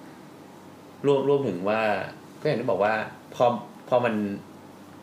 [1.05, 1.81] รวมรวมถึงว่า
[2.41, 2.93] ก็อย่างที่บอกว่า
[3.35, 3.45] พอ
[3.89, 4.13] พอมัน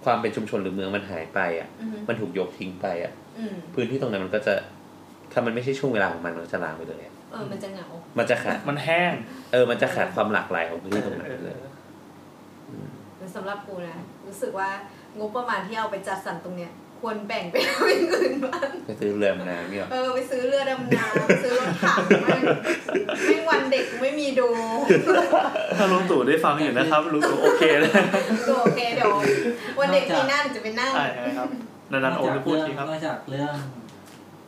[0.05, 4.55] ความเป็นชุมชนหรือเมืองมันหายไป อะอืมมันถูกยกทิ้งไปอะอืมพื้นที่ตรงนั้นมันก็จะ
[5.32, 7.86] ถ้ามันไม่ใช่ช่วงเวลาของมันมันก็จะลางไปเลยอะเออมันจะเหงา
[8.19, 9.12] มันจะขาดมันแห้ง
[9.52, 11.56] เออ มันจะขาดความหลากหลายของพื้นที่ตรงนั้นไปเลย
[13.16, 14.69] แต่สำหรับกูนะรู้สึกว่า
[15.19, 16.73] งบประมาณที่เอาไปจัดสรรตรงเนี้ย
[17.03, 22.43] ควรแบ่งไปเอาอย่างอื่นบ้างไปซื้อเรือมน้ำเนี่ยหรอเออไปซื้อเรือดำน้ำไปซื้อรถถังแม่ง
[23.27, 24.49] แม่งวันเด็กกูไม่มีดู
[25.79, 27.93] ถ้าลุงตู่ได้ฟังอยู่นะครับลุงตู่โอเคเลย
[28.49, 29.15] ก็โอเคเดี๋ยว
[29.79, 31.07] วันเด็กปีหน้าหนูจะไปนั่งใช่
[31.39, 31.49] ครับ
[31.93, 33.55] นันๆโอนไปพูดทีครับนอกจากเรื่อง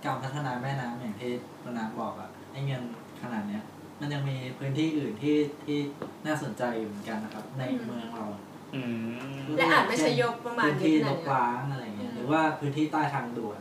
[0.04, 1.30] การพัฒนาแม่น้ำอย่างที่
[1.64, 2.82] ปนาบอกอะไอ้เงิน
[3.22, 3.62] ขนาดเนี้ย
[4.00, 5.78] มันยังมีพื้นที่อื่นที่ที่
[6.26, 8.26] น่าสนใจอยู่เหมือนกันนะครับ ในอืมเมืองเรา
[8.74, 11.93] อืมและอาจไม่ใช่ยกประมาณพื้นเยที่อะขลนาดกเนี้ยล้างอะไรเงี้ยห
[12.24, 13.60] รือว่าพื้นที่ใต้ทางด่วน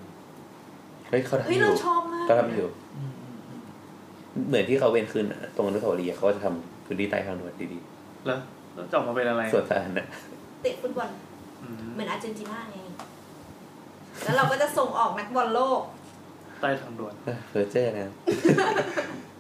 [1.10, 2.68] เฮ้ยเขาทำเฮ้ยอเรายู่ชอบมากเขาทำอยู่
[2.98, 5.26] อืมอืมอืมเหมือนที่เขาเว้นคืน
[5.56, 7.80] ตรงอนุสาวรีย์อะเขาก็จะทำพื้นที่ใต้ทางด่วนดี
[8.26, 8.38] แล้ว
[8.74, 10.06] แล้วจะออกมาเป็นอะไรๆส่วนสาธารณะ
[10.62, 11.10] เตะฟุตบอล
[11.64, 12.78] อืมเหมือนอาร์เจนตินาไง
[14.24, 15.82] แล้วเราก็จะส่งออกนักบอลโลก
[16.62, 18.14] ใต้ทางด่วนเออเพอเจอร์นะ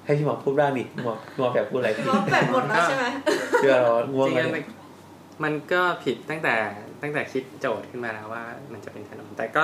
[0.05, 3.05] ให้พี่หมอพูดบ้างดิพี่หมอพี่หมอแบบพูดอะไรพี่ว่าแบบหมดแล้วใช่ไหม
[3.59, 4.65] เชื่อเราง่วงจริงแล้วๆมันเนี่ย
[5.43, 6.55] มันก็ผิดตั้งแต่
[7.03, 8.43] ตั้งแต่คิดโจทย์ขึ้นมาแล้วว่า
[8.73, 9.63] มันจะเป็นถนน แต่ก็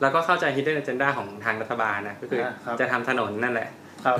[0.00, 3.68] เราก็เข้าใจ hidden agenda ของทางรัฐบาลนะก็คืออาครับจะทำถนนนั่นแหละ
[4.04, 4.18] ครับ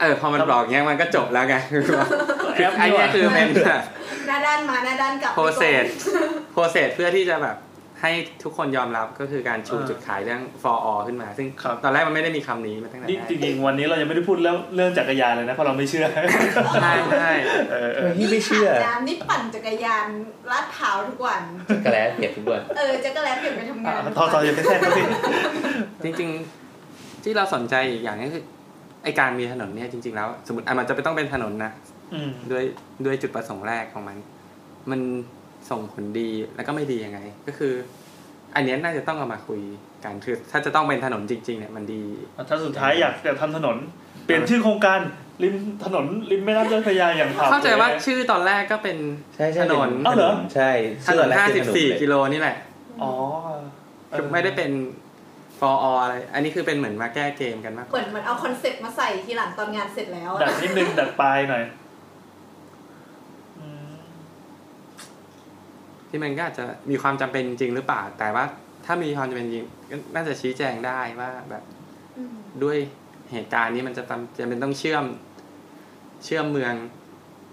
[0.00, 2.08] เออพอมันบอกอย่างเงี้ยมันก็จบแล้วไงคือว่า
[2.56, 3.82] แอปไอ้นี่หเนี้ว่ายคือเป็นแบบ
[4.26, 5.84] หน้าด้านมาหน้าด้านกลับโปรเซส
[6.52, 7.56] โปรเซสเพื่อที่จะแบบ
[8.02, 8.12] ให้
[8.42, 11.46] ทุกคนยอมรับก็คือการชูจุดขายเรื่อง for all ขึ้นมา ซึ่ง
[11.84, 16.06] ตอนแรกมันไม่ได้มีคำนี้มาตั้งแต่นี่แรกจริงๆวันนี้เรายังไม่ได้พูดเรื่องเรื่องจักรยานเลยนะเพราะเราไม่เชื่อ
[16.82, 17.32] ใช่ใช่
[17.70, 20.06] เออเออพี่ไม่เชื่อน้ำนี่ปั่นจักรยาน
[20.50, 21.42] ลาดเท้าวทุกวัน
[21.84, 25.02] กระแลเปียกทุกวันเออจะก็แล้วเปลี่ยนไปทำงานอะทอทออย่าไปแทรกเขาสิ
[26.04, 28.44] จริงๆ ที่เราสนใจอีกอย่างนึงคือ
[29.04, 31.70] ไอการมีถนนเนี่ยจริงๆแล้ว สมมติอะมันจะไม่ต้องเป็นถนนนะ
[32.14, 32.64] อืมด้วย
[33.04, 34.16] ด้วยจุดประสงค์แรกของมัน
[34.90, 35.00] มัน
[35.70, 37.74] ส่งผลดีแล้วก็ไม่ดียังไง ก็คือ
[38.54, 39.60] อันเนี้ยน่าจะต้องเอามาคุย
[40.04, 42.02] กันคือถ้าจะต้องเป็นถนนจริง ๆ เนี่ยมันดี
[42.48, 43.76] ถ้าสุดท้ายอยากจะทำถนน
[44.24, 45.00] เปลี่ยนชื่อโครงการ
[45.42, 48.98] ริมถนนริมแม่น้ำเจ้าพระยาอย่างข่าวเข้าใจว่าสยนะชื่อตอนแรกก็เป็น
[49.36, 50.70] ใช่ใช่ถนนเป็อ้าวเหรอใช่
[51.04, 52.56] ถชื่นอนแรกห้าคืสิอบถนนสี่เลยกิโลนี่แหละ
[53.02, 53.12] อ๋อ
[54.10, 54.70] คือไม่ได้เป็น
[55.58, 61.62] for all อะไร อันนี้คือเป็นเหมือนมาแก้เกมกันมากกเหมืว่ามันเอา concept มาใส่ทีหลังตอนงานเสร็จแล้วอะดัดนิดนึงดัดปลายหน่อย
[63.58, 63.92] อืม
[66.14, 68.44] ที่มันก็อาจจะมีความจำเป็นจริงหรือเปล่า แต่ว่า
[68.86, 71.62] ถ้ามีความจำเป็นจริงก็น่าจะชี้แจงได้ว่าแบบ
[72.16, 72.76] อืมด้วย
[73.32, 75.04] เหตุการณ์นี้มันจะจำจะเป็นต้องเชื่อม
[76.24, 76.74] เชื่อมเมือง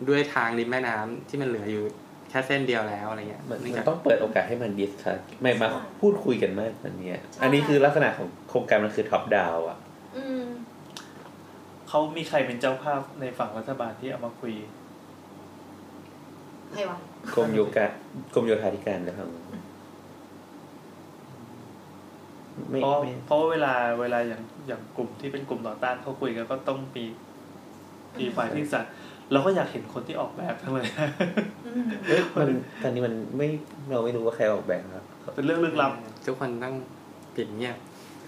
[0.09, 1.83] ด้วยทางริมแม่น้ำที่มันเหลืออยู่
[2.29, 5.67] แค่เส้นเดียวแล้วอะไรเงี้ยมันเนื่องมันจากต้องเปิดโอกาสให้มัน discuss ไม่มา
[6.01, 9.77] พูดคุยกันมากอันเนี้ยอันนี้คือลักษณะของโครงการมันคือท็อปดาวอะ
[10.17, 10.45] อืม
[11.87, 14.53] เขามีใครเป็นเจ้าภาพในฝั่งรัฐบาลที่เอามาคุย
[16.73, 16.97] ใครวะ
[17.35, 17.85] กรมโยกะ
[18.33, 19.27] กรมโยธาธิการนะครับ
[22.69, 27.05] ไม่เพราะไม่เพราะว่าเวลาเวลาอย่างอย่างกลุ่มที่เป็นกลุ่มต่อต้านเขาคุยกันก็ต้องมี
[28.19, 28.91] มีฝ่ายที่สัตว์
[29.31, 30.85] เราก็อยากเห็นคนที่ออกแบบทั้งเลย
[31.65, 32.49] อืมเอ้ยมัน
[32.81, 33.47] ตอนนี้มันไม่
[33.91, 35.05] เราไม่รู้ว่าใครออกแบบครับ
[35.35, 35.91] เป็นเรื่องลึกลับ
[36.25, 36.75] ทุกคนต้อง
[37.35, 37.77] ปิดเงียบ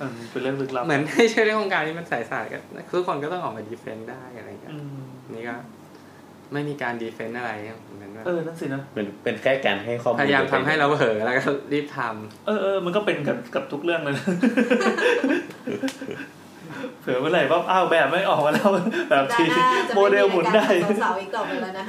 [0.01, 2.61] อืมเป็นเรื่องลึกลับเหมือนไม่ใช่เรื่องโครงการที่มันสายศาสตร์กัน
[2.91, 5.01] ทุกคนก็ต้องออกมาดีเฟนต์ได้อะไรเงี้ยอืม
[5.33, 5.55] นี่ก็
[6.53, 7.51] ไม่มีการดีเฟนต์อะไร
[8.23, 11.43] เหมือนว่าเออนั่นสินะมันเป็นแค่การให้ข้อมูลพยายามทำให้เราเผลอแล้วก็
[11.73, 14.25] รีบทำเออเออมันก็เป็นกับกับทุกเรื่องเลยนะ
[17.01, 18.69] เผื่อเมื่อไหร่ว่าอ้าวแบบไม่ออกมาแล้ว
[19.09, 21.85] แบบด้านทีหน้าจะโมเดลหมุนได้ไม่มีรายการสาวๆอีกต่อไปแล้วนะ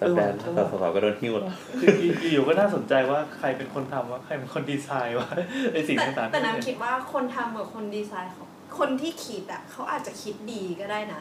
[0.00, 1.92] สัปดาห์ต่อสัปดาห์ก็โดนหิ้วแล้วคือ
[2.32, 5.28] อยู่ๆก็น่าสนใจว่าใครเป็นคนทำว่าใครเป็นคนดีไซน์ว่า
[5.72, 8.44] ไอสิ่งแต่ต่างๆแต่ที่น้ำเห็คิดว่าคนทำกับคนดีไซน์เขา
[8.78, 11.20] คนที่คิดอะเขาอาจจะคิดดีก็ได้นะ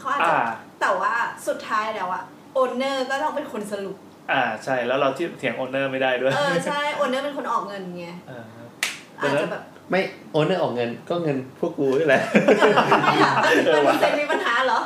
[0.00, 0.44] เขาอาจจะอ่า
[0.80, 1.12] แต่ว่า
[1.46, 2.22] สุดท้ายแล้วอะ
[2.54, 3.96] โอนเนอร์ก็ต้องเป็นคนสรุป
[4.32, 8.44] อ่าใช่แล้วเราที่เถียงโอนเนอร์ไม่ได้ด้วยเออใช่โอนเนอร์เป็นคนออกเงินไงเออ
[9.18, 10.00] อาจจะแบบไม่
[10.32, 12.22] owner ออกเงินก็เงินพวกกูนี่แหละ
[13.04, 14.78] ไม่อะมันมีเซ็นมีปัญหาเหรอ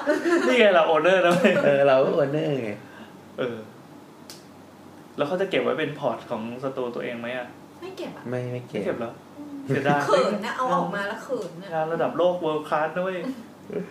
[0.49, 2.73] นี่ไงเรา owner นะเว้ยเออเราก็ owner ไง
[3.39, 3.57] เออ
[5.17, 7.47] แล้วเขาจะเก็บไว้เป็น port ของสตูตัวเองไหมอะ
[7.81, 13.15] ไม่เก็บอะไม่ไม่ไม่เก็เก็บบเหรออืมเสียดายเขินนะเอาออกมาแล้วเขินนะงานระดับโลก world class ด้วย
[13.67, 13.83] เฮ้ย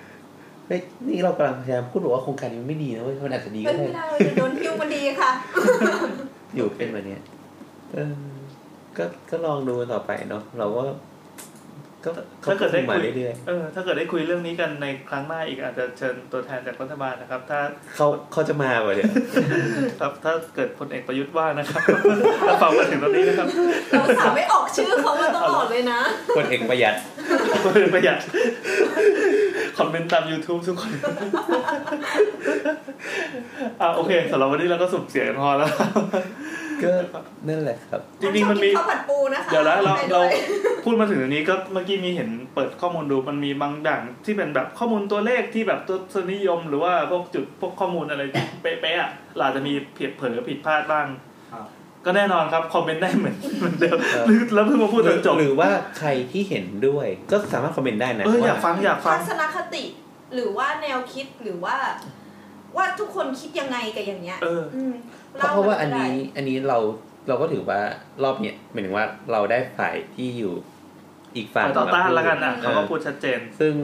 [1.08, 5.32] นี่เรากำลังพยายามพูดบอกว่าโครงการนี้มันไม่ดีนะเว้ยมันอาจจะดีเป็ก็นได้ไม่ได้เลยโดนหิ้วมันดีค่ะ
[6.56, 7.22] อยู่เป็นแบบเนี้ย
[7.94, 8.14] เออ
[8.98, 10.84] ก็ก็ลองดูต่อไปเนาะเราก็
[12.06, 12.10] ก็
[12.50, 19.10] ถ้าเกิดได้มาคุยเรื่อยเออถ้าเกิดได้คุยเรื่องนี้กันในครั้งหน้าอีกอาจจะเชิญตัวแทนจากรัฐบาลนะครับ ถ้าๆเขาเขาจะมาป่ะเนี่ย
[20.02, 21.82] ครับถ้าเกิดพลเอกประยุทธ์ว่างนะครับ
[22.48, 23.48] ถ้าฟังมาถึงตรงนี้นะครับ
[23.90, 26.00] เราสาวไม่ออกชื่อเขามาตลอดเลยนะ
[26.36, 26.96] คนเอกประหยัด
[27.96, 28.20] ประหยัด
[29.78, 30.92] คอมเมนต์ตาม YouTube ทุกคน
[33.82, 35.70] อะโอเคสำหรับวันนี้เราก็สุ่มเสียงกันพอแล้ว
[36.84, 36.94] ก็
[37.48, 40.30] นั่นแหละครับ จริงๆมันมีข้าวผัดปูนะคะเดี๋ยวนะเราไปเราด้วย
[40.84, 51.08] พูดมาถึงตรงนี้ก็เมื่อกี้มีเห็นเปิดข้อมูลดูมันมีบางอย่างที่เป็นแบบข้อมูลตัวเลขที่แบบตัวทศนิยม หรือว่าพวกจุดพวกข้อมูลอะไรที่เป๊ะๆอะเราอาจจะมีผิดเผลอผิดพลาดบ้าง
[51.54, 51.66] ครับ
[52.06, 59.84] ก็แน่นอนครับ คอมเมนต์ได้เหมือนเหมือนเดิมครับแล้วเพิ่งมาพูดตอนจบหรือว่าใครที่เห็นด้วย ก็สามารถคอมเมนต์ได้นะเอออยากว่าฟังอยากฟังทัศนคติ
[60.34, 61.76] หรือว่าแนวคิดหรือว่า
[62.78, 64.40] ว่าทุกคนคิดยังไงกับอย่างเงี้ย
[65.38, 66.78] เออมเพราะเพราะว่าอันล่นี้มัก็ได้อันนี้เรา
[67.28, 67.80] เราก็ถือว่า
[68.24, 70.54] รอบเนี้ยหมายถึงว่าเราได้ฝ่ายที่อยู่
[71.36, 73.76] อีกฝ่ายฝ่ายต่อต้านมพูดแล้วกันนะออเขาก็พูดชัดเจน ซึ่ง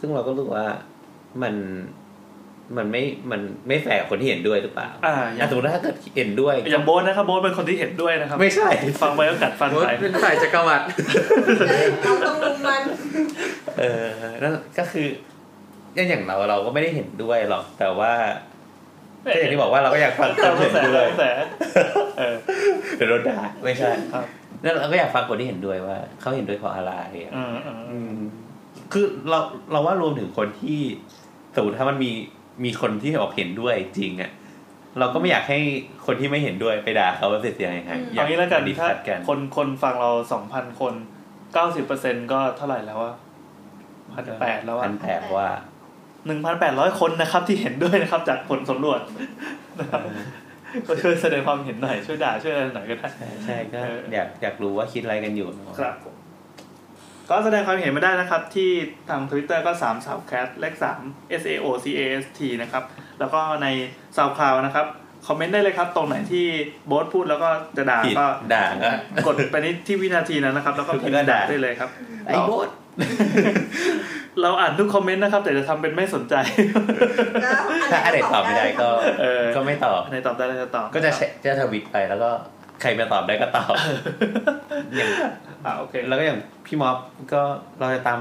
[0.00, 0.66] ซึ่งเราก็รู้สึกว่า
[1.42, 1.54] มัน
[2.76, 8.68] มันไม่ มันไม่แฟร์กับคนที่เห็นด้วยหรือเปล่า อ่าอย่าอะงสมมติว่าถ้าเกิดเห็นด้วย อย่างโบ๊ทนะครับโบ๊ทเป็นคนที่เห็นด้วยนะครับ ไม่ใช่
[9.02, 10.84] ฟังไปก็กัดฟันโบ๊ทใส่เป็นฝ่ายจักรวรรดิ
[12.02, 12.82] เราต้องรุมมัน
[13.78, 14.06] เออ
[14.42, 15.06] นั่นก็คือ
[15.94, 18.12] อย่างอย่างเราเราก็ไม่ได้เห็นด้วยหรอก แต่ว่า
[19.24, 21.06] ก็อย่างที่บอกว่าเราก็อยากฟังคนเห็นด้วย
[22.96, 23.90] เดี๋ยวโดนด่าไม่ใช่
[24.62, 26.92] นั่นเราก็อยากฟังคนที่เห็นด้วยว่าเขาเห็นด้วยเพราะอะไร
[27.24, 27.56] อ่า
[28.92, 29.38] คือเรา
[29.72, 30.80] เราว่ารวมถึงคนที่
[31.54, 32.10] สมมติถ้ามันมี
[32.64, 34.30] มีคนที่ออกเห็นด้วยจริงอะ
[34.98, 35.58] เราก็ไม่อยากให้
[36.06, 38.88] คนที่ไม่เห็นด้วยไปด่าเขาว่าเสียหายไงอย่างนี้แล้วกันถ้า
[39.28, 40.94] คนคนฟังเราสองพันคน
[41.52, 43.12] เก้าสิบเปอร์เซ็นก็เท่าไหร่แล้วว่า
[44.14, 45.48] พันแปดแล้วว่าพันแปดว่า
[46.30, 49.00] 1,800 คนนะครับที่เห็นด้วยนะครับ จากผลสำรวจ
[49.80, 50.00] นะครับ
[50.86, 53.08] ก็ช่วยแสดงความเห็นหน่อยช่วยด่าช่วยอะไรหน่อยก็ได้
[53.44, 53.80] ใช่ก็
[54.12, 55.94] อยากอยากรู้ว่าคิดอะไรกันอยู่ครับ
[57.30, 58.70] ก็แสดงความเห็นมาได้นะครับ ที่
[59.08, 60.74] ทาง Twitter ก็3 s o u t c a s t เลข
[61.06, 62.84] 3 S A O C A S T นะครับ
[63.18, 63.66] แล้วก็ใน
[64.16, 64.86] s o u t c l o u d นะครับ
[65.26, 66.46] คอมเมนต์ได้เลยครับ ตรงไหนที่
[66.86, 68.64] โบ๊ทพูดแล้วก็จะด่าก็ด่า
[69.26, 71.90] กดไปนิดที่วินาทีนั้นนะครับ แล้วก็พิมพ์ด่าได้เลยครับ
[72.26, 72.68] ไอ้โบ๊ท
[74.40, 76.34] เราอ่านทุกคอมเมนต์นะครับ แต่จะทำเป็นไม่สนใจ
[77.92, 78.88] ถ้าอะไรตอบไม่ได้ก็
[79.20, 82.30] เออก็ไม่ตอบอันไหนตอบได้เราจะตอบก็จะแชร์จะทวิตไปแล้วก็
[82.80, 83.74] ใครมาตอบได้ก็ตอบ
[84.96, 85.10] อย่าง
[85.64, 86.96] อ่าโอเค แล้วก็อย่างพี่ม็อบ
[87.32, 87.42] ก็
[87.80, 88.20] เราจะตาม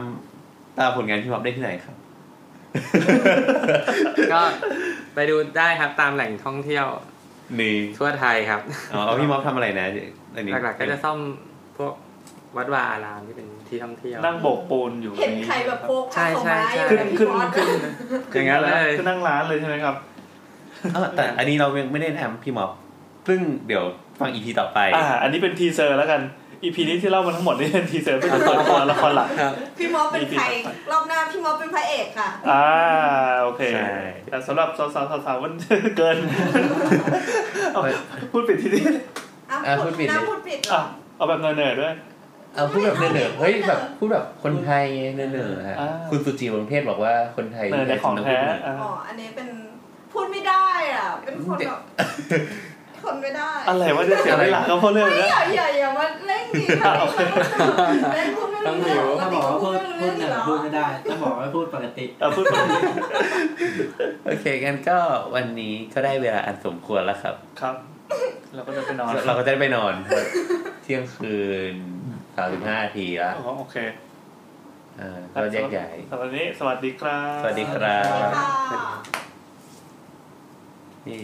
[0.80, 1.96] ตามผลงานพี่ม็อบได้ที่ไหนครับ
[4.34, 4.42] ก็
[5.16, 6.88] ไปดูได้ครับตามแหล่งท่องเที่ยว
[7.60, 8.62] นี่ทั่วไทยครับ
[8.94, 9.88] อ๋อเอาพี่ม็อบทำอะไรนะ
[10.36, 11.18] อันนี้หลักๆก็จะซ่อม
[11.78, 11.94] พวก
[12.58, 17.68] วัดวาอารามที่เป็น ที่ท่องเที่ยว นั่งโบกปูนอยู่เห็นใครแบบโพกใช่ผ้าขาวใช่ม้าอใช่ยู่ขึ้นในขึ้นพี่มอสขึ้น
[18.34, 19.96] อย่างนั้นเลยคือนั่งร้านเลยใช่ไหมครับ
[20.94, 22.72] เออแต่อันนี้เรายังไม่ได้แนะนำพี่ม็อบ
[23.28, 23.84] ซึ่งเดี๋ยว
[24.20, 26.22] ฟัง EP ต่อไป อ่า อันนี้เป็น teaser แล้วกัน
[26.64, 30.46] EP นี้ที่เล่ามาทั้งหมดนี่เป็น teaser เป็นเปิดตัวละครหลักครับพี่มอสเป็นใคร
[30.92, 32.66] รอบหน้าพี่มอสเป็นพระเอกค่ะ อ่า
[33.44, 33.94] โอเคใช่
[34.32, 35.54] แต่สำหรับสาวๆสาวๆมัน
[35.98, 36.18] เกิน
[37.74, 37.82] เอา
[38.32, 38.84] พูดปิดทีนี้
[39.52, 40.86] อ้าวอะพูดผิดน้ำพูดผิดเหรอะอ
[41.18, 41.94] เอาแบบเนิร์ดๆด้วย
[42.56, 49.48] เอาพูดแบบเนอๆเฮ้ยแบบพูดแบบคนไทยเนอๆฮะอ่าคุณสุจิวงเทพบอกว่าคนไทยเนิร์ดในของแท้อะอ๋ออันนี้เป็น
[50.14, 51.80] พูดไม่ได้อะ เป็นคนแบบ
[53.04, 57.18] คนไม่ได้ อะไรวะจะเสียเวลาเขาเพราะเรื่องไม่นี้อย่าอย่าอย่ามาเล่นดีอะโอเค
[58.16, 62.46] เล่นพูดไม่ต้องรู้หิวถ้าบอกว่าพูดพูดเรื่เนี่ยองพูดไม่ได้ต้องบอกว่าพูดปกติเอาพูด
[64.26, 64.98] โอเคงั้นก็
[65.36, 67.76] วันนี้ก็ได้เวลาอันสมควรแล้วครับ ครับ
[68.56, 69.94] เราก็จะไปนอน เราก็จะได้ไปนอน
[70.84, 71.38] เที่ยงคื
[71.74, 71.76] น
[72.36, 73.78] สามสิบห้านาทีแล้วอ๋อโอเค
[74.98, 78.88] เออก็แยกย้ายสำหรับวันนี้สวัสดีครับ สวัสดีครับค่ะ
[81.08, 81.22] นี่